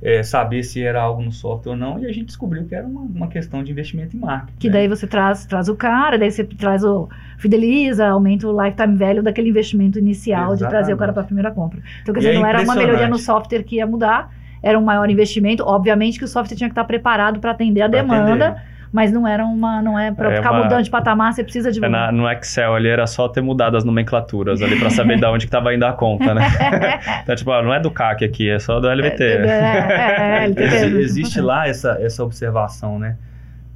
eh, 0.02 0.22
saber 0.24 0.64
se 0.64 0.84
era 0.84 1.02
algo 1.02 1.22
no 1.22 1.32
software 1.32 1.72
ou 1.72 1.78
não, 1.78 2.00
e 2.00 2.06
a 2.06 2.12
gente 2.12 2.26
descobriu 2.26 2.66
que 2.66 2.76
era 2.76 2.86
uma, 2.86 3.02
uma 3.02 3.28
questão 3.28 3.64
de 3.64 3.72
investimento 3.72 4.16
em 4.16 4.20
marketing. 4.20 4.58
Que 4.60 4.68
né? 4.68 4.74
daí 4.74 4.88
você 4.88 5.08
traz, 5.08 5.46
traz 5.46 5.70
o 5.70 5.76
cara, 5.76 6.18
daí 6.18 6.32
você 6.32 6.44
traz 6.44 6.84
o. 6.84 7.10
fideliza, 7.38 8.08
aumenta 8.08 8.48
o 8.48 8.64
lifetime 8.64 8.96
value 8.96 9.22
daquele 9.22 9.50
investimento 9.50 9.98
inicial 9.98 10.56
de 10.56 10.60
trazer 10.60 10.94
o 10.94 10.98
cara 10.98 11.12
Exatamente. 11.12 11.14
para 11.14 11.22
a 11.22 11.26
primeira 11.26 11.52
compra. 11.52 11.80
Então, 12.02 12.14
quer 12.14 12.20
dizer, 12.20 12.36
é 12.36 12.40
não 12.40 12.46
era 12.46 12.62
uma 12.62 12.76
melhoria 12.76 13.08
no 13.08 13.18
software 13.18 13.64
que 13.64 13.78
ia 13.78 13.88
mudar, 13.88 14.32
era 14.62 14.78
um 14.78 14.84
maior 14.84 15.10
investimento. 15.10 15.64
Obviamente 15.64 16.20
que 16.20 16.26
o 16.26 16.28
software 16.28 16.56
tinha 16.56 16.70
que 16.70 16.74
estar 16.74 16.84
preparado 16.84 17.40
para 17.40 17.52
atender 17.52 17.82
a 17.82 17.90
Pra 17.90 18.02
demanda, 18.02 18.48
atender. 18.50 18.77
Mas 18.92 19.12
não 19.12 19.28
era 19.28 19.46
uma. 19.46 19.82
Não 19.82 19.98
é 20.00 20.12
para 20.12 20.32
É 20.34 20.36
ficar 20.38 20.52
uma- 20.52 20.64
mudando 20.64 20.84
de 20.84 20.90
patamar, 20.90 21.34
você 21.34 21.44
precisa 21.44 21.72
de. 21.72 21.84
É 21.84 21.88
na- 21.90 22.12
no 22.12 22.30
Excel 22.32 22.74
ali 22.76 22.88
era 22.90 23.06
só 23.08 23.28
ter 23.28 23.42
mudado 23.42 23.76
as 23.78 23.84
nomenclaturas 23.84 24.62
ali 24.62 24.80
pra 24.80 24.90
saber 24.90 25.18
de 25.20 25.26
onde 25.26 25.46
que 25.46 25.52
tava 25.52 25.74
indo 25.74 25.86
a 25.86 25.94
conta, 25.94 26.34
né? 26.34 26.42
então, 27.24 27.36
tipo, 27.36 27.52
ó, 27.52 27.62
não 27.62 27.74
é 27.74 27.80
do 27.80 27.92
CAC 27.92 28.24
aqui, 28.26 28.50
é 28.50 28.60
só 28.60 28.80
do 28.80 28.88
LVT. 28.90 29.24
É, 29.24 29.46
é, 29.48 30.46
é, 30.50 30.52
que- 30.54 30.62
Exi- 30.64 30.98
existe 30.98 31.42
lá 31.42 31.68
essa, 31.68 31.98
essa 32.02 32.24
observação, 32.24 32.98
né? 33.00 33.16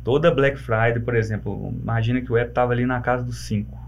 Toda 0.04 0.32
Black 0.32 0.58
Friday, 0.58 1.00
por 1.00 1.16
exemplo, 1.16 1.74
imagina 1.82 2.22
que 2.22 2.32
o 2.32 2.38
app 2.38 2.50
estava 2.50 2.74
ali 2.74 2.86
na 2.86 3.00
casa 3.02 3.24
dos 3.24 3.46
5. 3.46 3.80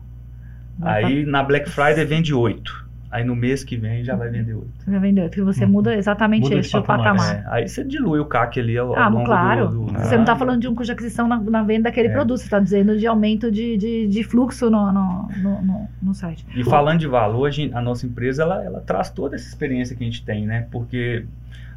Aí 0.82 1.26
na 1.26 1.42
Black 1.44 1.70
Friday 1.70 2.04
vende 2.06 2.34
8. 2.34 2.83
Aí 3.14 3.24
no 3.24 3.36
mês 3.36 3.64
que 3.64 3.78
vem 3.78 4.04
já 4.04 4.16
vai 4.16 4.28
vender 4.30 4.56
8. 4.56 4.68
Você 4.80 5.00
vendeu, 5.00 5.30
que 5.30 5.40
você 5.40 5.68
muda 5.68 5.94
exatamente 5.96 6.46
Muda 6.46 6.56
esse 6.56 6.76
o 6.76 6.82
patamar, 6.82 7.16
patamar. 7.16 7.36
É, 7.36 7.56
aí 7.56 7.68
você 7.70 7.84
dilui 7.84 8.20
o 8.20 8.26
CAC 8.26 8.60
ali 8.60 8.76
ao, 8.76 8.96
Ah, 8.98 9.08
longo 9.08 9.26
claro. 9.26 9.68
do, 9.68 9.86
do- 9.86 9.92
Você 10.00 10.16
não 10.16 10.24
está 10.24 10.34
do- 10.34 10.40
falando 10.40 10.60
de 10.62 10.68
um 10.68 10.72
custo 10.74 10.86
de 10.88 10.92
aquisição 10.94 11.28
na, 11.28 11.38
na 11.40 11.62
venda 11.62 11.84
daquele 11.84 12.08
É. 12.08 12.12
produto, 12.12 12.40
você 12.40 12.46
está 12.46 12.60
dizendo 12.60 12.98
de 12.98 13.06
aumento 13.06 13.52
de, 13.52 13.78
de, 13.78 14.08
de 14.08 14.24
fluxo 14.24 14.68
no, 14.70 14.92
no, 14.92 15.28
no, 15.44 15.88
no- 16.02 16.14
site. 16.16 16.44
E 16.56 16.64
falando 16.64 17.00
de 17.02 17.08
valor, 17.08 17.46
a, 17.46 17.52
gente- 17.52 17.74
a 17.76 17.82
nossa 17.82 18.06
empresa 18.08 18.42
ela, 18.42 18.64
ela 18.64 18.82
traz 18.82 19.12
toda 19.12 19.36
essa 19.36 19.48
experiência 19.48 19.96
que 19.96 20.04
a 20.04 20.08
gente 20.08 20.26
tem, 20.26 20.48
né? 20.48 20.66
Porque 20.72 21.26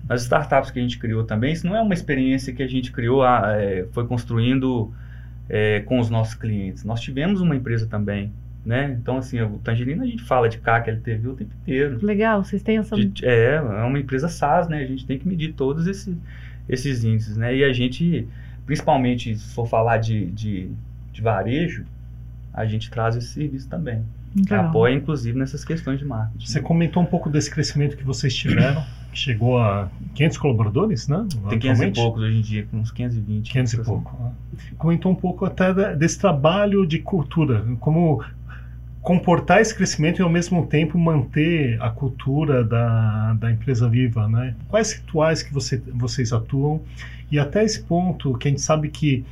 nas 0.09 0.23
startups 0.23 0.71
que 0.71 0.79
a 0.79 0.83
gente 0.83 0.99
criou 0.99 1.23
também, 1.25 1.53
isso 1.53 1.67
não 1.67 1.77
é 1.77 1.83
uma 1.83 1.93
experiência 1.93 2.51
que 2.53 2.63
a 2.63 2.67
gente 2.67 2.91
criou, 2.93 3.23
ah, 3.23 3.43
é, 3.59 3.85
foi 3.93 4.07
construindo 4.07 4.91
é, 5.51 5.81
com 5.81 5.99
os 6.01 6.09
nossos 6.09 6.35
clientes. 6.35 6.83
Nós 6.83 7.01
tivemos 7.01 7.41
uma 7.43 7.55
empresa 7.55 7.87
também, 7.87 8.33
né? 8.67 8.97
Então, 9.01 9.17
assim, 9.19 9.41
o 9.41 9.59
Tangerina 9.63 10.03
a 10.03 10.07
gente 10.07 10.23
fala 10.25 10.49
de 10.49 10.59
CAC, 10.59 10.91
LTV 10.91 11.29
o 11.29 11.35
tempo 11.35 11.51
inteiro. 11.63 11.99
Legal, 12.05 12.43
vocês 12.45 12.63
têm 12.63 12.79
essa. 12.79 12.97
De- 12.97 13.25
é, 13.25 13.55
é 13.55 13.61
uma 13.85 13.99
empresa 13.99 14.29
SaaS, 14.29 14.69
né? 14.69 14.83
A 14.83 14.87
gente 14.87 15.07
tem 15.07 15.19
que 15.19 15.27
medir 15.29 15.53
todos 15.55 15.87
esse, 15.87 16.17
esses 16.69 17.05
índices, 17.05 17.37
né? 17.37 17.55
E 17.57 17.63
a 17.65 17.73
gente, 17.73 18.27
principalmente 18.67 19.37
se 19.37 19.55
for 19.55 19.67
falar 19.69 19.99
de, 19.99 20.27
de, 20.33 20.69
de 21.13 21.23
varejo, 21.23 21.85
a 22.53 22.67
gente 22.67 22.91
traz 22.91 23.15
esse 23.17 23.29
serviço 23.29 23.69
também. 23.69 24.03
Legal. 24.35 24.67
Apoia, 24.67 24.95
inclusive, 24.95 25.39
nessas 25.39 25.65
questões 25.65 25.99
de 25.99 26.05
marketing. 26.05 26.47
Você 26.47 26.61
comentou 26.61 27.03
um 27.03 27.07
pouco 27.07 27.31
desse 27.31 27.51
crescimento 27.51 27.97
que 27.97 28.05
vocês 28.05 28.35
tiveram, 28.35 28.83
que 29.11 29.19
chegou 29.19 29.59
a 29.59 29.89
500 30.15 30.37
colaboradores, 30.39 31.09
né? 31.09 31.25
Tem 31.49 31.59
500 31.59 31.81
e 31.81 31.91
poucos 31.93 32.23
hoje 32.23 32.37
em 32.37 32.43
dia, 32.43 32.67
com 32.71 32.79
uns 32.79 32.91
520. 32.91 33.51
500 33.51 33.73
e 33.73 33.77
pouco. 33.83 34.23
né? 34.23 34.31
Comentou 34.77 35.11
um 35.11 35.15
pouco 35.15 35.47
até 35.47 35.95
desse 35.97 36.19
trabalho 36.19 36.85
de 36.87 36.99
cultura, 36.99 37.65
como 37.81 38.23
comportar 39.07 39.61
esse 39.61 39.73
crescimento 39.73 40.19
e 40.19 40.23
ao 40.23 40.29
mesmo 40.29 40.67
tempo 40.67 40.99
manter 40.99 41.81
a 41.81 41.89
cultura 41.91 42.65
da, 42.65 43.35
da 43.35 43.53
empresa 43.53 43.89
viva, 43.89 44.27
né? 44.27 44.57
Quais 44.69 44.95
rituais 44.95 45.45
que 45.45 45.55
você, 45.55 45.81
vocês 45.95 46.33
atuam 46.33 46.81
e 47.31 47.39
até 47.39 47.63
esse 47.63 47.85
ponto 47.85 48.37
que 48.37 48.49
a 48.49 48.51
gente 48.51 48.61
sabe 48.61 48.89
que 48.89 49.25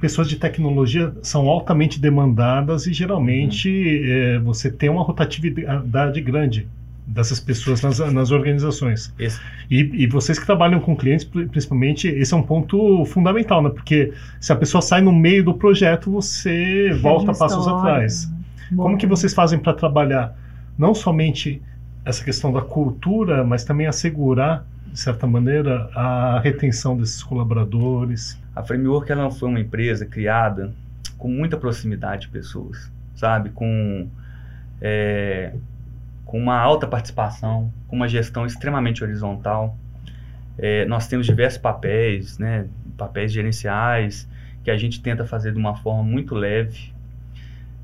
pessoas 0.00 0.28
de 0.28 0.34
tecnologia 0.34 1.12
são 1.22 1.46
altamente 1.46 2.00
demandadas 2.00 2.88
e 2.88 2.92
geralmente 2.92 3.68
eh, 4.04 4.40
você 4.40 4.72
tem 4.72 4.88
uma 4.88 5.04
rotatividade 5.04 6.20
grande 6.20 6.66
dessas 7.06 7.38
pessoas 7.38 7.82
nas, 7.82 8.00
nas 8.12 8.32
organizações. 8.32 9.14
E, 9.70 10.02
e 10.02 10.06
vocês 10.08 10.36
que 10.36 10.44
trabalham 10.44 10.80
com 10.80 10.96
clientes, 10.96 11.24
pri- 11.24 11.46
principalmente, 11.46 12.08
esse 12.08 12.34
é 12.34 12.36
um 12.36 12.42
ponto 12.42 13.04
fundamental, 13.04 13.62
né? 13.62 13.70
Porque 13.70 14.12
se 14.40 14.52
a 14.52 14.56
pessoa 14.56 14.82
sai 14.82 15.00
no 15.00 15.12
meio 15.12 15.44
do 15.44 15.54
projeto, 15.54 16.10
você 16.10 16.92
volta 17.00 17.32
passos 17.32 17.68
atrás. 17.68 18.35
Boa. 18.70 18.88
Como 18.88 18.98
que 18.98 19.06
vocês 19.06 19.32
fazem 19.32 19.58
para 19.58 19.72
trabalhar 19.72 20.36
não 20.78 20.94
somente 20.94 21.62
essa 22.04 22.24
questão 22.24 22.52
da 22.52 22.60
cultura, 22.60 23.44
mas 23.44 23.64
também 23.64 23.86
assegurar, 23.86 24.64
de 24.92 24.98
certa 24.98 25.26
maneira, 25.26 25.90
a 25.94 26.40
retenção 26.40 26.96
desses 26.96 27.22
colaboradores? 27.22 28.40
A 28.54 28.62
Framework 28.62 29.10
ela 29.10 29.30
foi 29.30 29.48
uma 29.48 29.60
empresa 29.60 30.06
criada 30.06 30.72
com 31.18 31.28
muita 31.28 31.56
proximidade 31.56 32.22
de 32.22 32.28
pessoas, 32.28 32.90
sabe? 33.14 33.50
Com, 33.50 34.08
é, 34.80 35.52
com 36.24 36.38
uma 36.38 36.58
alta 36.58 36.86
participação, 36.86 37.72
com 37.88 37.96
uma 37.96 38.08
gestão 38.08 38.46
extremamente 38.46 39.02
horizontal. 39.02 39.76
É, 40.58 40.84
nós 40.86 41.06
temos 41.08 41.26
diversos 41.26 41.58
papéis, 41.58 42.38
né? 42.38 42.66
Papéis 42.96 43.32
gerenciais 43.32 44.28
que 44.64 44.70
a 44.70 44.76
gente 44.76 45.00
tenta 45.00 45.24
fazer 45.24 45.52
de 45.52 45.58
uma 45.58 45.76
forma 45.76 46.02
muito 46.02 46.34
leve. 46.34 46.92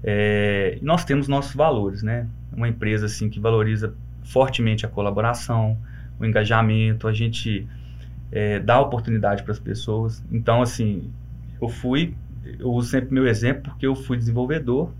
É, 0.04 0.78
nós 0.82 1.04
temos 1.04 1.28
nossos 1.28 1.54
valores, 1.54 2.02
né? 2.02 2.26
Uma 2.52 2.68
empresa 2.68 3.06
assim 3.06 3.28
que 3.28 3.38
valoriza 3.38 3.94
fortemente 4.24 4.84
a 4.84 4.88
colaboração, 4.88 5.76
o 6.18 6.24
engajamento, 6.24 7.06
a 7.06 7.12
gente 7.12 7.66
é, 8.30 8.58
dá 8.58 8.80
oportunidade 8.80 9.42
para 9.42 9.52
as 9.52 9.58
pessoas. 9.58 10.22
Então, 10.30 10.62
assim, 10.62 11.10
eu 11.60 11.68
fui, 11.68 12.14
eu 12.58 12.70
uso 12.72 12.88
sempre 12.88 13.12
meu 13.12 13.26
exemplo 13.26 13.70
porque 13.70 13.86
eu 13.86 13.94
fui 13.94 14.16
desenvolvedor, 14.16 14.92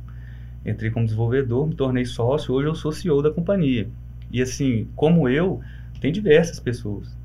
entrei 0.65 0.91
como 0.91 1.05
desenvolvedor, 1.05 1.67
me 1.67 1.75
tornei 1.75 2.05
sócio, 2.05 2.55
hoje 2.55 2.69
eu 2.69 2.75
sou 2.75 2.93
CEO 2.93 3.23
da 3.23 3.31
companhia. 3.31 3.89
E 4.31 4.41
assim, 4.41 4.89
como 4.95 5.29
eu, 5.29 5.61
tem 6.01 6.13
diversas 6.13 6.61
pessoas. 6.61 7.17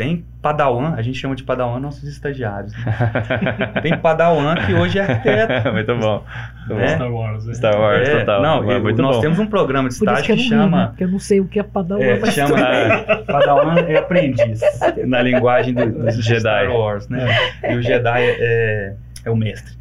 Tem 0.00 0.24
Padawan, 0.40 0.94
a 0.94 1.02
gente 1.02 1.18
chama 1.18 1.34
de 1.36 1.42
Padawan 1.44 1.78
nossos 1.78 2.04
estagiários. 2.04 2.72
né? 2.72 3.72
Tem 3.84 3.98
Padawan 3.98 4.54
que 4.64 4.72
hoje 4.72 4.98
é 4.98 5.02
arquiteto. 5.02 5.68
muito 5.74 5.94
bom. 5.98 6.24
Muito 6.66 6.80
É. 6.80 6.86
bom. 6.86 6.94
Star 6.96 7.12
Wars, 7.12 7.44
né? 7.46 7.52
Star 7.54 7.78
Wars, 7.78 8.08
É, 8.08 8.18
total. 8.20 8.42
não, 8.42 8.70
É 8.72 8.78
nós 8.80 9.16
bom. 9.16 9.20
temos 9.20 9.38
um 9.38 9.46
programa 9.46 9.90
de 9.90 9.94
estágio 9.96 10.24
que 10.24 10.32
que, 10.36 10.42
né? 10.42 10.48
chama 10.56 10.86
Porque 10.88 11.04
eu 11.04 11.08
não 11.08 11.18
sei 11.18 11.38
o 11.40 11.46
que 11.46 11.60
é 11.60 11.62
Padawan. 11.62 12.02
é, 12.02 12.18
mas 12.18 12.32
chama 12.32 12.56
Padawan 13.28 13.78
é 13.80 13.98
aprendiz, 13.98 14.60
na 15.06 15.20
linguagem 15.20 15.74
do, 15.74 15.86
do 15.92 16.10
Jedi. 16.22 16.40
Star 16.40 16.70
Wars, 16.72 17.06
né? 17.10 17.26
E 17.68 17.74
o 17.76 17.82
Jedi 17.82 18.22
é, 18.22 18.36
é, 18.40 18.94
é 19.26 19.30
o 19.30 19.36
mestre. 19.36 19.78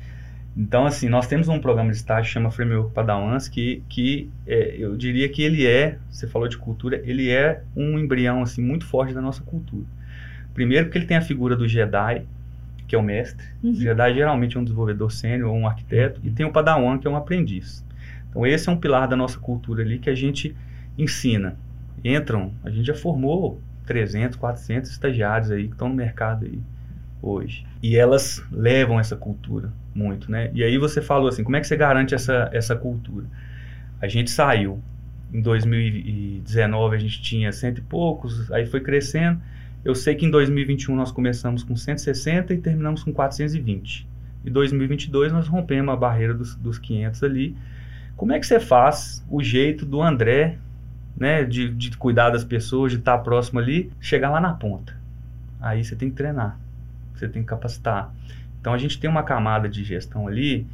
Então, 0.57 0.85
assim, 0.85 1.07
nós 1.07 1.27
temos 1.27 1.47
um 1.47 1.59
programa 1.59 1.89
de 1.91 1.95
estágio 1.95 2.23
que 2.25 2.31
chama 2.31 2.51
Framework 2.51 2.91
Padawans, 2.93 3.47
que, 3.47 3.81
que 3.87 4.29
é, 4.45 4.75
eu 4.77 4.97
diria 4.97 5.29
que 5.29 5.41
ele 5.41 5.65
é, 5.65 5.95
você 6.11 6.27
falou 6.27 6.49
de 6.49 6.57
cultura, 6.57 7.01
ele 7.05 7.31
é 7.31 7.61
um 7.73 7.97
embrião, 7.97 8.41
assim, 8.41 8.61
muito 8.61 8.85
forte 8.85 9.13
da 9.13 9.21
nossa 9.21 9.41
cultura. 9.41 9.85
Primeiro 10.53 10.85
porque 10.85 10.97
ele 10.97 11.05
tem 11.05 11.17
a 11.17 11.21
figura 11.21 11.55
do 11.55 11.67
Jedi, 11.67 12.25
que 12.87 12.95
é 12.95 12.97
o 12.97 13.03
mestre. 13.03 13.45
Uhum. 13.63 13.71
O 13.71 13.75
Jedi 13.75 14.13
geralmente 14.15 14.57
é 14.57 14.59
um 14.59 14.63
desenvolvedor 14.63 15.11
sênior 15.11 15.51
ou 15.51 15.57
um 15.57 15.67
arquiteto, 15.67 16.19
e 16.23 16.31
tem 16.31 16.45
o 16.45 16.51
Padawan, 16.51 16.97
que 16.97 17.07
é 17.07 17.09
um 17.09 17.15
aprendiz. 17.15 17.85
Então, 18.29 18.45
esse 18.45 18.69
é 18.69 18.71
um 18.71 18.77
pilar 18.77 19.07
da 19.07 19.15
nossa 19.15 19.39
cultura 19.39 19.81
ali 19.81 19.99
que 19.99 20.09
a 20.09 20.15
gente 20.15 20.55
ensina. 20.97 21.55
Entram, 22.03 22.51
a 22.63 22.69
gente 22.69 22.85
já 22.85 22.93
formou 22.93 23.61
300, 23.85 24.37
400 24.37 24.91
estagiários 24.91 25.51
aí 25.51 25.67
que 25.67 25.73
estão 25.73 25.89
no 25.89 25.95
mercado 25.95 26.45
aí 26.45 26.59
hoje. 27.21 27.65
E 27.81 27.97
elas 27.97 28.43
levam 28.51 28.99
essa 28.99 29.15
cultura 29.15 29.71
muito, 29.93 30.31
né? 30.31 30.51
E 30.53 30.63
aí 30.63 30.77
você 30.77 31.01
falou 31.01 31.27
assim, 31.27 31.43
como 31.43 31.55
é 31.55 31.59
que 31.59 31.67
você 31.67 31.75
garante 31.75 32.13
essa, 32.13 32.49
essa 32.53 32.75
cultura? 32.75 33.25
A 34.01 34.07
gente 34.07 34.29
saiu. 34.29 34.79
Em 35.31 35.41
2019 35.41 36.95
a 36.95 36.99
gente 36.99 37.21
tinha 37.21 37.51
cento 37.51 37.79
e 37.79 37.81
poucos, 37.81 38.51
aí 38.51 38.65
foi 38.65 38.81
crescendo. 38.81 39.39
Eu 39.89 39.95
sei 39.95 40.13
que 40.13 40.23
em 40.23 40.29
2021 40.29 40.95
nós 40.95 41.11
começamos 41.11 41.63
com 41.63 41.75
160 41.75 42.53
e 42.53 42.59
terminamos 42.59 43.01
com 43.01 43.11
420. 43.11 44.07
Em 44.45 44.51
2022 44.51 45.33
nós 45.33 45.47
rompemos 45.47 45.91
a 45.91 45.97
barreira 45.97 46.31
dos, 46.31 46.53
dos 46.53 46.77
500 46.77 47.23
ali. 47.23 47.57
Como 48.15 48.31
é 48.31 48.39
que 48.39 48.45
você 48.45 48.59
faz 48.59 49.25
o 49.27 49.41
jeito 49.41 49.87
do 49.87 49.99
André 49.99 50.59
né, 51.17 51.43
de, 51.43 51.73
de 51.73 51.97
cuidar 51.97 52.29
das 52.29 52.43
pessoas, 52.43 52.91
de 52.91 52.99
estar 52.99 53.17
próximo 53.17 53.59
ali, 53.59 53.91
chegar 53.99 54.29
lá 54.29 54.39
na 54.39 54.53
ponta. 54.53 54.95
Aí 55.59 55.83
você 55.83 55.95
tem 55.95 56.11
que 56.11 56.15
treinar, 56.15 56.59
você 57.15 57.27
tem 57.27 57.41
que 57.41 57.47
capacitar. 57.47 58.13
Então 58.61 58.71
a 58.71 58.77
gente 58.77 58.99
tem 58.99 59.09
uma 59.09 59.23
camada 59.23 59.67
de 59.67 59.83
gestão 59.83 60.27
ali 60.27 60.67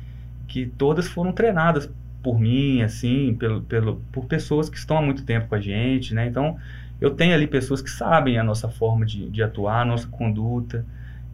que 0.45 0.65
todas 0.65 1.08
foram 1.08 1.32
treinadas 1.32 1.89
por 2.21 2.38
mim, 2.38 2.82
assim, 2.82 3.34
pelo, 3.39 3.62
pelo, 3.62 4.01
por 4.12 4.25
pessoas 4.25 4.69
que 4.69 4.78
estão 4.78 4.97
há 4.97 5.01
muito 5.01 5.23
tempo 5.23 5.47
com 5.47 5.56
a 5.56 5.62
gente, 5.62 6.13
né? 6.13 6.28
Então 6.28 6.58
eu 7.05 7.11
tenho 7.11 7.35
ali 7.35 7.45
pessoas 7.45 7.83
que 7.83 7.89
sabem 7.91 8.39
a 8.39 8.43
nossa 8.43 8.67
forma 8.67 9.05
de, 9.05 9.29
de 9.29 9.43
atuar, 9.43 9.81
a 9.81 9.85
nossa 9.85 10.07
conduta, 10.07 10.83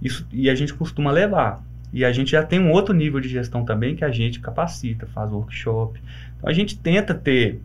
isso, 0.02 0.28
e 0.30 0.50
a 0.50 0.54
gente 0.54 0.74
costuma 0.74 1.10
levar. 1.12 1.64
E 1.94 2.04
a 2.04 2.12
gente 2.12 2.32
já 2.32 2.44
tem 2.44 2.60
um 2.60 2.72
outro 2.72 2.94
nível 2.94 3.22
de 3.22 3.30
gestão 3.30 3.64
também 3.64 3.96
que 3.96 4.04
a 4.04 4.12
gente 4.12 4.42
capacita, 4.42 5.08
faz 5.08 5.32
workshop. 5.32 5.98
Então 6.38 6.50
a 6.50 6.52
gente 6.52 6.78
tenta 6.78 7.14
ter 7.14 7.62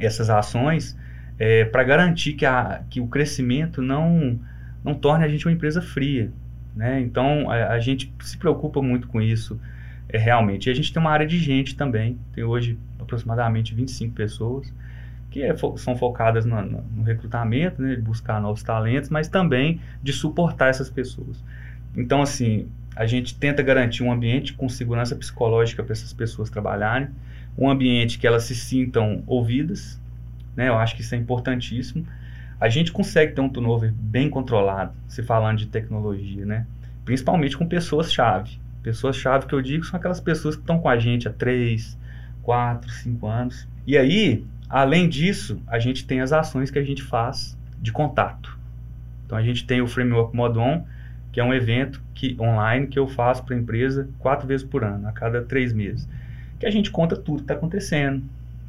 essas 0.00 0.30
ações 0.30 0.98
é, 1.38 1.66
para 1.66 1.84
garantir 1.84 2.32
que, 2.32 2.46
a, 2.46 2.82
que 2.88 3.02
o 3.02 3.06
crescimento 3.06 3.82
não, 3.82 4.40
não 4.82 4.94
torne 4.94 5.22
a 5.22 5.28
gente 5.28 5.46
uma 5.46 5.52
empresa 5.52 5.82
fria. 5.82 6.32
Né? 6.74 7.02
Então 7.02 7.50
a, 7.50 7.72
a 7.72 7.78
gente 7.78 8.10
se 8.20 8.38
preocupa 8.38 8.80
muito 8.80 9.08
com 9.08 9.20
isso 9.20 9.60
é, 10.08 10.16
realmente. 10.16 10.70
E 10.70 10.70
a 10.70 10.74
gente 10.74 10.90
tem 10.90 11.02
uma 11.02 11.10
área 11.10 11.26
de 11.26 11.38
gente 11.38 11.76
também, 11.76 12.18
tem 12.32 12.44
hoje 12.44 12.78
aproximadamente 12.98 13.74
25 13.74 14.14
pessoas 14.14 14.72
que 15.36 15.42
é, 15.42 15.54
são 15.76 15.94
focadas 15.94 16.46
no, 16.46 16.62
no, 16.62 16.82
no 16.82 17.02
recrutamento, 17.02 17.82
né, 17.82 17.94
de 17.94 18.00
buscar 18.00 18.40
novos 18.40 18.62
talentos, 18.62 19.10
mas 19.10 19.28
também 19.28 19.82
de 20.02 20.10
suportar 20.10 20.70
essas 20.70 20.88
pessoas. 20.88 21.44
Então, 21.94 22.22
assim, 22.22 22.68
a 22.94 23.04
gente 23.04 23.34
tenta 23.34 23.62
garantir 23.62 24.02
um 24.02 24.10
ambiente 24.10 24.54
com 24.54 24.66
segurança 24.66 25.14
psicológica 25.14 25.82
para 25.82 25.92
essas 25.92 26.14
pessoas 26.14 26.48
trabalharem, 26.48 27.08
um 27.58 27.68
ambiente 27.68 28.18
que 28.18 28.26
elas 28.26 28.44
se 28.44 28.54
sintam 28.54 29.22
ouvidas, 29.26 30.00
né? 30.56 30.68
Eu 30.68 30.78
acho 30.78 30.96
que 30.96 31.02
isso 31.02 31.14
é 31.14 31.18
importantíssimo. 31.18 32.06
A 32.58 32.70
gente 32.70 32.90
consegue 32.90 33.34
ter 33.34 33.42
um 33.42 33.48
turnover 33.48 33.92
bem 33.92 34.30
controlado, 34.30 34.94
se 35.06 35.22
falando 35.22 35.58
de 35.58 35.66
tecnologia, 35.66 36.46
né? 36.46 36.66
Principalmente 37.04 37.58
com 37.58 37.66
pessoas-chave. 37.66 38.58
Pessoas-chave 38.82 39.46
que 39.46 39.54
eu 39.54 39.60
digo 39.60 39.84
são 39.84 39.98
aquelas 39.98 40.20
pessoas 40.20 40.56
que 40.56 40.62
estão 40.62 40.78
com 40.78 40.88
a 40.88 40.98
gente 40.98 41.28
há 41.28 41.32
3, 41.32 41.98
4, 42.42 42.90
5 42.90 43.26
anos. 43.26 43.68
E 43.86 43.98
aí, 43.98 44.44
além 44.68 45.08
disso, 45.08 45.60
a 45.66 45.78
gente 45.78 46.06
tem 46.06 46.20
as 46.20 46.32
ações 46.32 46.70
que 46.70 46.78
a 46.78 46.84
gente 46.84 47.02
faz 47.02 47.56
de 47.80 47.92
contato. 47.92 48.56
Então 49.24 49.36
a 49.36 49.42
gente 49.42 49.66
tem 49.66 49.80
o 49.80 49.86
Framework 49.86 50.34
Modon, 50.34 50.86
que 51.32 51.40
é 51.40 51.44
um 51.44 51.52
evento 51.52 52.00
que, 52.14 52.36
online 52.40 52.86
que 52.86 52.98
eu 52.98 53.06
faço 53.06 53.44
para 53.44 53.54
a 53.54 53.58
empresa 53.58 54.08
quatro 54.18 54.46
vezes 54.46 54.66
por 54.66 54.84
ano, 54.84 55.06
a 55.08 55.12
cada 55.12 55.42
três 55.42 55.72
meses. 55.72 56.08
Que 56.58 56.66
a 56.66 56.70
gente 56.70 56.90
conta 56.90 57.16
tudo 57.16 57.38
que 57.38 57.42
está 57.42 57.54
acontecendo. 57.54 58.18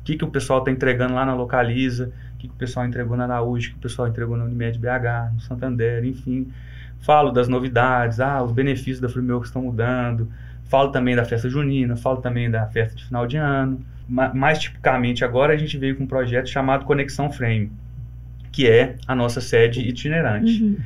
O 0.02 0.04
que, 0.04 0.18
que 0.18 0.24
o 0.24 0.30
pessoal 0.30 0.60
está 0.60 0.72
entregando 0.72 1.14
lá 1.14 1.26
na 1.26 1.34
Localiza, 1.34 2.12
o 2.36 2.38
que, 2.38 2.48
que 2.48 2.54
o 2.54 2.58
pessoal 2.58 2.86
entregou 2.86 3.16
na 3.16 3.24
Araújo, 3.24 3.70
o 3.70 3.72
que 3.74 3.78
o 3.78 3.82
pessoal 3.82 4.08
entregou 4.08 4.36
na 4.36 4.46
Unimed 4.46 4.80
BH, 4.80 5.34
no 5.34 5.40
Santander, 5.42 6.04
enfim. 6.04 6.52
Falo 7.00 7.32
das 7.32 7.48
novidades, 7.48 8.20
ah, 8.20 8.44
os 8.44 8.52
benefícios 8.52 9.00
da 9.00 9.08
Framework 9.08 9.48
estão 9.48 9.62
mudando. 9.62 10.30
Falo 10.66 10.92
também 10.92 11.16
da 11.16 11.24
festa 11.24 11.50
junina, 11.50 11.96
falo 11.96 12.18
também 12.18 12.52
da 12.52 12.66
festa 12.68 12.96
de 12.96 13.06
final 13.06 13.26
de 13.26 13.38
ano. 13.38 13.80
Mais 14.08 14.60
tipicamente 14.60 15.26
agora 15.26 15.54
a 15.54 15.58
gente 15.58 15.78
veio 15.78 15.96
com 15.96 16.04
um 16.04 16.08
projeto 16.08 16.48
chamado 16.50 16.86
Conexão 16.86 17.32
Frame, 17.32 17.72
que 18.52 18.68
é 18.68 18.96
a 19.06 19.14
nossa 19.14 19.42
sede 19.42 19.82
itinerante. 19.82 20.64
Uhum. 20.64 20.78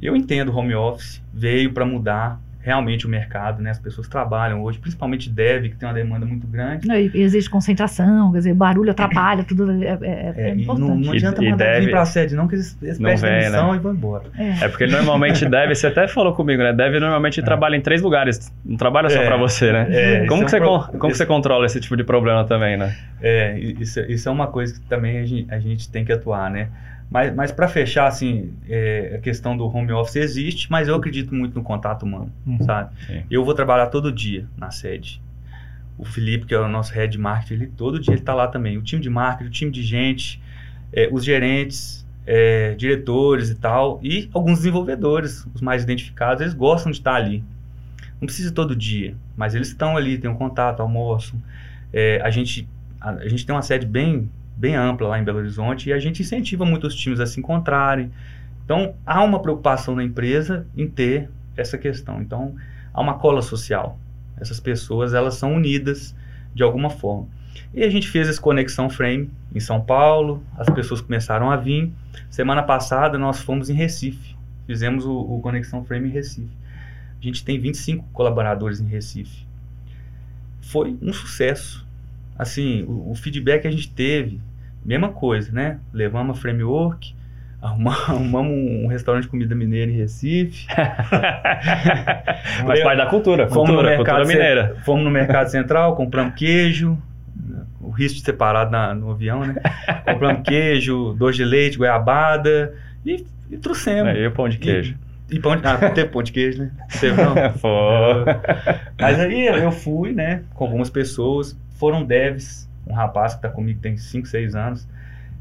Eu 0.00 0.14
entendo 0.14 0.54
home 0.54 0.74
office, 0.74 1.22
veio 1.32 1.72
para 1.72 1.86
mudar 1.86 2.40
realmente 2.64 3.06
o 3.06 3.10
mercado, 3.10 3.62
né? 3.62 3.70
As 3.70 3.78
pessoas 3.78 4.08
trabalham 4.08 4.62
hoje, 4.62 4.78
principalmente 4.78 5.28
dev, 5.28 5.64
que 5.64 5.76
tem 5.76 5.86
uma 5.86 5.94
demanda 5.94 6.24
muito 6.24 6.46
grande. 6.46 6.88
E 6.90 7.20
existe 7.20 7.50
concentração, 7.50 8.32
quer 8.32 8.38
dizer, 8.38 8.54
barulho 8.54 8.90
atrapalha, 8.90 9.44
tudo 9.44 9.70
é, 9.70 9.86
é, 9.86 9.98
é, 10.00 10.34
é 10.36 10.54
importante. 10.54 10.88
Não, 10.88 10.96
não 10.96 11.12
adianta 11.12 11.44
e, 11.44 11.50
mandar 11.50 11.78
vir 11.78 11.90
para 11.90 12.00
a 12.00 12.06
sede, 12.06 12.34
não, 12.34 12.48
que 12.48 12.54
eles, 12.54 12.78
eles 12.80 12.98
não 12.98 13.10
pedem 13.10 13.30
demissão 13.30 13.70
né? 13.70 13.76
e 13.76 13.80
vão 13.80 13.92
embora. 13.92 14.24
É. 14.38 14.64
é. 14.64 14.68
porque 14.68 14.86
normalmente 14.86 15.46
deve, 15.46 15.74
você 15.74 15.88
até 15.88 16.08
falou 16.08 16.32
comigo, 16.32 16.62
né? 16.62 16.72
Deve 16.72 16.98
normalmente 16.98 17.40
é. 17.40 17.42
trabalha 17.42 17.76
em 17.76 17.82
três 17.82 18.00
lugares, 18.00 18.50
não 18.64 18.78
trabalha 18.78 19.10
só 19.10 19.22
para 19.22 19.36
você, 19.36 19.70
né? 19.70 20.24
como 20.26 20.42
que, 20.42 20.50
você, 20.50 20.58
pro... 20.58 20.88
como 20.98 21.12
que 21.12 21.18
você 21.18 21.26
controla 21.26 21.66
esse 21.66 21.78
tipo 21.80 21.98
de 21.98 22.02
problema 22.02 22.44
também, 22.46 22.78
né? 22.78 22.96
É, 23.20 23.58
isso, 23.58 24.00
isso 24.00 24.26
é 24.26 24.32
uma 24.32 24.46
coisa 24.46 24.72
que 24.72 24.80
também 24.86 25.18
a 25.18 25.26
gente, 25.26 25.52
a 25.52 25.58
gente 25.58 25.90
tem 25.90 26.02
que 26.02 26.12
atuar, 26.12 26.50
né? 26.50 26.68
Mas, 27.14 27.32
mas 27.32 27.52
para 27.52 27.68
fechar, 27.68 28.08
assim, 28.08 28.52
é, 28.68 29.12
a 29.14 29.18
questão 29.20 29.56
do 29.56 29.64
home 29.64 29.92
office 29.92 30.16
existe, 30.16 30.68
mas 30.68 30.88
eu 30.88 30.96
acredito 30.96 31.32
muito 31.32 31.54
no 31.54 31.62
contato 31.62 32.02
humano, 32.02 32.32
uhum. 32.44 32.60
sabe? 32.64 32.92
Sim. 33.06 33.22
Eu 33.30 33.44
vou 33.44 33.54
trabalhar 33.54 33.86
todo 33.86 34.10
dia 34.10 34.48
na 34.56 34.72
sede. 34.72 35.22
O 35.96 36.04
Felipe, 36.04 36.44
que 36.44 36.52
é 36.52 36.58
o 36.58 36.66
nosso 36.66 36.92
head 36.92 37.12
de 37.12 37.18
marketing, 37.18 37.54
ele, 37.54 37.66
todo 37.76 38.00
dia 38.00 38.14
ele 38.14 38.20
está 38.20 38.34
lá 38.34 38.48
também. 38.48 38.76
O 38.76 38.82
time 38.82 39.00
de 39.00 39.08
marketing, 39.08 39.48
o 39.48 39.52
time 39.52 39.70
de 39.70 39.80
gente, 39.84 40.42
é, 40.92 41.08
os 41.12 41.24
gerentes, 41.24 42.04
é, 42.26 42.74
diretores 42.74 43.48
e 43.48 43.54
tal, 43.54 44.00
e 44.02 44.28
alguns 44.34 44.58
desenvolvedores, 44.58 45.46
os 45.54 45.60
mais 45.60 45.84
identificados, 45.84 46.40
eles 46.40 46.52
gostam 46.52 46.90
de 46.90 46.98
estar 46.98 47.14
ali. 47.14 47.44
Não 48.20 48.26
precisa 48.26 48.50
todo 48.50 48.74
dia, 48.74 49.14
mas 49.36 49.54
eles 49.54 49.68
estão 49.68 49.96
ali, 49.96 50.18
têm 50.18 50.28
um 50.28 50.34
contato, 50.34 50.80
almoçam. 50.80 51.40
É, 51.92 52.20
a, 52.24 52.30
gente, 52.30 52.68
a, 53.00 53.10
a 53.10 53.28
gente 53.28 53.46
tem 53.46 53.54
uma 53.54 53.62
sede 53.62 53.86
bem 53.86 54.28
bem 54.56 54.76
ampla 54.76 55.08
lá 55.08 55.18
em 55.18 55.24
Belo 55.24 55.38
Horizonte 55.38 55.88
e 55.88 55.92
a 55.92 55.98
gente 55.98 56.22
incentiva 56.22 56.64
muito 56.64 56.86
os 56.86 56.94
times 56.94 57.20
a 57.20 57.26
se 57.26 57.40
encontrarem. 57.40 58.10
Então, 58.64 58.94
há 59.04 59.22
uma 59.22 59.40
preocupação 59.40 59.94
na 59.94 60.02
empresa 60.02 60.66
em 60.76 60.88
ter 60.88 61.30
essa 61.56 61.76
questão. 61.76 62.20
Então, 62.22 62.54
há 62.92 63.00
uma 63.00 63.14
cola 63.18 63.42
social. 63.42 63.98
Essas 64.40 64.58
pessoas, 64.58 65.14
elas 65.14 65.34
são 65.34 65.54
unidas 65.54 66.14
de 66.54 66.62
alguma 66.62 66.90
forma. 66.90 67.28
E 67.72 67.82
a 67.82 67.90
gente 67.90 68.08
fez 68.08 68.28
esse 68.28 68.40
Conexão 68.40 68.88
Frame 68.88 69.30
em 69.54 69.60
São 69.60 69.80
Paulo, 69.80 70.42
as 70.56 70.68
pessoas 70.70 71.00
começaram 71.00 71.50
a 71.50 71.56
vir. 71.56 71.92
Semana 72.30 72.62
passada, 72.62 73.18
nós 73.18 73.40
fomos 73.40 73.68
em 73.68 73.74
Recife. 73.74 74.34
Fizemos 74.66 75.04
o, 75.04 75.12
o 75.12 75.40
Conexão 75.40 75.84
Frame 75.84 76.08
em 76.08 76.12
Recife. 76.12 76.56
A 77.20 77.24
gente 77.24 77.44
tem 77.44 77.58
25 77.58 78.04
colaboradores 78.12 78.80
em 78.80 78.86
Recife. 78.86 79.46
Foi 80.60 80.96
um 81.00 81.12
sucesso 81.12 81.86
assim, 82.38 82.82
o, 82.84 83.10
o, 83.10 83.14
feedback 83.14 83.62
que 83.62 83.68
a 83.68 83.70
gente 83.70 83.90
teve, 83.90 84.40
mesma 84.84 85.08
coisa, 85.08 85.52
né? 85.52 85.78
Levamos 85.92 86.36
a 86.36 86.40
framework, 86.40 87.14
arrumamos, 87.62 88.08
arrumamos 88.08 88.52
um 88.52 88.86
restaurante 88.86 89.24
de 89.24 89.30
comida 89.30 89.54
mineira 89.54 89.90
em 89.90 89.94
Recife. 89.96 90.66
Mas 92.66 92.82
parte 92.82 92.98
da 92.98 93.06
cultura, 93.06 93.48
fomos 93.48 93.70
cultura, 93.70 93.90
no 93.90 93.96
mercado 93.96 94.16
cultura 94.16 94.38
mineira. 94.38 94.76
Fomos 94.84 95.04
no 95.04 95.10
mercado 95.10 95.48
central, 95.48 95.96
compramos 95.96 96.34
queijo, 96.34 96.98
o 97.80 97.90
risco 97.90 98.18
de 98.18 98.24
separado 98.24 98.70
na, 98.70 98.94
no 98.94 99.10
avião, 99.10 99.40
né? 99.40 99.56
compramos 100.04 100.42
queijo, 100.42 101.14
doce 101.14 101.38
de 101.38 101.44
leite, 101.44 101.78
goiabada 101.78 102.74
e, 103.04 103.24
e 103.50 103.56
trouxemos. 103.58 104.14
É, 104.14 104.22
e 104.22 104.26
o 104.26 104.32
pão 104.32 104.48
de 104.48 104.58
queijo. 104.58 104.94
E, 104.94 105.13
e 105.30 105.38
pão 105.40 105.56
de, 105.56 105.66
ah, 105.66 105.78
teve 105.90 106.08
pão 106.08 106.22
de 106.22 106.32
queijo, 106.32 106.62
né? 106.62 106.70
Teve 107.00 107.16
não? 107.16 107.34
Mas 109.00 109.20
aí 109.20 109.46
eu 109.46 109.72
fui, 109.72 110.12
né, 110.12 110.42
com 110.54 110.64
algumas 110.64 110.90
pessoas, 110.90 111.56
foram 111.76 112.04
devs, 112.04 112.68
um 112.86 112.92
rapaz 112.92 113.32
que 113.32 113.38
está 113.38 113.48
comigo 113.48 113.80
tem 113.80 113.96
5, 113.96 114.26
6 114.26 114.54
anos, 114.54 114.88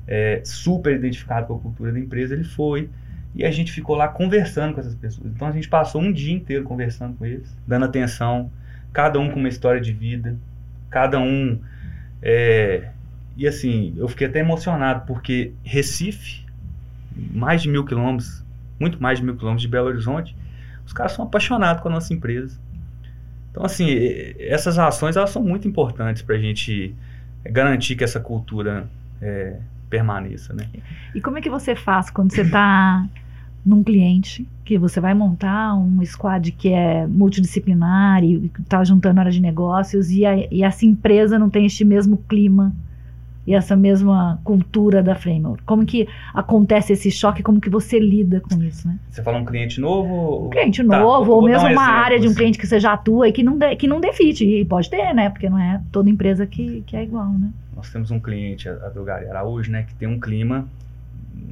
é, 0.07 0.41
super 0.43 0.95
identificado 0.95 1.47
com 1.47 1.55
a 1.55 1.59
cultura 1.59 1.91
da 1.91 1.99
empresa, 1.99 2.33
ele 2.33 2.43
foi 2.43 2.89
e 3.35 3.43
a 3.43 3.51
gente 3.51 3.71
ficou 3.71 3.95
lá 3.95 4.07
conversando 4.07 4.73
com 4.73 4.79
essas 4.79 4.95
pessoas. 4.95 5.31
Então 5.33 5.47
a 5.47 5.51
gente 5.51 5.67
passou 5.67 6.01
um 6.01 6.11
dia 6.11 6.33
inteiro 6.33 6.63
conversando 6.63 7.15
com 7.17 7.25
eles, 7.25 7.55
dando 7.67 7.85
atenção, 7.85 8.51
cada 8.91 9.19
um 9.19 9.29
com 9.29 9.39
uma 9.39 9.49
história 9.49 9.81
de 9.81 9.91
vida, 9.91 10.37
cada 10.89 11.19
um. 11.19 11.59
É, 12.21 12.89
e 13.35 13.47
assim, 13.47 13.93
eu 13.97 14.07
fiquei 14.07 14.27
até 14.27 14.39
emocionado, 14.39 15.05
porque 15.07 15.51
Recife, 15.63 16.45
mais 17.15 17.61
de 17.61 17.69
mil 17.69 17.83
quilômetros, 17.83 18.42
muito 18.83 19.01
mais 19.01 19.19
de 19.19 19.25
mil 19.25 19.35
quilômetros 19.35 19.61
de 19.61 19.67
Belo 19.69 19.87
Horizonte, 19.87 20.35
os 20.85 20.91
caras 20.91 21.13
são 21.13 21.23
apaixonados 21.25 21.81
com 21.81 21.87
a 21.87 21.91
nossa 21.91 22.13
empresa. 22.13 22.59
Então, 23.49 23.63
assim, 23.63 23.87
essas 24.39 24.77
ações 24.77 25.15
elas 25.15 25.29
são 25.29 25.41
muito 25.41 25.67
importantes 25.67 26.21
para 26.21 26.35
a 26.35 26.39
gente 26.39 26.93
garantir 27.45 27.95
que 27.95 28.03
essa 28.03 28.19
cultura 28.19 28.87
é, 29.21 29.57
permaneça, 29.89 30.53
né? 30.53 30.67
E 31.15 31.21
como 31.21 31.37
é 31.37 31.41
que 31.41 31.49
você 31.49 31.75
faz 31.75 32.09
quando 32.09 32.33
você 32.33 32.41
está 32.41 33.07
num 33.65 33.83
cliente 33.83 34.45
que 34.65 34.77
você 34.77 34.99
vai 34.99 35.13
montar 35.13 35.75
um 35.75 36.03
squad 36.05 36.51
que 36.51 36.69
é 36.69 37.07
multidisciplinar 37.07 38.23
e 38.23 38.51
está 38.59 38.83
juntando 38.83 39.19
área 39.19 39.31
de 39.31 39.39
negócios 39.39 40.11
e, 40.11 40.25
a, 40.25 40.35
e 40.51 40.63
essa 40.63 40.85
empresa 40.85 41.39
não 41.39 41.49
tem 41.49 41.65
este 41.65 41.85
mesmo 41.85 42.17
clima 42.27 42.73
e 43.45 43.53
essa 43.53 43.75
mesma 43.75 44.39
cultura 44.43 45.03
da 45.03 45.15
Framework? 45.15 45.63
Como 45.63 45.85
que 45.85 46.07
acontece 46.33 46.93
esse 46.93 47.11
choque? 47.11 47.43
Como 47.43 47.59
que 47.59 47.69
você 47.69 47.99
lida 47.99 48.41
com 48.41 48.61
isso, 48.63 48.87
né? 48.87 48.97
Você 49.09 49.21
fala 49.21 49.37
um 49.37 49.45
cliente 49.45 49.79
novo? 49.79 50.47
Um 50.47 50.49
cliente 50.49 50.83
tá, 50.83 50.99
novo, 50.99 51.33
ou 51.33 51.43
mesmo 51.43 51.67
um 51.67 51.71
uma 51.71 51.81
exemplo, 51.81 51.81
área 51.81 52.19
de 52.19 52.27
um 52.27 52.29
assim. 52.29 52.37
cliente 52.37 52.57
que 52.57 52.67
você 52.67 52.79
já 52.79 52.93
atua 52.93 53.27
e 53.27 53.31
que 53.31 53.43
não, 53.43 53.57
de, 53.57 53.75
que 53.75 53.87
não 53.87 53.99
defite. 53.99 54.45
E 54.45 54.63
pode 54.63 54.89
ter, 54.89 55.13
né? 55.13 55.29
Porque 55.29 55.49
não 55.49 55.59
é 55.59 55.81
toda 55.91 56.09
empresa 56.09 56.45
que, 56.45 56.83
que 56.87 56.95
é 56.95 57.03
igual, 57.03 57.29
né? 57.29 57.51
Nós 57.75 57.91
temos 57.91 58.11
um 58.11 58.19
cliente, 58.19 58.69
a 58.69 58.89
Drogaria 58.89 59.29
Araújo, 59.29 59.71
né? 59.71 59.83
Que 59.83 59.93
tem 59.95 60.07
um 60.07 60.19
clima 60.19 60.67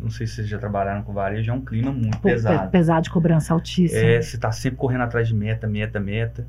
não 0.01 0.09
sei 0.09 0.25
se 0.25 0.35
vocês 0.35 0.47
já 0.47 0.57
trabalharam 0.57 1.03
com 1.03 1.13
varejo, 1.13 1.51
é 1.51 1.53
um 1.53 1.61
clima 1.61 1.91
muito 1.91 2.17
Pô, 2.17 2.29
pesado. 2.29 2.71
Pesado 2.71 3.03
de 3.03 3.09
cobrança 3.09 3.53
altíssima. 3.53 4.01
É, 4.01 4.21
você 4.21 4.35
está 4.35 4.51
sempre 4.51 4.77
correndo 4.77 5.01
atrás 5.01 5.27
de 5.27 5.35
meta, 5.35 5.67
meta, 5.67 5.99
meta. 5.99 6.45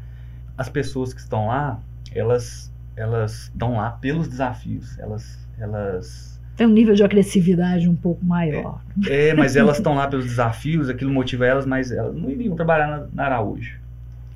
As 0.57 0.69
pessoas 0.69 1.13
que 1.13 1.21
estão 1.21 1.49
lá, 1.49 1.81
elas 2.15 2.73
elas 2.97 3.45
estão 3.53 3.77
lá 3.77 3.91
pelos 3.91 4.29
desafios, 4.29 4.99
elas, 4.99 5.47
elas 5.59 6.41
Tem 6.57 6.67
um 6.67 6.71
nível 6.71 6.95
de 6.95 7.03
agressividade 7.03 7.89
um 7.89 7.95
pouco 7.95 8.25
maior. 8.25 8.81
É, 9.09 9.33
mas 9.35 9.57
elas 9.57 9.77
estão 9.79 9.95
lá 9.95 10.07
pelos 10.07 10.27
desafios, 10.27 10.89
aquilo 10.89 11.11
motiva 11.13 11.47
elas, 11.47 11.65
mas 11.67 11.91
elas 11.91 12.15
não 12.15 12.29
iriam 12.31 12.55
trabalhar 12.55 12.87
na, 12.89 13.07
na 13.13 13.25
Araújo. 13.25 13.81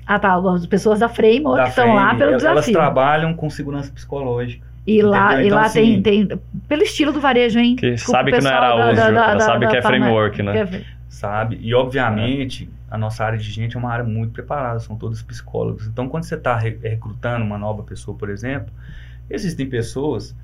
Ah, 0.05 0.17
tá. 0.17 0.35
As 0.35 0.65
pessoas 0.65 0.99
da 0.99 1.09
Framework 1.09 1.57
Da 1.63 1.67
estão 1.69 1.93
lá 1.93 2.15
pelo 2.15 2.31
elas, 2.31 2.41
desafio. 2.41 2.49
Elas 2.51 2.65
trabalham 2.71 3.33
com 3.33 3.49
segurança 3.49 3.91
psicológica. 3.91 4.65
E 4.87 5.01
lá, 5.01 5.33
Entendeu? 5.33 5.43
e 5.43 5.47
Então, 5.47 5.59
lá 5.59 5.65
assim- 5.65 6.01
tem, 6.01 6.27
tem. 6.27 6.39
Pelo 6.67 6.81
estilo 6.81 7.11
do 7.11 7.19
varejo, 7.19 7.59
hein? 7.59 7.75
Que 7.75 7.91
Desculpa, 7.91 8.17
sabe 8.19 8.31
que 8.31 8.39
não 8.41 8.49
é 8.49 8.53
Araújo, 8.53 8.95
da- 8.95 9.11
da- 9.11 9.23
ela 9.31 9.33
da- 9.33 9.39
sabe 9.41 9.65
da 9.65 9.71
que 9.71 9.77
é 9.77 9.81
framework, 9.81 10.41
né? 10.41 10.51
que 10.65 10.77
é- 10.77 10.83
sabe? 11.09 11.59
E 11.61 11.73
obviamente 11.75 12.69
a 12.89 12.97
nossa 12.97 13.23
área 13.23 13.37
de 13.37 13.51
gente 13.51 13.75
é 13.75 13.79
uma 13.79 13.91
área 13.91 14.05
muito 14.05 14.31
preparada, 14.31 14.79
são 14.79 14.95
todos 14.95 15.21
psicólogos. 15.21 15.87
Então 15.87 16.07
quando 16.07 16.23
você 16.23 16.35
está 16.35 16.55
recrutando 16.57 17.43
uma 17.43 17.57
nova 17.57 17.83
pessoa, 17.83 18.17
por 18.17 18.29
exemplo, 18.29 18.73
existem 19.29 19.69
pessoas 19.69 20.35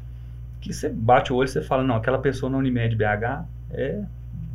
que 0.60 0.74
você 0.74 0.90
bate 0.90 1.32
o 1.32 1.36
olho 1.36 1.48
e 1.48 1.50
você 1.50 1.62
fala, 1.62 1.84
não, 1.84 1.96
aquela 1.96 2.20
pessoa 2.20 2.50
na 2.50 2.58
Unimed 2.58 2.96
BH 2.96 3.46
é, 3.72 4.04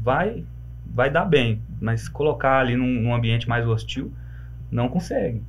vai, 0.02 0.44
vai 0.86 1.10
dar 1.10 1.24
bem, 1.24 1.60
mas 1.80 2.08
colocar 2.08 2.60
ali 2.60 2.76
num, 2.76 3.02
num 3.02 3.14
ambiente 3.14 3.48
mais 3.48 3.66
hostil 3.66 4.12
não 4.70 4.88
consegue. 4.88 5.42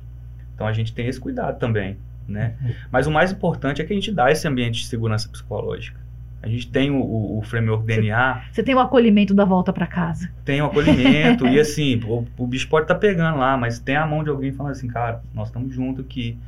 Então 0.54 0.66
a 0.66 0.72
gente 0.72 0.92
tem 0.92 1.06
esse 1.06 1.20
cuidado 1.20 1.58
também, 1.58 1.96
né? 2.28 2.54
Mas 2.90 3.06
o 3.06 3.10
mais 3.10 3.32
importante 3.32 3.80
é 3.80 3.84
que 3.84 3.92
a 3.92 3.96
gente 3.96 4.12
dá 4.12 4.30
esse 4.30 4.46
ambiente 4.46 4.80
de 4.80 4.86
segurança 4.86 5.28
psicológica. 5.28 5.98
A 6.42 6.48
gente 6.48 6.68
tem 6.68 6.90
o, 6.90 7.38
o, 7.38 7.42
framework 7.42 7.84
DNA, 7.84 8.44
Você 8.50 8.62
tem 8.62 8.74
o 8.74 8.78
acolhimento 8.78 9.34
da 9.34 9.44
volta 9.44 9.72
para 9.72 9.86
casa. 9.86 10.30
tem 10.44 10.62
o 10.62 10.66
acolhimento 10.66 11.46
e 11.46 11.60
assim, 11.60 12.00
o, 12.04 12.26
o 12.38 12.46
bicho 12.46 12.66
pode 12.68 12.84
estar 12.84 12.94
pegando 12.94 13.38
lá, 13.38 13.58
mas 13.58 13.78
tem 13.78 13.94
a 13.96 14.06
mão 14.06 14.24
de 14.24 14.30
alguém 14.30 14.50
falando 14.50 14.72
assim, 14.72 14.88
cara, 14.88 15.22
nós 15.34 15.48
estamos 15.48 15.74
juntos 15.74 16.02
aqui. 16.04 16.38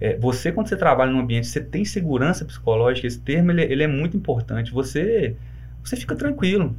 É, 0.00 0.16
você, 0.16 0.52
quando 0.52 0.68
você 0.68 0.76
trabalha 0.76 1.10
num 1.10 1.18
ambiente, 1.18 1.48
você 1.48 1.60
tem 1.60 1.84
segurança 1.84 2.44
psicológica, 2.44 3.06
esse 3.06 3.18
termo 3.18 3.50
ele, 3.50 3.62
ele 3.62 3.82
é 3.82 3.88
muito 3.88 4.16
importante. 4.16 4.70
Você, 4.70 5.34
você 5.82 5.96
fica 5.96 6.14
tranquilo, 6.14 6.76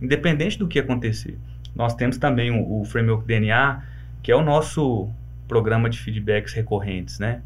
independente 0.00 0.58
do 0.58 0.66
que 0.66 0.78
acontecer. 0.78 1.38
Nós 1.74 1.94
temos 1.94 2.16
também 2.16 2.50
o, 2.50 2.80
o 2.80 2.84
Framework 2.86 3.26
DNA, 3.26 3.82
que 4.22 4.32
é 4.32 4.34
o 4.34 4.42
nosso 4.42 5.10
programa 5.46 5.90
de 5.90 5.98
feedbacks 5.98 6.54
recorrentes, 6.54 7.18
né? 7.18 7.42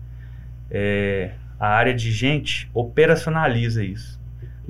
É, 0.71 1.33
a 1.59 1.67
área 1.67 1.93
de 1.93 2.13
gente 2.13 2.71
operacionaliza 2.73 3.85
isso. 3.85 4.20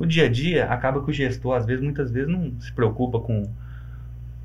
No 0.01 0.07
dia 0.07 0.25
a 0.25 0.29
dia, 0.31 0.65
acaba 0.65 1.05
que 1.05 1.11
o 1.11 1.13
gestor, 1.13 1.55
às 1.55 1.67
vezes, 1.67 1.85
muitas 1.85 2.11
vezes, 2.11 2.27
não 2.27 2.59
se 2.59 2.73
preocupa 2.73 3.21
com, 3.21 3.47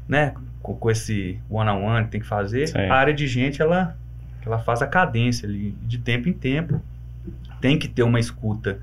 né, 0.05 0.33
com, 0.61 0.75
com 0.75 0.91
esse 0.91 1.39
one-on-one 1.49 2.03
que 2.05 2.11
tem 2.11 2.19
que 2.19 2.27
fazer. 2.27 2.67
Sim. 2.67 2.77
A 2.77 2.93
área 2.93 3.13
de 3.13 3.25
gente, 3.25 3.61
ela, 3.61 3.95
ela 4.45 4.59
faz 4.59 4.81
a 4.81 4.87
cadência 4.87 5.47
ali, 5.47 5.71
de 5.83 5.97
tempo 5.97 6.27
em 6.27 6.33
tempo. 6.33 6.81
Tem 7.61 7.79
que 7.79 7.87
ter 7.87 8.03
uma 8.03 8.19
escuta 8.19 8.79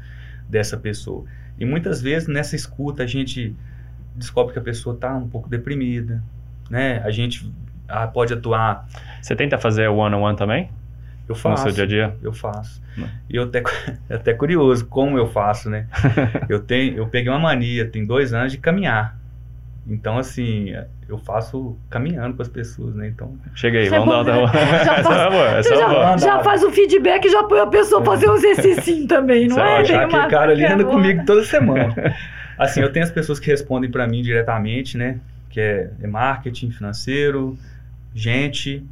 dessa 0.48 0.78
pessoa. 0.78 1.26
E 1.58 1.66
muitas 1.66 2.00
vezes, 2.00 2.26
nessa 2.26 2.56
escuta, 2.56 3.02
a 3.02 3.06
gente 3.06 3.54
descobre 4.16 4.54
que 4.54 4.58
a 4.58 4.62
pessoa 4.62 4.94
está 4.94 5.14
um 5.14 5.28
pouco 5.28 5.50
deprimida, 5.50 6.22
né? 6.70 7.02
A 7.04 7.10
gente 7.10 7.52
ah, 7.86 8.06
pode 8.06 8.32
atuar... 8.32 8.88
Você 9.20 9.36
tenta 9.36 9.58
fazer 9.58 9.90
o 9.90 9.96
one-on-one 9.96 10.38
também? 10.38 10.70
Eu 11.28 11.34
No 11.34 11.40
faço. 11.40 11.62
seu 11.64 11.72
dia 11.72 11.84
a 11.84 11.86
dia? 11.86 12.16
Eu 12.22 12.32
faço. 12.32 12.82
Não. 12.96 13.08
E 13.30 13.36
eu 13.36 13.44
até, 13.44 13.62
é 14.10 14.14
até 14.14 14.34
curioso 14.34 14.84
como 14.86 15.16
eu 15.16 15.26
faço, 15.28 15.70
né? 15.70 15.86
eu, 16.48 16.60
tenho, 16.60 16.96
eu 16.96 17.06
peguei 17.06 17.30
uma 17.30 17.38
mania, 17.38 17.86
tem 17.86 18.04
dois 18.04 18.32
anos, 18.34 18.52
de 18.52 18.58
caminhar. 18.58 19.16
Então, 19.86 20.16
assim, 20.16 20.72
eu 21.08 21.18
faço 21.18 21.76
caminhando 21.90 22.36
com 22.36 22.42
as 22.42 22.48
pessoas, 22.48 22.94
né? 22.94 23.08
Então, 23.08 23.36
Chega 23.54 23.78
aí, 23.80 23.86
é 23.88 23.90
vamos 23.90 24.06
bom, 24.14 24.22
dar 24.24 24.38
uma... 24.38 24.52
né? 24.52 24.84
Já 24.84 25.02
faz- 25.02 25.16
é 25.16 25.30
boa, 25.30 25.48
é 25.48 25.62
já, 25.62 26.16
já 26.18 26.66
o 26.66 26.70
feedback 26.70 27.24
e 27.24 27.30
já 27.30 27.42
põe 27.44 27.58
a 27.60 27.66
pessoa 27.66 28.04
fazer 28.04 28.30
um 28.30 28.34
exercício 28.36 29.06
também, 29.08 29.48
não 29.48 29.56
Você 29.56 29.60
é? 29.60 29.64
vai 29.64 29.82
Tem 29.84 29.96
achar 29.96 30.08
que 30.08 30.14
uma- 30.16 30.26
o 30.26 30.30
cara 30.30 30.52
ali 30.52 30.62
é 30.64 30.72
anda 30.72 30.84
comigo 30.84 31.24
toda 31.26 31.42
semana. 31.44 31.94
Assim, 32.56 32.80
eu 32.80 32.92
tenho 32.92 33.04
as 33.04 33.10
pessoas 33.10 33.40
que 33.40 33.48
respondem 33.50 33.90
para 33.90 34.06
mim 34.06 34.22
diretamente, 34.22 34.96
né? 34.96 35.18
Que 35.50 35.60
é, 35.60 35.90
é 36.00 36.06
marketing, 36.06 36.70
financeiro, 36.70 37.58
gente. 38.14 38.84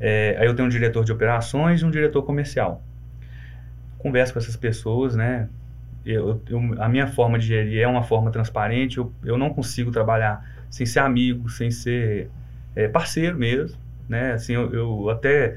É, 0.00 0.36
aí 0.38 0.46
eu 0.46 0.54
tenho 0.54 0.66
um 0.66 0.70
diretor 0.70 1.04
de 1.04 1.12
operações 1.12 1.80
e 1.80 1.84
um 1.84 1.90
diretor 1.90 2.22
comercial. 2.22 2.82
Converso 3.98 4.32
com 4.32 4.38
essas 4.38 4.56
pessoas, 4.56 5.14
né? 5.16 5.48
Eu, 6.04 6.42
eu- 6.48 6.82
a 6.82 6.88
minha 6.88 7.06
forma 7.06 7.38
de 7.38 7.46
gerir 7.46 7.80
é 7.82 7.86
uma 7.88 8.02
forma 8.02 8.30
transparente. 8.30 8.98
Eu, 8.98 9.12
eu 9.24 9.38
não 9.38 9.50
consigo 9.50 9.90
trabalhar 9.90 10.44
sem 10.68 10.84
ser 10.84 10.98
amigo, 11.00 11.48
sem 11.48 11.70
ser 11.70 12.28
é, 12.76 12.88
parceiro 12.88 13.38
mesmo, 13.38 13.78
né? 14.08 14.32
Assim, 14.32 14.52
eu, 14.52 14.72
eu 14.74 15.10
até 15.10 15.56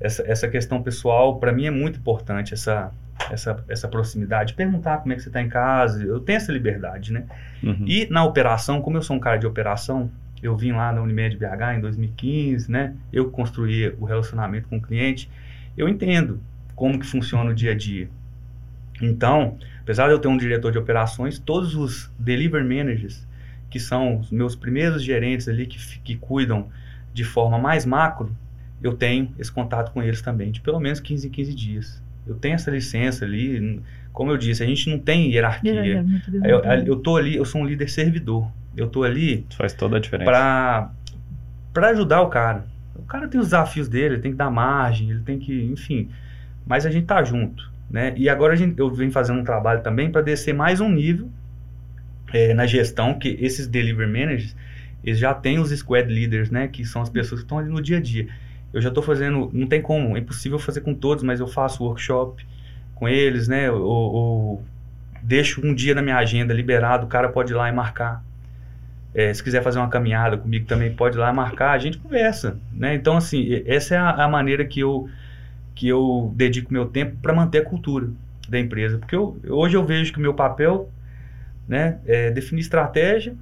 essa, 0.00 0.22
essa 0.26 0.48
questão 0.48 0.82
pessoal 0.82 1.38
para 1.38 1.52
mim 1.52 1.66
é 1.66 1.70
muito 1.70 1.98
importante 1.98 2.54
essa 2.54 2.90
essa, 3.30 3.64
essa 3.68 3.88
proximidade, 3.88 4.54
perguntar 4.54 4.98
como 4.98 5.12
é 5.12 5.16
que 5.16 5.22
você 5.22 5.28
está 5.28 5.40
em 5.40 5.48
casa, 5.48 6.02
eu 6.02 6.18
tenho 6.18 6.36
essa 6.36 6.52
liberdade, 6.52 7.12
né? 7.12 7.24
Uhum. 7.62 7.84
E 7.86 8.06
na 8.10 8.24
operação, 8.24 8.82
como 8.82 8.96
eu 8.98 9.02
sou 9.02 9.16
um 9.16 9.20
cara 9.20 9.36
de 9.38 9.46
operação, 9.46 10.10
eu 10.44 10.54
vim 10.54 10.72
lá 10.72 10.92
na 10.92 11.00
Unimed 11.00 11.38
BH 11.38 11.78
em 11.78 11.80
2015, 11.80 12.70
né? 12.70 12.94
Eu 13.10 13.30
construí 13.30 13.94
o 13.98 14.04
relacionamento 14.04 14.68
com 14.68 14.76
o 14.76 14.82
cliente, 14.82 15.30
eu 15.74 15.88
entendo 15.88 16.38
como 16.76 16.98
que 16.98 17.06
funciona 17.06 17.50
o 17.50 17.54
dia 17.54 17.72
a 17.72 17.74
dia. 17.74 18.10
Então, 19.00 19.56
apesar 19.80 20.06
de 20.06 20.12
eu 20.12 20.18
ter 20.18 20.28
um 20.28 20.36
diretor 20.36 20.70
de 20.70 20.76
operações, 20.76 21.38
todos 21.38 21.74
os 21.74 22.12
delivery 22.18 22.62
managers, 22.62 23.26
que 23.70 23.80
são 23.80 24.18
os 24.18 24.30
meus 24.30 24.54
primeiros 24.54 25.02
gerentes 25.02 25.48
ali 25.48 25.66
que, 25.66 25.78
que 26.00 26.14
cuidam 26.16 26.68
de 27.12 27.24
forma 27.24 27.58
mais 27.58 27.86
macro, 27.86 28.36
eu 28.82 28.92
tenho 28.92 29.32
esse 29.38 29.50
contato 29.50 29.92
com 29.92 30.02
eles 30.02 30.20
também, 30.20 30.52
de 30.52 30.60
pelo 30.60 30.78
menos 30.78 31.00
15 31.00 31.26
em 31.26 31.30
15 31.30 31.54
dias. 31.54 32.02
Eu 32.26 32.34
tenho 32.34 32.54
essa 32.54 32.70
licença 32.70 33.24
ali, 33.24 33.80
como 34.12 34.30
eu 34.30 34.36
disse, 34.36 34.62
a 34.62 34.66
gente 34.66 34.90
não 34.90 34.98
tem 34.98 35.32
hierarquia. 35.32 36.04
É, 36.42 36.48
é. 36.48 36.52
Eu, 36.52 36.60
eu 36.84 36.96
tô 36.96 37.16
ali, 37.16 37.34
eu 37.34 37.46
sou 37.46 37.62
um 37.62 37.64
líder 37.64 37.88
servidor. 37.88 38.50
Eu 38.76 38.88
tô 38.88 39.02
ali 39.04 39.46
Isso 39.48 39.58
faz 39.58 39.72
toda 39.72 39.96
a 39.96 40.00
diferença. 40.00 40.30
para 40.30 40.90
para 41.72 41.88
ajudar 41.88 42.22
o 42.22 42.28
cara. 42.28 42.66
O 42.94 43.02
cara 43.02 43.26
tem 43.26 43.40
os 43.40 43.48
desafios 43.48 43.88
dele, 43.88 44.14
ele 44.14 44.22
tem 44.22 44.30
que 44.30 44.36
dar 44.36 44.50
margem, 44.50 45.10
ele 45.10 45.20
tem 45.20 45.38
que, 45.38 45.64
enfim. 45.64 46.08
Mas 46.64 46.86
a 46.86 46.90
gente 46.90 47.06
tá 47.06 47.22
junto, 47.24 47.70
né? 47.90 48.14
E 48.16 48.28
agora 48.28 48.52
a 48.52 48.56
gente, 48.56 48.78
eu 48.78 48.88
venho 48.90 49.10
fazendo 49.10 49.40
um 49.40 49.44
trabalho 49.44 49.82
também 49.82 50.10
para 50.10 50.22
descer 50.22 50.54
mais 50.54 50.80
um 50.80 50.88
nível 50.88 51.28
é, 52.32 52.54
na 52.54 52.64
gestão 52.66 53.18
que 53.18 53.36
esses 53.40 53.66
delivery 53.66 54.10
managers 54.10 54.54
eles 55.04 55.18
já 55.18 55.34
têm 55.34 55.58
os 55.58 55.70
squad 55.70 56.08
leaders, 56.12 56.50
né? 56.50 56.66
Que 56.66 56.84
são 56.84 57.02
as 57.02 57.10
pessoas 57.10 57.42
que 57.42 57.44
estão 57.44 57.58
ali 57.58 57.68
no 57.68 57.82
dia 57.82 57.98
a 57.98 58.00
dia. 58.00 58.26
Eu 58.72 58.80
já 58.80 58.88
estou 58.88 59.02
fazendo, 59.02 59.50
não 59.52 59.66
tem 59.66 59.82
como, 59.82 60.16
é 60.16 60.20
impossível 60.20 60.58
fazer 60.58 60.80
com 60.80 60.94
todos, 60.94 61.22
mas 61.22 61.40
eu 61.40 61.46
faço 61.46 61.84
workshop 61.84 62.44
com 62.94 63.06
eles, 63.06 63.46
né? 63.46 63.70
Ou, 63.70 63.82
ou 63.82 64.64
deixo 65.22 65.64
um 65.64 65.74
dia 65.74 65.94
na 65.94 66.00
minha 66.00 66.16
agenda 66.16 66.54
liberado, 66.54 67.04
o 67.04 67.08
cara 67.08 67.28
pode 67.28 67.52
ir 67.52 67.54
lá 67.54 67.68
e 67.68 67.72
marcar. 67.72 68.24
É, 69.14 69.32
se 69.32 69.42
quiser 69.42 69.62
fazer 69.62 69.78
uma 69.78 69.88
caminhada 69.88 70.36
comigo 70.36 70.66
também 70.66 70.92
pode 70.92 71.16
ir 71.16 71.20
lá 71.20 71.32
marcar, 71.32 71.70
a 71.70 71.78
gente 71.78 71.98
conversa, 71.98 72.58
né? 72.72 72.94
Então 72.94 73.16
assim, 73.16 73.62
essa 73.66 73.94
é 73.94 73.98
a, 73.98 74.10
a 74.24 74.28
maneira 74.28 74.64
que 74.64 74.80
eu 74.80 75.08
que 75.74 75.88
eu 75.88 76.32
dedico 76.36 76.72
meu 76.72 76.86
tempo 76.86 77.16
para 77.20 77.32
manter 77.32 77.58
a 77.58 77.64
cultura 77.64 78.08
da 78.48 78.58
empresa, 78.58 78.98
porque 78.98 79.14
eu, 79.14 79.36
hoje 79.48 79.76
eu 79.76 79.84
vejo 79.84 80.12
que 80.12 80.18
o 80.18 80.22
meu 80.22 80.34
papel, 80.34 80.88
né, 81.66 81.98
é 82.06 82.30
definir 82.30 82.60
estratégia, 82.60 83.34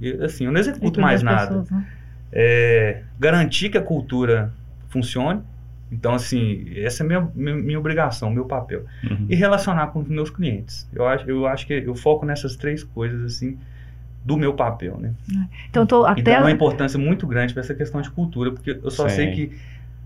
e 0.00 0.12
assim, 0.22 0.44
eu 0.44 0.52
não 0.52 0.60
executo 0.60 1.00
mais 1.00 1.22
nada 1.22 1.64
né? 1.70 1.86
é, 2.32 3.02
garantir 3.18 3.70
que 3.70 3.78
a 3.78 3.82
cultura 3.82 4.52
funcione. 4.88 5.42
Então, 5.90 6.14
assim, 6.14 6.70
essa 6.76 7.02
é 7.02 7.04
a 7.04 7.06
minha, 7.06 7.30
minha, 7.34 7.56
minha 7.56 7.78
obrigação, 7.78 8.30
meu 8.30 8.44
papel. 8.44 8.84
Uhum. 9.02 9.26
E 9.28 9.34
relacionar 9.34 9.86
com 9.88 10.00
os 10.00 10.08
meus 10.08 10.28
clientes. 10.28 10.86
Eu 10.94 11.06
acho, 11.06 11.28
eu 11.28 11.46
acho 11.46 11.66
que 11.66 11.72
eu 11.72 11.94
foco 11.94 12.26
nessas 12.26 12.56
três 12.56 12.84
coisas, 12.84 13.24
assim, 13.24 13.58
do 14.24 14.36
meu 14.36 14.54
papel, 14.54 14.98
né? 14.98 15.12
Então, 15.70 15.86
tô 15.86 16.06
E 16.06 16.10
até. 16.10 16.22
dá 16.22 16.40
uma 16.40 16.50
importância 16.50 16.98
muito 16.98 17.26
grande 17.26 17.52
para 17.54 17.60
essa 17.62 17.74
questão 17.74 18.00
de 18.00 18.10
cultura, 18.10 18.50
porque 18.52 18.78
eu 18.82 18.90
só 18.90 19.08
Sim. 19.08 19.16
sei 19.16 19.30
que 19.32 19.52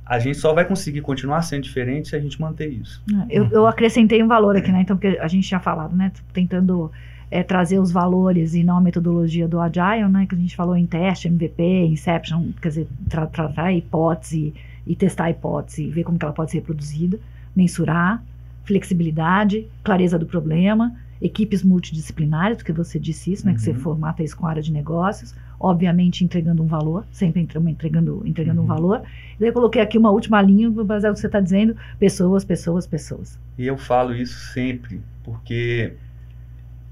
a 0.05 0.19
gente 0.19 0.37
só 0.39 0.53
vai 0.53 0.65
conseguir 0.65 1.01
continuar 1.01 1.43
sendo 1.43 1.63
diferente 1.63 2.09
se 2.09 2.17
a 2.17 2.21
gente 2.21 2.41
manter 2.41 2.69
isso. 2.69 3.03
Eu, 3.31 3.47
eu 3.51 3.67
acrescentei 3.67 4.23
um 4.23 4.29
valor 4.29 4.57
aqui, 4.57 4.71
né? 4.71 4.83
Então, 4.83 4.97
porque 4.97 5.19
a 5.19 5.29
gente 5.29 5.47
tinha 5.47 5.61
falado, 5.61 5.97
né? 5.97 6.13
Tentando 6.33 6.91
é, 7.31 7.43
trazer 7.43 7.79
os 7.79 7.91
valores 7.91 8.55
e 8.55 8.63
não 8.63 8.77
a 8.77 8.81
metodologia 8.81 9.49
do 9.49 9.61
Agile, 9.61 10.09
né? 10.09 10.27
Que 10.27 10.35
a 10.35 10.39
gente 10.39 10.55
falou 10.55 10.77
em 10.77 10.87
teste, 10.87 11.29
MVP, 11.29 11.63
Inception, 11.87 12.51
quer 12.61 12.69
dizer, 12.69 12.89
tra- 13.09 13.27
tratar 13.27 13.65
a 13.67 13.73
hipótese 13.73 14.53
e 14.87 14.95
testar 14.97 15.25
a 15.25 15.31
hipótese, 15.31 15.89
ver 15.89 16.05
como 16.05 16.19
que 16.19 16.25
ela 16.25 16.35
pode 16.35 16.51
ser 16.51 16.59
reproduzida, 16.59 17.19
mensurar, 17.55 18.23
flexibilidade, 18.65 19.67
clareza 19.83 20.19
do 20.19 20.27
problema, 20.27 20.95
equipes 21.23 21.63
multidisciplinares, 21.63 22.57
porque 22.59 22.73
você 22.73 22.99
disse 22.99 23.33
isso, 23.33 23.47
né? 23.47 23.55
Que 23.55 23.63
você 23.63 23.71
Uhum. 23.71 23.79
formata 23.79 24.23
isso 24.23 24.37
com 24.37 24.47
a 24.47 24.51
área 24.51 24.63
de 24.63 24.73
negócios, 24.73 25.35
obviamente 25.59 26.25
entregando 26.25 26.63
um 26.63 26.67
valor, 26.67 27.05
sempre 27.13 27.41
entre- 27.41 27.59
entregando, 27.71 28.23
entregando 28.27 28.61
um 28.61 28.65
Uhum. 28.65 28.69
valor. 28.69 29.03
E 29.37 29.41
daí 29.41 29.49
eu 29.51 29.53
coloquei 29.53 29.81
aqui 29.81 29.97
uma 29.97 30.11
última 30.11 30.43
linha, 30.43 30.69
baseado 30.71 31.13
no 31.13 31.15
que 31.15 31.21
você 31.21 31.27
está 31.29 31.41
dizendo, 31.41 31.77
pessoas, 31.99 32.45
pessoas, 32.45 32.87
pessoas. 32.87 33.39
E 33.57 33.67
eu 33.67 33.79
falo 33.79 34.15
isso 34.15 34.53
sempre, 34.53 35.01
porque 35.23 35.95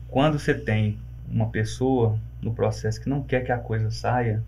quando 0.08 0.38
você 0.38 0.54
tem 0.54 0.98
uma 1.30 1.46
pessoa 1.48 2.18
no 2.42 2.52
processo 2.52 3.00
que 3.00 3.08
não 3.08 3.22
quer 3.22 3.40
que 3.44 3.52
a 3.52 3.58
coisa 3.58 3.90
saia, 3.90 4.42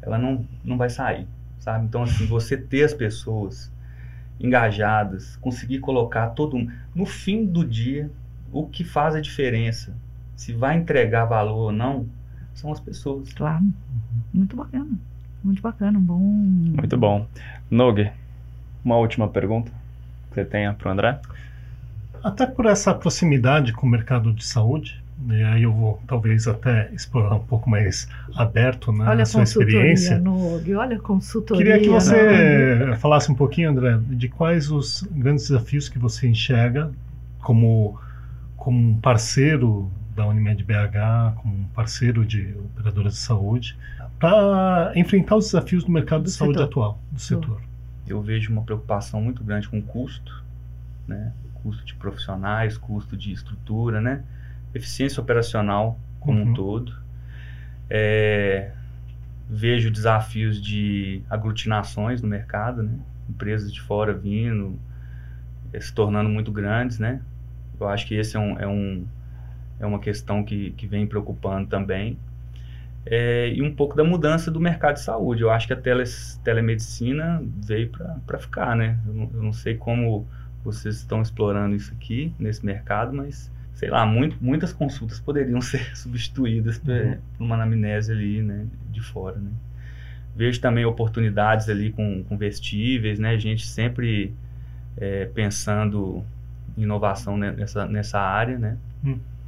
ela 0.00 0.18
não, 0.18 0.44
não 0.64 0.76
vai 0.76 0.90
sair, 0.90 1.26
sabe? 1.60 1.86
Então, 1.86 2.02
assim, 2.02 2.26
você 2.26 2.56
ter 2.56 2.84
as 2.84 2.92
pessoas 2.94 3.70
engajadas, 4.40 5.36
conseguir 5.36 5.78
colocar 5.78 6.30
todo 6.30 6.56
um... 6.56 6.68
No 6.94 7.06
fim 7.06 7.44
do 7.46 7.64
dia, 7.64 8.10
o 8.52 8.66
que 8.66 8.84
faz 8.84 9.14
a 9.14 9.20
diferença, 9.20 9.96
se 10.36 10.52
vai 10.52 10.76
entregar 10.76 11.24
valor 11.24 11.56
ou 11.56 11.72
não, 11.72 12.06
são 12.54 12.70
as 12.70 12.80
pessoas. 12.80 13.32
Claro. 13.32 13.64
Muito 14.32 14.54
bacana. 14.56 14.90
Muito 15.42 15.62
bacana. 15.62 15.98
Bom. 15.98 16.18
Muito 16.18 16.96
bom. 16.96 17.26
Nog, 17.70 18.10
uma 18.84 18.96
última 18.96 19.28
pergunta 19.28 19.72
que 20.28 20.34
você 20.34 20.44
tenha 20.44 20.72
para 20.74 20.88
o 20.88 20.92
André? 20.92 21.20
Até 22.22 22.46
por 22.46 22.66
essa 22.66 22.94
proximidade 22.94 23.72
com 23.72 23.86
o 23.86 23.90
mercado 23.90 24.32
de 24.32 24.44
saúde, 24.44 25.02
e 25.28 25.42
aí 25.42 25.62
eu 25.62 25.72
vou 25.72 26.00
talvez 26.06 26.46
até 26.46 26.90
explorar 26.92 27.34
um 27.34 27.44
pouco 27.44 27.68
mais 27.68 28.08
aberto 28.34 28.92
né, 28.92 29.04
Olha 29.08 29.22
a 29.22 29.26
sua 29.26 29.42
experiência. 29.42 30.18
Nog, 30.18 30.74
olha 30.74 30.96
a 30.96 31.00
consultoria. 31.00 31.64
Queria 31.64 31.82
que 31.82 31.88
você 31.88 32.96
falasse 32.98 33.30
um 33.30 33.34
pouquinho, 33.34 33.70
André, 33.70 33.98
de 34.08 34.28
quais 34.28 34.70
os 34.70 35.02
grandes 35.10 35.48
desafios 35.48 35.88
que 35.88 35.98
você 35.98 36.28
enxerga 36.28 36.90
como, 37.40 37.98
como 38.62 38.78
um 38.78 38.96
parceiro 39.00 39.90
da 40.14 40.24
Unimed 40.24 40.62
BH, 40.62 41.34
como 41.42 41.52
um 41.52 41.64
parceiro 41.74 42.24
de 42.24 42.54
operadoras 42.76 43.14
de 43.14 43.18
saúde, 43.18 43.76
para 44.20 44.92
enfrentar 44.94 45.34
os 45.34 45.46
desafios 45.46 45.82
do 45.82 45.90
mercado 45.90 46.22
Do 46.22 46.26
de 46.26 46.30
saúde 46.30 46.58
setor. 46.58 46.68
atual, 46.68 47.00
do 47.10 47.20
setor. 47.20 47.60
Eu 48.06 48.22
vejo 48.22 48.52
uma 48.52 48.62
preocupação 48.62 49.20
muito 49.20 49.42
grande 49.42 49.68
com 49.68 49.78
o 49.78 49.82
custo, 49.82 50.44
né? 51.08 51.32
Custo 51.54 51.84
de 51.84 51.94
profissionais, 51.94 52.78
custo 52.78 53.16
de 53.16 53.32
estrutura, 53.32 54.00
né? 54.00 54.22
Eficiência 54.72 55.20
operacional 55.20 55.98
como 56.20 56.40
Uhum. 56.40 56.50
um 56.50 56.54
todo. 56.54 56.92
É, 57.90 58.70
vejo 59.50 59.90
desafios 59.90 60.62
de 60.62 61.20
aglutinações 61.28 62.22
no 62.22 62.28
mercado, 62.28 62.82
né? 62.82 62.92
Empresas 63.28 63.72
de 63.72 63.80
fora 63.80 64.12
vindo, 64.14 64.78
eh, 65.72 65.80
se 65.80 65.92
tornando 65.92 66.28
muito 66.30 66.52
grandes, 66.52 66.98
né? 67.00 67.20
Eu 67.82 67.88
acho 67.88 68.06
que 68.06 68.14
esse 68.14 68.36
é, 68.36 68.40
um, 68.40 68.58
é, 68.58 68.66
um, 68.66 69.04
é 69.80 69.86
uma 69.86 69.98
questão 69.98 70.44
que, 70.44 70.72
que 70.72 70.86
vem 70.86 71.06
preocupando 71.06 71.68
também. 71.68 72.18
É, 73.04 73.52
e 73.52 73.62
um 73.62 73.74
pouco 73.74 73.96
da 73.96 74.04
mudança 74.04 74.50
do 74.50 74.60
mercado 74.60 74.94
de 74.94 75.00
saúde. 75.02 75.42
Eu 75.42 75.50
acho 75.50 75.66
que 75.66 75.72
a 75.72 75.76
teles, 75.76 76.40
telemedicina 76.44 77.42
veio 77.64 77.90
para 78.26 78.38
ficar, 78.38 78.76
né? 78.76 78.98
Eu 79.06 79.14
não, 79.14 79.30
eu 79.34 79.42
não 79.42 79.52
sei 79.52 79.76
como 79.76 80.26
vocês 80.64 80.96
estão 80.96 81.20
explorando 81.20 81.74
isso 81.74 81.92
aqui, 81.92 82.32
nesse 82.38 82.64
mercado, 82.64 83.12
mas, 83.12 83.50
sei 83.74 83.90
lá, 83.90 84.06
muito, 84.06 84.36
muitas 84.40 84.72
consultas 84.72 85.18
poderiam 85.20 85.60
ser 85.62 85.96
substituídas 85.96 86.78
por, 86.78 86.92
Uhum. 86.92 87.18
por 87.36 87.44
uma 87.44 87.56
anamnese 87.56 88.12
ali, 88.12 88.42
né? 88.42 88.66
De 88.90 89.00
fora, 89.00 89.36
né? 89.38 89.50
Vejo 90.34 90.60
também 90.60 90.84
oportunidades 90.84 91.68
ali 91.68 91.92
com, 91.92 92.24
com 92.24 92.36
vestíveis, 92.38 93.18
né? 93.18 93.38
Gente 93.38 93.66
sempre 93.66 94.34
é, 94.96 95.26
pensando 95.26 96.24
inovação 96.76 97.36
ne- 97.36 97.52
nessa, 97.52 97.86
nessa 97.86 98.18
área, 98.20 98.58
né? 98.58 98.76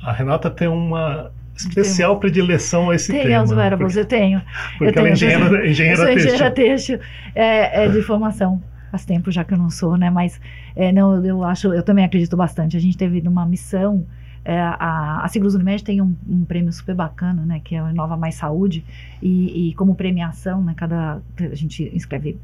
A 0.02 0.12
Renata 0.12 0.50
tem 0.50 0.68
uma 0.68 1.30
especial 1.56 2.18
predileção 2.18 2.90
a 2.90 2.94
esse 2.96 3.12
Tem 3.12 3.22
tema. 3.22 3.44
os 3.44 3.52
wearables, 3.52 3.94
porque, 3.94 4.00
eu 4.00 4.06
tenho. 4.06 4.42
porque 4.76 4.98
eu 4.98 5.02
ela 5.02 5.08
é 5.08 5.14
tenho, 5.14 5.30
eu 5.30 5.48
engenheira, 5.48 5.68
engenheira 5.70 5.92
eu 5.92 5.96
sou 5.96 6.06
têxtil. 6.06 6.26
engenheira 6.34 6.50
têxtil, 6.50 6.98
é, 7.34 7.84
é 7.84 7.88
de 7.88 8.02
formação. 8.02 8.62
Faz 8.90 9.04
tempo 9.04 9.30
já 9.30 9.42
que 9.44 9.54
eu 9.54 9.58
não 9.58 9.70
sou, 9.70 9.96
né? 9.96 10.10
Mas 10.10 10.40
é, 10.76 10.92
não, 10.92 11.24
eu 11.24 11.42
acho, 11.44 11.72
eu 11.72 11.82
também 11.82 12.04
acredito 12.04 12.36
bastante. 12.36 12.76
A 12.76 12.80
gente 12.80 12.96
teve 12.96 13.20
numa 13.20 13.44
missão, 13.46 14.04
é, 14.44 14.58
a, 14.60 15.20
a 15.24 15.28
Seguros 15.28 15.54
Unimed 15.54 15.82
tem 15.82 16.00
um, 16.02 16.14
um 16.28 16.44
prêmio 16.44 16.72
super 16.72 16.94
bacana, 16.94 17.42
né? 17.46 17.60
Que 17.62 17.74
é 17.76 17.82
o 17.82 17.88
Inova 17.90 18.16
Mais 18.16 18.34
Saúde. 18.36 18.84
E, 19.22 19.70
e 19.70 19.74
como 19.74 19.94
premiação, 19.94 20.62
né? 20.62 20.74
Cada, 20.76 21.20
a 21.40 21.54
gente 21.54 21.90
inscreve 21.94 22.36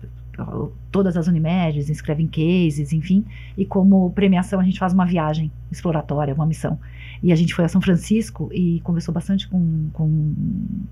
todas 0.90 1.16
as 1.16 1.26
Unimedes, 1.26 1.88
inscreve 1.90 2.22
em 2.22 2.26
cases, 2.26 2.92
enfim. 2.92 3.24
E 3.56 3.64
como 3.64 4.10
premiação 4.12 4.60
a 4.60 4.64
gente 4.64 4.78
faz 4.78 4.92
uma 4.92 5.06
viagem 5.06 5.50
exploratória, 5.70 6.34
uma 6.34 6.46
missão. 6.46 6.78
E 7.22 7.32
a 7.32 7.36
gente 7.36 7.52
foi 7.54 7.64
a 7.66 7.68
São 7.68 7.80
Francisco 7.82 8.48
e 8.52 8.80
conversou 8.82 9.12
bastante 9.12 9.46
com, 9.46 9.88
com 9.92 10.32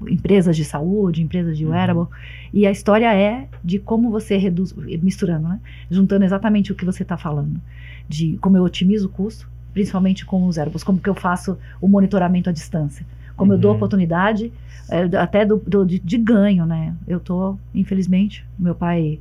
empresas 0.06 0.56
de 0.56 0.64
saúde, 0.64 1.22
empresas 1.22 1.56
de 1.56 1.64
Uhum. 1.64 1.70
wearable. 1.72 2.06
E 2.52 2.66
a 2.66 2.70
história 2.70 3.12
é 3.14 3.48
de 3.64 3.78
como 3.78 4.10
você 4.10 4.36
reduz, 4.36 4.74
misturando, 5.02 5.48
né? 5.48 5.60
Juntando 5.90 6.24
exatamente 6.24 6.70
o 6.70 6.74
que 6.74 6.84
você 6.84 7.02
está 7.02 7.16
falando. 7.16 7.60
De 8.08 8.36
como 8.42 8.56
eu 8.56 8.62
otimizo 8.62 9.06
o 9.06 9.10
custo, 9.10 9.48
principalmente 9.72 10.24
com 10.26 10.46
os 10.46 10.56
wearables, 10.56 10.82
como 10.84 10.98
que 10.98 11.08
eu 11.08 11.14
faço 11.14 11.56
o 11.80 11.88
monitoramento 11.88 12.50
à 12.50 12.52
distância. 12.52 13.06
Como 13.36 13.52
eu 13.52 13.58
dou 13.58 13.70
Uhum. 13.70 13.76
oportunidade, 13.76 14.52
é, 14.90 15.02
até 15.16 15.44
do, 15.46 15.56
do- 15.58 15.86
de, 15.86 15.98
de 15.98 16.18
ganho, 16.18 16.66
né? 16.66 16.94
Eu 17.06 17.20
tô, 17.20 17.56
infelizmente, 17.74 18.44
meu 18.58 18.74
pai 18.74 19.18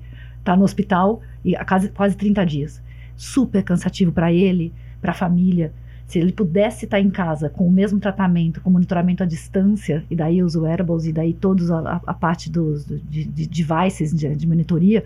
tá 0.47 0.55
no 0.57 0.63
hospital 0.63 1.21
e 1.43 1.55
há 1.55 1.63
quase, 1.65 1.89
quase 1.89 2.15
30 2.17 2.45
dias. 2.45 2.81
Super 3.15 3.63
cansativo 3.63 4.11
para 4.11 4.31
ele, 4.31 4.73
para 5.01 5.11
a 5.11 5.15
família. 5.15 5.71
Se 6.05 6.19
ele 6.19 6.31
pudesse 6.31 6.85
estar 6.85 6.99
em 7.01 7.09
casa 7.09 7.49
com 7.49 7.67
o 7.67 7.71
mesmo 7.71 7.99
tratamento, 7.99 8.61
com 8.61 8.69
monitoramento 8.69 9.23
à 9.23 9.25
distância, 9.25 10.03
e 10.09 10.15
daí 10.15 10.41
os 10.41 10.55
wearables, 10.55 11.05
e 11.05 11.11
daí 11.11 11.33
todos 11.33 11.69
a, 11.69 12.01
a- 12.05 12.13
parte 12.13 12.49
dos 12.49 12.85
do- 12.85 12.97
de, 12.99 13.25
de 13.25 13.45
devices 13.47 14.13
de, 14.13 14.33
de 14.35 14.47
monitoria, 14.47 15.03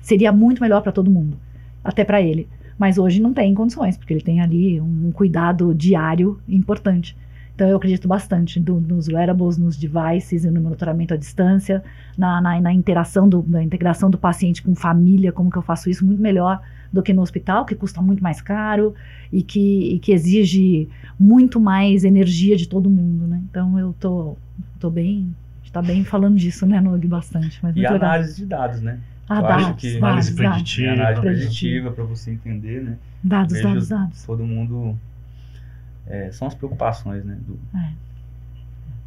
seria 0.00 0.32
muito 0.32 0.62
melhor 0.62 0.80
para 0.82 0.90
todo 0.92 1.10
mundo, 1.10 1.36
até 1.84 2.02
para 2.04 2.22
ele. 2.22 2.48
Mas 2.78 2.96
hoje 2.96 3.20
não 3.20 3.34
tem 3.34 3.52
condições, 3.54 3.96
porque 3.98 4.14
ele 4.14 4.22
tem 4.22 4.40
ali 4.40 4.80
um 4.80 5.10
cuidado 5.12 5.74
diário 5.74 6.40
importante. 6.48 7.14
Então 7.58 7.68
eu 7.68 7.76
acredito 7.76 8.06
bastante 8.06 8.60
do- 8.60 8.80
nos 8.80 9.08
wearables, 9.08 9.58
nos 9.58 9.76
devices 9.76 10.44
e 10.44 10.50
no 10.50 10.60
monitoramento 10.60 11.12
à 11.12 11.16
distância, 11.16 11.82
na, 12.16 12.40
na, 12.40 12.60
na 12.60 12.72
interação, 12.72 13.28
do, 13.28 13.44
na 13.48 13.60
integração 13.60 14.08
do 14.08 14.16
paciente 14.16 14.62
com 14.62 14.76
família, 14.76 15.32
como 15.32 15.50
que 15.50 15.58
eu 15.58 15.62
faço 15.62 15.90
isso 15.90 16.06
muito 16.06 16.22
melhor 16.22 16.60
do 16.92 17.02
que 17.02 17.12
no 17.12 17.20
hospital, 17.20 17.64
que 17.66 17.74
custa 17.74 18.00
muito 18.00 18.22
mais 18.22 18.40
caro 18.40 18.94
e 19.32 19.42
que, 19.42 19.94
e 19.94 19.98
que 19.98 20.12
exige 20.12 20.88
muito 21.18 21.58
mais 21.58 22.04
energia 22.04 22.54
de 22.56 22.68
todo 22.68 22.88
mundo, 22.88 23.26
né? 23.26 23.42
Então 23.50 23.76
eu 23.76 23.92
tô, 23.98 24.36
tô 24.78 24.88
bem, 24.88 25.34
está 25.64 25.82
bem 25.82 26.04
falando 26.04 26.36
disso, 26.36 26.64
né, 26.64 26.80
Nog, 26.80 27.04
bastante. 27.08 27.58
Mas 27.60 27.74
E 27.74 27.80
muito 27.80 27.92
análise 27.92 28.36
de 28.36 28.46
dados, 28.46 28.80
né? 28.80 29.00
Ah, 29.28 29.40
eu 29.40 29.46
acho 29.46 29.66
dados, 29.66 29.80
que- 29.80 29.88
dados, 29.88 30.04
Análise 30.04 30.32
dados, 30.36 30.52
preditiva. 30.62 30.90
a 30.90 30.92
análise 30.92 31.20
Preditivo. 31.20 31.50
preditiva 31.50 31.90
para 31.90 32.04
você 32.04 32.30
entender, 32.30 32.84
né? 32.84 32.96
dados, 33.20 33.52
Vejo 33.54 33.64
dados, 33.68 33.88
dados. 33.88 34.24
Todo 34.24 34.44
mundo 34.46 34.96
é, 36.08 36.30
são 36.32 36.48
as 36.48 36.54
preocupações, 36.54 37.24
né? 37.24 37.36
do- 37.46 37.58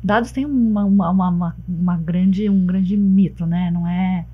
Dados 0.04 0.32
tem 0.32 0.46
uma, 0.46 0.84
uma, 0.84 1.10
uma, 1.12 1.56
uma- 1.68 1.98
grande, 1.98 2.50
um 2.50 2.66
grande 2.66 2.98
mito, 2.98 3.46
né? 3.46 3.70
Não 3.72 3.88
é 3.88 4.26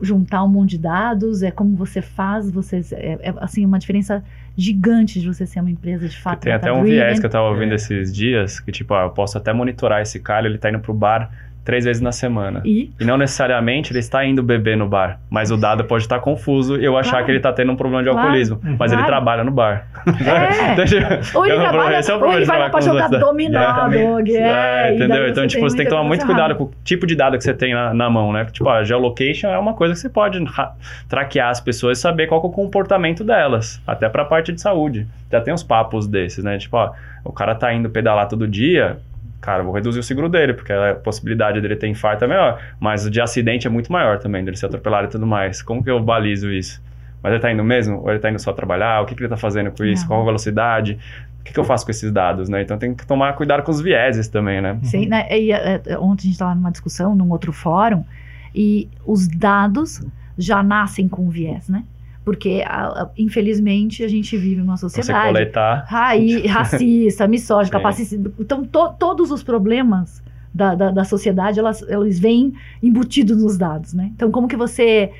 juntar 0.00 0.42
um 0.42 0.48
monte 0.48 0.70
de 0.70 0.78
dados, 0.78 1.42
é 1.42 1.50
como 1.50 1.76
você 1.76 2.00
faz, 2.00 2.50
você 2.50 2.80
é, 2.92 3.28
é, 3.28 3.34
assim 3.40 3.62
uma 3.66 3.78
diferença 3.78 4.24
gigante 4.56 5.20
de 5.20 5.26
você 5.26 5.44
ser 5.46 5.60
uma 5.60 5.70
empresa 5.70 6.08
de 6.08 6.16
fato. 6.18 6.40
Tem 6.40 6.52
até 6.54 6.72
um 6.72 6.82
viés 6.82 7.20
que 7.20 7.26
eu 7.26 7.30
tava 7.30 7.48
ouvindo 7.50 7.72
É. 7.72 7.74
esses 7.74 8.10
dias, 8.14 8.58
que 8.58 8.72
tipo, 8.72 8.94
ah, 8.94 9.02
eu 9.02 9.10
posso 9.10 9.36
até 9.36 9.52
monitorar 9.52 10.00
esse 10.00 10.18
cara, 10.18 10.46
ele 10.46 10.56
tá 10.56 10.70
indo 10.70 10.80
pro 10.80 10.94
bar 10.94 11.30
três 11.66 11.84
vezes 11.84 12.00
na 12.00 12.12
semana. 12.12 12.62
E 12.64 12.90
E 12.98 13.04
não 13.04 13.18
necessariamente 13.18 13.92
ele 13.92 13.98
está 13.98 14.24
indo 14.24 14.42
beber 14.42 14.76
no 14.76 14.88
bar, 14.88 15.18
mas 15.28 15.50
o 15.50 15.56
dado 15.58 15.84
pode 15.84 16.04
estar 16.04 16.20
confuso 16.20 16.80
e 16.80 16.84
eu 16.84 16.96
achar 16.96 17.10
Claro. 17.10 17.24
que 17.26 17.30
ele 17.32 17.38
está 17.38 17.52
tendo 17.52 17.72
um 17.72 17.76
problema 17.76 18.02
de 18.02 18.08
Claro. 18.08 18.24
alcoolismo, 18.26 18.58
mas 18.78 18.92
ele 18.92 19.02
Claro. 19.02 19.06
trabalha 19.06 19.44
no 19.44 19.50
bar. 19.50 19.86
É. 20.06 20.06
Ou 21.36 21.44
ele 21.44 21.56
é 21.56 21.58
trabalha, 21.68 21.96
é 21.96 22.14
o 22.14 22.24
ou 22.24 22.32
ele 22.34 22.44
vai 22.44 22.58
lá 22.58 22.70
pra 22.70 22.80
jogar 22.80 23.08
você. 23.08 23.18
dominó, 23.18 23.58
Exatamente. 23.60 24.06
dog. 24.06 24.36
É, 24.36 24.88
É, 24.88 24.94
entendeu? 24.94 25.28
Então, 25.28 25.46
tipo, 25.46 25.62
você 25.68 25.76
tem 25.76 25.84
que 25.86 25.90
tomar 25.90 26.04
muito 26.04 26.24
cuidado 26.24 26.54
coisa 26.54 26.58
com 26.58 26.64
o 26.64 26.84
tipo 26.84 27.06
de 27.06 27.14
dado 27.16 27.36
que 27.36 27.44
você 27.44 27.52
tem 27.52 27.74
na, 27.74 27.92
na 27.92 28.08
mão, 28.08 28.32
né? 28.32 28.44
Tipo, 28.46 28.68
a 28.68 28.84
geolocation 28.84 29.48
é 29.50 29.58
uma 29.58 29.74
coisa 29.74 29.94
que 29.94 30.00
você 30.00 30.08
pode 30.08 30.42
ra- 30.44 30.72
traquear 31.08 31.50
as 31.50 31.60
pessoas 31.60 31.98
e 31.98 32.00
saber 32.00 32.26
qual 32.28 32.40
é 32.42 32.46
o 32.46 32.50
comportamento 32.50 33.24
delas, 33.24 33.80
até 33.86 34.08
pra 34.08 34.24
parte 34.24 34.52
de 34.52 34.60
saúde. 34.60 35.06
Já 35.32 35.40
tem 35.40 35.52
uns 35.52 35.62
papos 35.64 36.06
desses, 36.06 36.44
né? 36.44 36.56
Tipo, 36.58 36.76
ó, 36.76 36.92
o 37.24 37.32
cara 37.32 37.54
tá 37.54 37.72
indo 37.74 37.90
pedalar 37.90 38.28
todo 38.28 38.46
dia, 38.46 38.98
cara, 39.46 39.62
vou 39.62 39.72
reduzir 39.72 40.00
o 40.00 40.02
seguro 40.02 40.28
dele, 40.28 40.54
porque 40.54 40.72
a 40.72 40.96
possibilidade 40.96 41.60
dele 41.60 41.76
ter 41.76 41.86
infarto 41.86 42.24
é 42.24 42.26
menor, 42.26 42.60
mas 42.80 43.06
o 43.06 43.10
de 43.10 43.20
acidente 43.20 43.64
é 43.64 43.70
muito 43.70 43.92
maior 43.92 44.18
também, 44.18 44.44
dele 44.44 44.56
ser 44.56 44.66
atropelado 44.66 45.06
e 45.06 45.10
tudo 45.10 45.24
mais. 45.24 45.62
Como 45.62 45.84
que 45.84 45.88
eu 45.88 46.00
balizo 46.00 46.50
isso? 46.50 46.82
Mas 47.22 47.32
ele 47.32 47.40
tá 47.40 47.52
indo 47.52 47.62
mesmo? 47.62 48.00
Ou 48.02 48.10
ele 48.10 48.18
tá 48.18 48.28
indo 48.28 48.40
só 48.40 48.52
trabalhar? 48.52 49.02
O 49.02 49.06
que, 49.06 49.14
que 49.14 49.22
ele 49.22 49.28
tá 49.28 49.36
fazendo 49.36 49.70
com 49.70 49.84
isso? 49.84 50.02
Não. 50.02 50.08
Qual 50.08 50.22
a 50.22 50.24
velocidade? 50.24 50.98
O 51.40 51.44
que, 51.44 51.52
que 51.52 51.60
eu 51.60 51.62
faço 51.62 51.84
com 51.84 51.92
esses 51.92 52.10
dados, 52.10 52.48
né? 52.48 52.60
Então 52.60 52.76
tem 52.76 52.92
que 52.92 53.06
tomar 53.06 53.34
cuidado 53.34 53.62
com 53.62 53.70
os 53.70 53.80
vieses 53.80 54.26
também, 54.26 54.60
né? 54.60 54.76
Sim, 54.82 55.06
né? 55.06 55.28
E, 55.30 55.52
é, 55.52 55.80
é, 55.86 55.96
ontem 55.96 56.22
a 56.22 56.24
gente 56.24 56.32
estava 56.32 56.52
numa 56.52 56.72
discussão, 56.72 57.14
num 57.14 57.30
outro 57.30 57.52
fórum, 57.52 58.04
e 58.52 58.88
os 59.06 59.28
dados 59.28 60.04
já 60.36 60.60
nascem 60.60 61.06
com 61.08 61.30
viés, 61.30 61.68
né? 61.68 61.84
Porque, 62.26 62.64
a- 62.66 63.02
a- 63.04 63.10
infelizmente, 63.16 64.02
a 64.02 64.08
gente 64.08 64.36
vive 64.36 64.56
numa 64.56 64.76
Você 64.76 64.88
sociedade 64.96 65.28
coletar. 65.28 65.84
raí, 65.86 66.44
racista, 66.48 67.28
misógina, 67.28 67.66
Sim. 67.66 67.70
capacitista. 67.70 68.30
Então, 68.40 68.64
to- 68.64 68.92
todos 68.98 69.30
os 69.30 69.44
problemas 69.44 70.20
da, 70.52 70.74
da, 70.74 70.90
da 70.90 71.04
sociedade, 71.04 71.60
elas, 71.60 71.82
eles 71.82 72.18
vêm 72.18 72.52
embutidos 72.82 73.40
nos 73.40 73.56
dados, 73.56 73.94
né? 73.94 74.10
Então, 74.16 74.32
como 74.32 74.48
que 74.48 74.56
você 74.56 75.12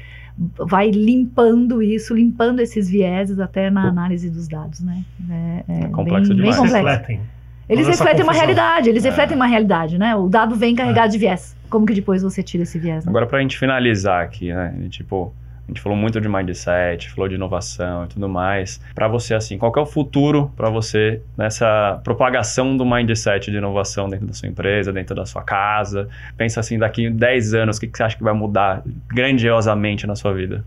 vai 0.68 0.90
limpando 0.90 1.80
isso, 1.80 2.12
limpando 2.12 2.58
esses 2.58 2.90
vieses 2.90 3.38
até 3.38 3.70
na 3.70 3.86
análise 3.88 4.28
dos 4.28 4.48
dados, 4.48 4.80
né? 4.80 5.04
É, 5.30 5.84
é 5.84 5.88
complexo 5.90 6.34
bem, 6.34 6.42
bem 6.42 6.50
demais. 6.50 6.56
Mas 6.58 6.72
complexo. 6.72 6.88
refletem. 6.88 7.20
Eles 7.68 7.86
refletem 7.86 8.22
uma 8.24 8.32
confusão. 8.32 8.46
realidade, 8.46 8.88
eles 8.90 9.04
É. 9.04 9.08
refletem 9.10 9.36
uma 9.36 9.46
realidade, 9.46 9.96
né? 9.96 10.16
O 10.16 10.28
dado 10.28 10.56
vem 10.56 10.74
carregado 10.74 11.12
de 11.12 11.18
viés. 11.18 11.56
Como 11.70 11.86
que 11.86 11.94
depois 11.94 12.22
você 12.22 12.42
tira 12.42 12.64
esse 12.64 12.78
viés? 12.80 13.04
Né? 13.04 13.10
Agora, 13.10 13.26
pra 13.26 13.40
gente 13.40 13.56
finalizar 13.56 14.24
aqui, 14.24 14.52
né? 14.52 14.74
Tipo, 14.90 15.32
A 15.66 15.72
gente 15.72 15.80
falou 15.80 15.98
muito 15.98 16.20
de 16.20 16.28
mindset, 16.28 17.10
falou 17.10 17.28
de 17.28 17.34
inovação 17.34 18.04
e 18.04 18.08
tudo 18.08 18.28
mais. 18.28 18.80
Para 18.94 19.08
você, 19.08 19.34
assim, 19.34 19.58
qual 19.58 19.72
é 19.76 19.80
o 19.80 19.86
futuro 19.86 20.52
para 20.56 20.70
você 20.70 21.20
nessa 21.36 22.00
propagação 22.04 22.76
do 22.76 22.86
mindset 22.86 23.50
de 23.50 23.56
inovação 23.56 24.08
dentro 24.08 24.26
da 24.26 24.32
sua 24.32 24.48
empresa, 24.48 24.92
dentro 24.92 25.14
da 25.14 25.26
sua 25.26 25.42
casa? 25.42 26.08
Pensa 26.36 26.60
assim, 26.60 26.78
daqui 26.78 27.10
10 27.10 27.54
anos, 27.54 27.78
o 27.78 27.80
que, 27.80 27.88
que 27.88 27.96
você 27.96 28.04
acha 28.04 28.16
que 28.16 28.22
vai 28.22 28.32
mudar 28.32 28.82
grandiosamente 29.08 30.06
na 30.06 30.14
sua 30.14 30.32
vida? 30.32 30.64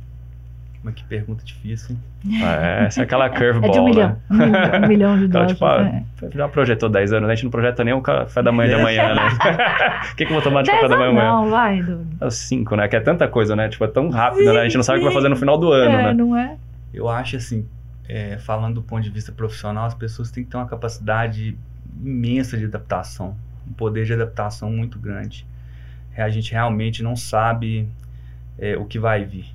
Mas 0.81 0.93
que 0.93 1.03
pergunta 1.03 1.43
difícil, 1.43 1.97
hein? 2.23 2.41
É, 2.41 2.85
essa 2.85 3.01
é 3.01 3.03
aquela 3.03 3.29
curveball, 3.29 3.67
É 3.69 3.73
de 3.73 3.79
um 3.79 3.85
milhão. 3.85 4.09
né? 4.09 4.17
Um 4.31 4.37
milhão, 4.37 4.83
um 4.83 4.87
milhão 4.87 5.17
de 5.19 5.25
Então, 5.25 5.45
dólares. 5.45 5.53
tipo, 5.53 5.65
ah, 5.65 5.81
é. 6.23 6.37
já 6.37 6.47
projetou 6.47 6.87
10 6.89 7.11
anos, 7.13 7.29
a 7.29 7.35
gente 7.35 7.43
não 7.43 7.51
projeta 7.51 7.83
nem 7.83 7.93
o 7.93 8.01
café 8.01 8.41
da 8.41 8.51
manhã 8.51 8.69
de 8.69 8.75
amanhã, 8.81 9.13
né? 9.13 9.21
O 10.11 10.15
que, 10.15 10.25
que 10.25 10.31
eu 10.31 10.35
vou 10.35 10.41
tomar 10.41 10.61
de 10.63 10.71
café 10.71 10.87
da 10.87 10.97
manhã 10.97 11.09
amanhã? 11.09 11.27
não, 11.31 11.49
vai, 11.49 11.81
Dudu. 11.83 12.07
É 12.21 12.29
Cinco, 12.29 12.75
né? 12.77 12.87
Que 12.87 12.95
é 12.95 13.01
tanta 13.01 13.27
coisa, 13.27 13.55
né? 13.57 13.67
Tipo, 13.67 13.83
é 13.83 13.87
tão 13.89 14.09
rápido, 14.09 14.53
né? 14.53 14.61
A 14.61 14.63
gente 14.63 14.77
não 14.77 14.83
sabe 14.83 14.99
o 14.99 15.01
que 15.01 15.05
vai 15.05 15.13
fazer 15.13 15.27
no 15.27 15.35
final 15.35 15.57
do 15.57 15.71
ano, 15.71 15.91
é, 15.95 16.03
né? 16.03 16.13
não 16.13 16.37
é? 16.37 16.55
Eu 16.93 17.09
acho 17.09 17.35
assim, 17.35 17.65
é, 18.07 18.37
falando 18.37 18.75
do 18.75 18.81
ponto 18.81 19.03
de 19.03 19.09
vista 19.09 19.31
profissional, 19.33 19.85
as 19.85 19.93
pessoas 19.93 20.31
têm 20.31 20.45
que 20.45 20.49
ter 20.49 20.55
uma 20.57 20.65
capacidade 20.65 21.57
imensa 22.01 22.57
de 22.57 22.65
adaptação, 22.65 23.35
um 23.69 23.73
poder 23.73 24.05
de 24.05 24.13
adaptação 24.13 24.71
muito 24.71 24.97
grande. 24.97 25.45
É, 26.15 26.23
a 26.23 26.29
gente 26.29 26.51
realmente 26.53 27.03
não 27.03 27.15
sabe 27.17 27.87
é, 28.57 28.77
o 28.77 28.85
que 28.85 28.97
vai 28.97 29.25
vir, 29.25 29.45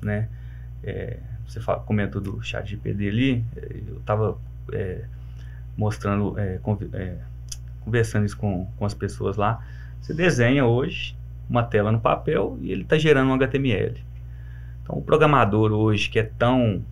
né? 0.00 0.28
É, 0.82 1.18
você 1.46 1.60
fala, 1.60 1.80
comentou 1.80 2.20
do 2.20 2.42
chat 2.42 2.68
GPD 2.68 3.08
ali, 3.08 3.44
é, 3.56 3.80
eu 3.88 3.98
estava 3.98 4.38
mostrando, 5.76 6.38
é, 6.38 6.58
conv- 6.58 6.94
é, 6.94 7.16
conversando 7.80 8.26
isso 8.26 8.36
com, 8.36 8.66
com 8.76 8.84
as 8.84 8.94
pessoas 8.94 9.36
lá. 9.36 9.64
Você 10.00 10.14
desenha 10.14 10.64
hoje 10.64 11.16
uma 11.48 11.62
tela 11.62 11.90
no 11.90 12.00
papel 12.00 12.58
e 12.60 12.70
ele 12.70 12.82
está 12.82 12.98
gerando 12.98 13.30
um 13.30 13.34
HTML. 13.34 14.00
Então, 14.82 14.98
o 14.98 15.02
programador 15.02 15.72
hoje 15.72 16.08
que 16.08 16.18
é 16.18 16.22
tão 16.22 16.82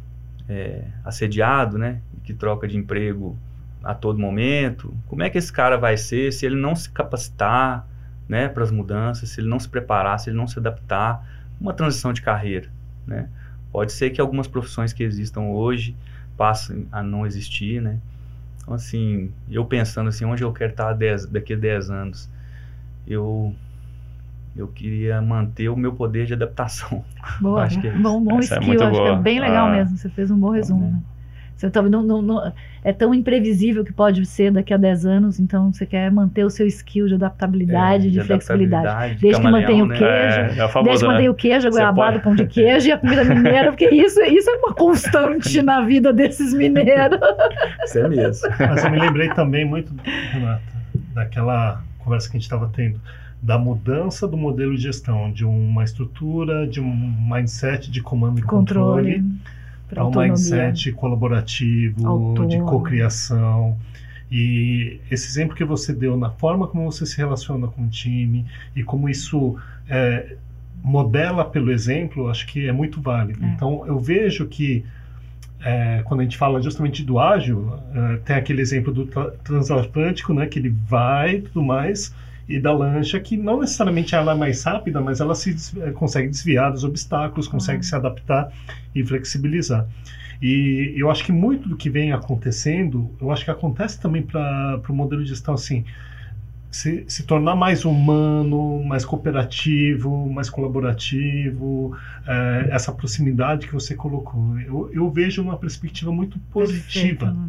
é, 0.49 0.84
assediado, 1.05 1.78
né, 1.78 2.01
que 2.24 2.32
troca 2.32 2.66
de 2.66 2.76
emprego 2.76 3.36
a 3.82 3.95
todo 3.95 4.18
momento, 4.18 4.93
como 5.07 5.22
é 5.22 5.30
que 5.30 5.39
esse 5.39 5.53
cara 5.53 5.76
vai 5.76 5.97
ser 5.97 6.32
se 6.32 6.45
ele 6.45 6.57
não 6.57 6.74
se 6.74 6.91
capacitar, 6.91 7.86
né, 8.28 8.49
para 8.49 8.62
as 8.62 8.70
mudanças, 8.70 9.30
se 9.30 9.41
ele 9.41 9.49
não 9.49 9.59
se 9.59 9.68
preparar, 9.68 10.18
se 10.18 10.28
ele 10.30 10.36
não 10.36 10.47
se 10.47 10.59
adaptar, 10.59 11.26
uma 11.61 11.72
transição 11.72 12.12
de 12.12 12.20
carreira, 12.20 12.68
né? 13.07 13.28
Pode 13.73 13.93
ser 13.93 14.11
que 14.11 14.21
algumas 14.21 14.47
profissões 14.47 14.93
que 14.93 15.03
existam 15.03 15.43
hoje 15.43 15.95
passem 16.37 16.87
a 16.91 17.03
não 17.03 17.27
existir, 17.27 17.81
né? 17.83 17.99
Então, 18.62 18.75
assim, 18.75 19.31
eu 19.51 19.64
pensando 19.64 20.09
assim, 20.09 20.25
onde 20.25 20.43
eu 20.43 20.53
quero 20.53 20.71
estar 20.71 20.93
10 20.93 21.27
daqui 21.27 21.55
a 21.55 21.57
10 21.57 21.91
anos, 21.91 22.29
eu 23.07 23.55
eu 24.57 24.66
queria 24.66 25.23
manter 25.23 25.69
o 25.69 25.77
meu 25.77 25.93
poder 25.93 26.27
de 26.27 26.35
adaptação. 26.35 27.05
Boa, 27.41 27.62
Acho 27.64 27.81
que 27.81 27.87
é 27.87 27.93
bom, 27.93 28.21
bom 28.23 28.39
é 28.39 28.41
skill, 28.41 28.62
muito 28.62 28.83
acho 28.83 28.93
que 28.93 28.99
boa. 28.99 29.11
é 29.19 29.23
bem 29.23 29.39
legal 29.41 29.69
Ah. 29.69 29.73
mesmo. 29.73 29.97
Você 29.97 30.09
fez 30.09 30.31
um 30.31 30.39
bom 30.39 30.51
resumo. 30.51 30.81
bom. 30.81 30.91
né? 30.93 31.01
Você 31.59 31.69
tá, 31.69 31.83
não, 31.83 32.03
não, 32.05 32.23
não- 32.23 32.53
é 32.85 32.93
tão 32.93 33.13
imprevisível 33.13 33.85
que 33.85 33.93
pode 33.93 34.25
ser 34.25 34.53
daqui 34.53 34.73
a 34.73 34.77
10 34.77 35.05
anos, 35.05 35.41
então 35.41 35.73
você 35.73 35.85
quer 35.85 36.09
manter 36.11 36.45
o 36.45 36.51
seu 36.51 36.65
skill 36.69 37.09
de 37.09 37.15
adaptabilidade, 37.15 38.07
É, 38.07 38.11
de, 38.11 38.21
flexibilidade. 38.23 38.87
adaptabilidade, 38.87 39.15
de 39.17 39.21
Desde 39.23 39.41
que 39.43 39.49
mantenha 39.51 39.85
o 39.85 39.87
né? 39.89 39.97
queijo, 39.99 40.39
É, 40.39 40.59
é 40.61 40.65
o 40.65 40.83
Desde 40.85 41.01
que 41.03 41.07
né? 41.09 41.13
mantenha 41.13 41.31
o 41.33 41.35
queijo, 41.35 41.67
a 41.67 41.71
goiabada, 41.71 41.95
pode- 42.13 42.19
o 42.19 42.21
pão 42.23 42.35
de 42.37 42.47
queijo 42.47 42.89
e 42.89 42.93
a 42.93 42.99
comida 42.99 43.25
mineira, 43.25 43.73
porque 43.73 43.89
isso, 43.91 44.21
isso 44.23 44.49
é 44.49 44.55
uma 44.59 44.73
constante 44.73 45.61
na 45.61 45.81
vida 45.81 46.13
desses 46.13 46.55
mineiros. 46.55 47.19
Isso 47.85 47.99
é 47.99 48.09
mesmo. 48.09 48.49
Mas 48.59 48.85
eu 48.85 48.91
me 48.93 49.01
lembrei 49.01 49.29
também 49.31 49.65
muito, 49.65 49.93
Renata, 50.33 50.63
daquela 51.13 51.83
conversa 51.99 52.31
que 52.31 52.37
a 52.37 52.39
gente 52.39 52.45
estava 52.45 52.71
tendo, 52.73 53.01
da 53.43 53.59
mudança 53.59 54.27
do 54.29 54.37
modelo 54.37 54.75
de 54.77 54.83
gestão, 54.83 55.31
de 55.33 55.45
uma 55.45 55.83
estrutura, 55.85 56.67
de 56.67 56.81
um 56.81 57.17
mindset 57.31 57.91
de 57.91 58.01
comando 58.01 58.39
e 58.39 58.43
controle, 58.43 59.15
Controle. 59.17 59.25
Pra 59.89 60.03
a 60.03 60.07
um 60.07 60.11
mindset 60.11 60.93
colaborativo, 60.93 62.01
de 62.01 62.07
Autônomo. 62.07 62.66
cocriação. 62.66 63.76
E 64.30 65.01
esse 65.11 65.26
exemplo 65.26 65.57
que 65.57 65.64
você 65.64 65.93
deu 65.93 66.16
na 66.16 66.30
forma 66.30 66.66
como 66.66 66.91
você 66.91 67.07
se 67.07 67.16
relaciona 67.16 67.66
com 67.66 67.84
o 67.84 67.89
time 67.89 68.45
e 68.76 68.82
como 68.82 69.09
isso 69.09 69.57
é, 69.89 70.36
modela 70.82 71.45
pelo 71.45 71.72
exemplo, 71.72 72.28
acho 72.28 72.47
que 72.47 72.68
é 72.68 72.72
muito 72.72 73.01
válido. 73.01 73.43
É. 73.43 73.49
Então, 73.49 73.86
eu 73.86 73.99
vejo 73.99 74.47
que 74.47 74.84
é, 75.61 76.03
quando 76.05 76.20
a 76.20 76.22
gente 76.24 76.36
fala 76.36 76.61
justamente 76.62 77.03
do 77.03 77.18
ágil, 77.18 77.72
é, 77.95 78.16
tem 78.18 78.36
aquele 78.36 78.61
exemplo 78.61 78.93
do 78.93 79.07
tra- 79.07 79.30
transatlântico, 79.43 80.34
né, 80.34 80.47
que 80.47 80.59
ele 80.59 80.68
vai 80.68 81.36
e 81.36 81.43
tudo 81.43 81.62
mais, 81.62 82.14
e 82.49 82.59
da 82.59 82.72
lancha, 82.72 83.20
que 83.20 83.36
não 83.36 83.61
necessariamente 83.61 84.14
ela 84.14 84.32
é 84.32 84.34
mais 84.34 84.62
rápida, 84.64 85.01
mas 85.01 85.20
ela 85.20 85.34
se 85.34 85.55
eh, 85.80 85.90
consegue 85.92 86.28
desviar 86.28 86.72
dos 86.72 86.84
obstáculos, 86.84 87.46
consegue 87.49 87.80
Ah. 87.80 87.82
se 87.82 87.94
adaptar 87.94 88.53
e 88.94 89.05
flexibilizar. 89.05 89.86
E 90.40 90.94
eu 90.96 91.11
acho 91.11 91.24
que 91.24 91.32
muito 91.32 91.68
do 91.68 91.76
que 91.76 91.90
vem 91.90 92.12
acontecendo, 92.12 93.11
eu 93.20 93.30
acho 93.32 93.44
que 93.44 93.51
acontece 93.51 94.01
também 94.01 94.22
para 94.22 94.80
o 94.88 94.92
modelo 94.94 95.22
de 95.22 95.28
gestão 95.30 95.55
assim, 95.55 95.84
se, 96.70 97.05
se 97.09 97.24
tornar 97.24 97.57
mais 97.57 97.84
humano, 97.84 98.84
mais 98.84 99.05
cooperativo, 99.05 100.30
mais 100.30 100.51
colaborativo, 100.51 101.96
eh, 102.26 102.68
essa 102.70 102.92
proximidade 102.92 103.66
que 103.66 103.72
você 103.72 103.94
colocou. 103.94 104.59
Eu, 104.61 104.90
eu 104.92 105.11
vejo 105.11 105.42
uma 105.42 105.57
perspectiva 105.59 106.12
muito 106.12 106.38
positiva 106.53 107.26
Perfeito. 107.26 107.49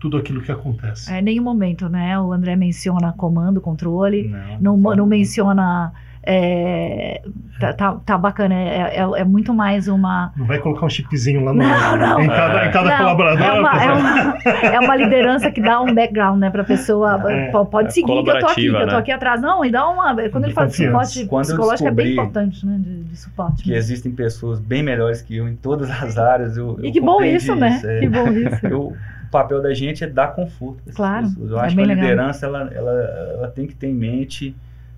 Tudo 0.00 0.16
aquilo 0.16 0.40
que 0.40 0.50
acontece. 0.50 1.12
É, 1.12 1.18
em 1.18 1.22
nenhum 1.22 1.44
momento, 1.44 1.88
né? 1.88 2.18
O 2.18 2.32
André 2.32 2.56
menciona 2.56 3.12
comando, 3.12 3.60
controle, 3.60 4.34
Não, 4.60 4.76
não, 4.76 4.96
não 4.96 5.06
menciona. 5.06 5.92
é, 6.22 7.22
tá, 7.58 7.72
tá, 7.72 7.92
tá 8.04 8.18
bacana, 8.18 8.54
é, 8.54 8.96
é, 8.98 9.20
é 9.20 9.24
muito 9.24 9.54
mais 9.54 9.88
uma. 9.88 10.32
Não 10.36 10.46
vai 10.46 10.58
colocar 10.58 10.86
um 10.86 10.88
chipzinho 10.90 11.44
lá 11.44 11.52
no, 11.52 11.58
Não, 11.62 11.96
não. 11.96 12.20
em 12.22 12.28
cada, 12.28 12.66
em 12.66 12.70
cada 12.72 12.90
Não, 12.90 12.98
colaborador. 12.98 13.42
é, 13.46 13.52
uma, 13.60 13.82
é, 13.84 13.92
uma, 13.92 14.38
é 14.74 14.80
uma 14.80 14.96
liderança 14.96 15.50
que 15.50 15.60
dá 15.60 15.80
um 15.80 15.94
background, 15.94 16.38
né, 16.40 16.50
pra 16.50 16.62
pessoa. 16.64 17.22
É, 17.30 17.50
pode 17.50 17.88
é 17.88 17.90
seguir 17.90 18.06
que 18.06 18.12
eu 18.12 18.24
tô 18.24 18.30
aqui, 18.30 18.38
que 18.38 18.44
colaborativa, 18.70 18.78
eu 18.78 18.86
tô 18.86 18.92
né? 18.92 18.98
aqui 18.98 19.12
atrás. 19.12 19.40
Não, 19.40 19.64
e 19.64 19.70
dá 19.70 19.88
uma. 19.88 20.14
Quando 20.30 20.44
ele 20.44 20.52
fala 20.52 20.66
de 20.66 20.76
suporte 20.76 21.26
Quando 21.26 21.44
psicológico, 21.46 21.88
é 21.88 21.92
bem 21.92 22.12
importante, 22.12 22.66
né? 22.66 22.76
De, 22.78 23.02
de 23.04 23.16
suporte. 23.16 23.62
que 23.62 23.70
mesmo. 23.70 23.80
existem 23.82 24.12
pessoas 24.12 24.58
bem 24.60 24.82
melhores 24.82 25.22
que 25.22 25.36
eu 25.36 25.48
em 25.48 25.56
todas 25.56 25.90
as 25.90 26.18
áreas. 26.18 26.56
Eu, 26.56 26.78
E 26.82 26.88
eu 26.88 26.92
que 26.92 27.00
bom 27.00 27.12
compreendi 27.12 27.36
isso, 27.36 27.54
né? 27.54 27.80
é. 27.84 28.00
Que 28.00 28.08
bom 28.08 28.28
isso. 28.28 28.66
Eu- 28.66 28.96
o 29.30 29.32
papel 29.32 29.62
da 29.62 29.72
gente 29.72 30.02
é 30.02 30.08
dar 30.08 30.34
conforto 30.34 30.82
Claro, 30.92 31.28
pessoas. 31.28 31.50
Eu 31.52 31.58
é 31.58 31.60
acho 31.62 31.76
que 31.76 31.80
a 31.80 31.84
legal. 31.86 32.02
liderança 32.04 32.46
ela, 32.46 32.68
ela, 32.74 32.92
ela 33.34 33.48
tem 33.48 33.64
que 33.66 33.74
ter 33.76 33.86
em 33.86 33.94
mente 33.94 34.54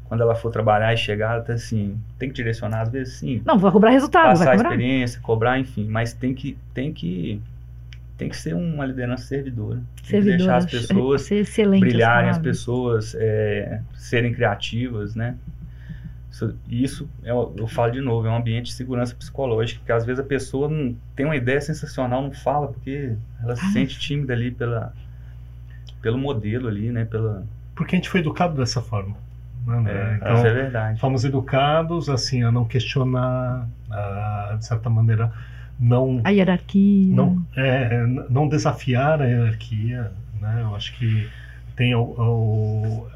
quando 0.06 0.22
ela 0.22 0.34
for 0.34 0.50
trabalhar 0.50 0.92
e 0.92 0.96
chegar, 0.96 1.38
até 1.38 1.52
assim, 1.54 1.98
tem 2.18 2.28
que 2.30 2.34
direcionar 2.34 2.80
às 2.82 2.88
vezes 2.90 3.14
sim, 3.14 3.42
Não, 3.44 3.58
vai 3.58 3.70
cobrar 3.70 3.90
resultado, 3.90 4.26
passar 4.26 4.44
vai 4.44 4.54
a 4.54 4.56
cobrar. 4.56 4.70
experiência, 4.70 5.20
cobrar, 5.22 5.58
enfim, 5.58 5.86
mas 5.86 6.12
tem 6.14 6.34
que 6.34 6.56
tem 6.74 6.92
que 6.92 7.40
tem 8.16 8.28
que 8.28 8.36
ser 8.36 8.54
uma 8.54 8.86
liderança 8.86 9.24
servidora. 9.24 9.80
Que 10.02 10.20
deixar 10.20 10.56
as 10.56 10.64
Servidora, 10.64 11.18
pessoas 11.18 11.80
brilharem, 11.80 12.30
as 12.30 12.38
pessoas 12.38 13.14
é, 13.18 13.80
serem 13.94 14.32
criativas, 14.32 15.14
né? 15.14 15.34
Isso, 16.32 16.58
isso 16.68 17.08
é, 17.22 17.30
eu, 17.30 17.54
eu 17.58 17.68
falo 17.68 17.92
de 17.92 18.00
novo, 18.00 18.26
é 18.26 18.30
um 18.30 18.36
ambiente 18.36 18.66
de 18.66 18.72
segurança 18.72 19.14
psicológica, 19.14 19.82
que 19.84 19.92
às 19.92 20.04
vezes 20.04 20.18
a 20.20 20.26
pessoa 20.26 20.68
não 20.68 20.96
tem 21.14 21.26
uma 21.26 21.36
ideia 21.36 21.60
sensacional, 21.60 22.22
não 22.22 22.32
fala, 22.32 22.68
porque 22.68 23.14
ela 23.42 23.54
se 23.54 23.62
Ai. 23.66 23.72
sente 23.72 23.98
tímida 24.00 24.32
ali 24.32 24.50
pela, 24.50 24.94
pelo 26.00 26.18
modelo 26.18 26.68
ali, 26.68 26.90
né? 26.90 27.04
Pela, 27.04 27.44
Porque 27.74 27.94
a 27.94 27.98
gente 27.98 28.08
foi 28.08 28.20
educado 28.20 28.56
dessa 28.56 28.80
forma. 28.80 29.16
né, 29.66 30.14
é, 30.14 30.16
então, 30.16 30.34
isso 30.36 30.46
é 30.46 30.52
verdade. 30.52 31.00
fomos 31.00 31.24
educados 31.24 32.08
assim 32.08 32.42
a 32.42 32.50
não 32.50 32.64
questionar, 32.64 33.68
a, 33.90 34.56
de 34.58 34.64
certa 34.66 34.90
maneira, 34.90 35.30
não 35.78 36.20
A 36.24 36.30
hierarquia. 36.30 37.14
não, 37.14 37.44
é, 37.56 38.02
n- 38.04 38.24
não 38.30 38.48
desafiar 38.48 39.20
a 39.22 39.26
hierarquia, 39.26 40.10
né? 40.40 40.62
Eu 40.62 40.74
acho 40.74 40.96
que 40.96 41.28
tem 41.76 41.94
o, 41.94 42.02
o- 42.02 43.06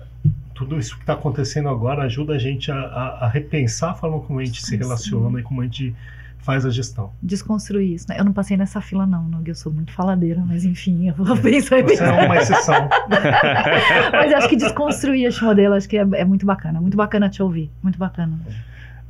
tudo 0.57 0.79
isso 0.79 0.95
que 0.97 1.03
está 1.03 1.13
acontecendo 1.13 1.69
agora 1.69 2.03
ajuda 2.05 2.33
a 2.35 2.39
gente 2.39 2.73
a, 2.73 2.77
a- 2.77 3.19
a 3.27 3.29
repensar 3.29 3.91
a 3.91 3.95
forma 3.95 4.21
como 4.21 4.41
a 4.41 4.45
gente 4.45 4.61
se 4.63 4.71
Sim. 4.71 4.77
relaciona 4.79 5.39
e 5.39 5.43
como 5.43 5.61
a 5.61 5.65
gente 5.65 5.95
faz 6.39 6.65
a 6.65 6.71
gestão. 6.71 7.11
Desconstruir 7.23 7.93
isso, 7.95 8.07
né? 8.09 8.17
Eu 8.21 8.25
não 8.25 8.33
passei 8.33 8.57
nessa 8.57 8.81
fila, 8.81 9.05
não, 9.05 9.25
não, 9.25 9.43
eu 9.45 9.55
sou 9.55 9.73
muito 9.73 9.93
faladeira, 9.93 10.43
mas 10.47 10.65
enfim, 10.65 11.09
eu 11.09 11.15
vou 11.15 11.37
pensar 11.37 11.81
em 11.81 11.83
Você 11.83 12.03
é 12.05 12.11
uma 12.27 12.37
exceção. 12.37 12.89
Mas 14.13 14.33
acho 14.33 14.49
que 14.49 14.57
desconstruir 14.57 15.25
esse 15.27 15.43
modelo, 15.43 15.75
acho 15.75 15.89
que 15.89 15.99
é, 15.99 16.07
é 16.15 16.25
muito 16.25 16.47
bacana. 16.47 16.81
Muito 16.81 16.97
bacana 16.97 17.29
te 17.29 17.43
ouvir. 17.43 17.71
Muito 17.83 17.99
bacana. 17.99 18.39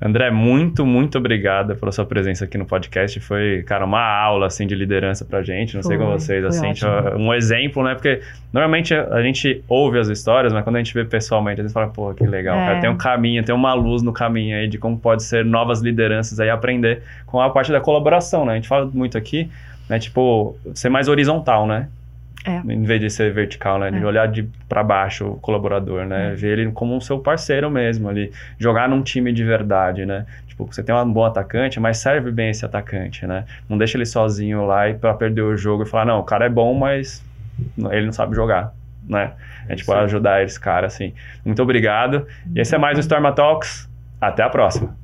André, 0.00 0.30
muito, 0.30 0.84
muito 0.84 1.16
obrigado 1.16 1.74
pela 1.74 1.90
sua 1.90 2.04
presença 2.04 2.44
aqui 2.44 2.58
no 2.58 2.66
podcast. 2.66 3.18
Foi, 3.18 3.62
cara, 3.66 3.86
uma 3.86 4.02
aula, 4.02 4.46
assim, 4.46 4.66
de 4.66 4.74
liderança 4.74 5.24
pra 5.24 5.42
gente. 5.42 5.74
Não 5.74 5.82
sei 5.82 5.96
Foi, 5.96 6.04
com 6.04 6.12
vocês, 6.12 6.44
assim, 6.44 6.70
um 7.16 7.32
exemplo, 7.32 7.82
né? 7.82 7.94
Porque 7.94 8.20
normalmente 8.52 8.94
a 8.94 9.06
a 9.14 9.22
gente 9.22 9.64
ouve 9.66 9.98
as 9.98 10.08
histórias, 10.08 10.52
mas 10.52 10.62
quando 10.64 10.76
a 10.76 10.78
gente 10.80 10.92
vê 10.92 11.04
pessoalmente, 11.04 11.60
a 11.62 11.64
gente 11.64 11.72
fala, 11.72 11.88
pô, 11.88 12.12
que 12.12 12.26
legal, 12.26 12.58
É. 12.58 12.66
cara. 12.66 12.80
Tem 12.80 12.90
um 12.90 12.96
caminho, 12.96 13.42
tem 13.42 13.54
uma 13.54 13.72
luz 13.72 14.02
no 14.02 14.12
caminho 14.12 14.56
aí 14.58 14.68
de 14.68 14.76
como 14.76 14.98
pode 14.98 15.22
ser 15.22 15.42
novas 15.44 15.80
lideranças 15.80 16.38
aí, 16.40 16.50
aprender 16.50 17.02
com 17.24 17.40
a 17.40 17.48
parte 17.48 17.72
da 17.72 17.80
colaboração, 17.80 18.44
né? 18.44 18.52
A 18.52 18.56
gente 18.56 18.68
fala 18.68 18.84
muito 18.92 19.16
aqui, 19.16 19.48
né? 19.88 19.98
Tipo, 19.98 20.58
ser 20.74 20.90
mais 20.90 21.08
horizontal, 21.08 21.66
né? 21.66 21.88
É. 22.46 22.62
Em 22.72 22.84
vez 22.84 23.00
de 23.00 23.10
ser 23.10 23.32
vertical, 23.32 23.78
né? 23.78 23.90
De 23.90 23.98
É. 23.98 24.06
olhar 24.06 24.26
de 24.28 24.48
para 24.68 24.82
baixo 24.84 25.26
o 25.26 25.34
colaborador, 25.40 26.04
né? 26.06 26.32
É. 26.32 26.34
Ver 26.34 26.58
ele 26.58 26.70
como 26.72 26.94
um 26.94 27.00
seu 27.00 27.18
parceiro 27.18 27.70
mesmo 27.70 28.08
ali. 28.08 28.32
Jogar 28.58 28.88
num 28.88 29.02
time 29.02 29.32
de 29.32 29.42
verdade, 29.44 30.06
né? 30.06 30.24
Tipo, 30.46 30.66
você 30.66 30.82
tem 30.82 30.94
um 30.94 31.12
bom 31.12 31.24
atacante, 31.24 31.78
mas 31.80 31.98
serve 31.98 32.30
bem 32.30 32.50
esse 32.50 32.64
atacante, 32.64 33.26
né? 33.26 33.44
Não 33.68 33.76
deixa 33.76 33.98
ele 33.98 34.06
sozinho 34.06 34.64
lá 34.64 34.88
e 34.88 34.94
para 34.94 35.12
perder 35.12 35.42
o 35.42 35.56
jogo 35.56 35.82
e 35.82 35.86
falar, 35.86 36.04
não, 36.06 36.20
o 36.20 36.24
cara 36.24 36.46
é 36.46 36.48
bom, 36.48 36.72
mas 36.72 37.22
ele 37.90 38.06
não 38.06 38.12
sabe 38.12 38.34
jogar, 38.36 38.72
né? 39.06 39.32
É 39.68 39.74
tipo 39.74 39.92
Sim. 39.92 39.98
ajudar 39.98 40.44
esse 40.44 40.58
cara, 40.60 40.86
assim. 40.86 41.12
Muito 41.44 41.60
obrigado. 41.62 42.26
E 42.54 42.60
esse 42.60 42.74
é 42.74 42.78
mais 42.78 42.96
o 42.96 43.00
Storma 43.00 43.32
Talks. 43.32 43.88
Até 44.20 44.42
a 44.42 44.48
próxima. 44.48 44.96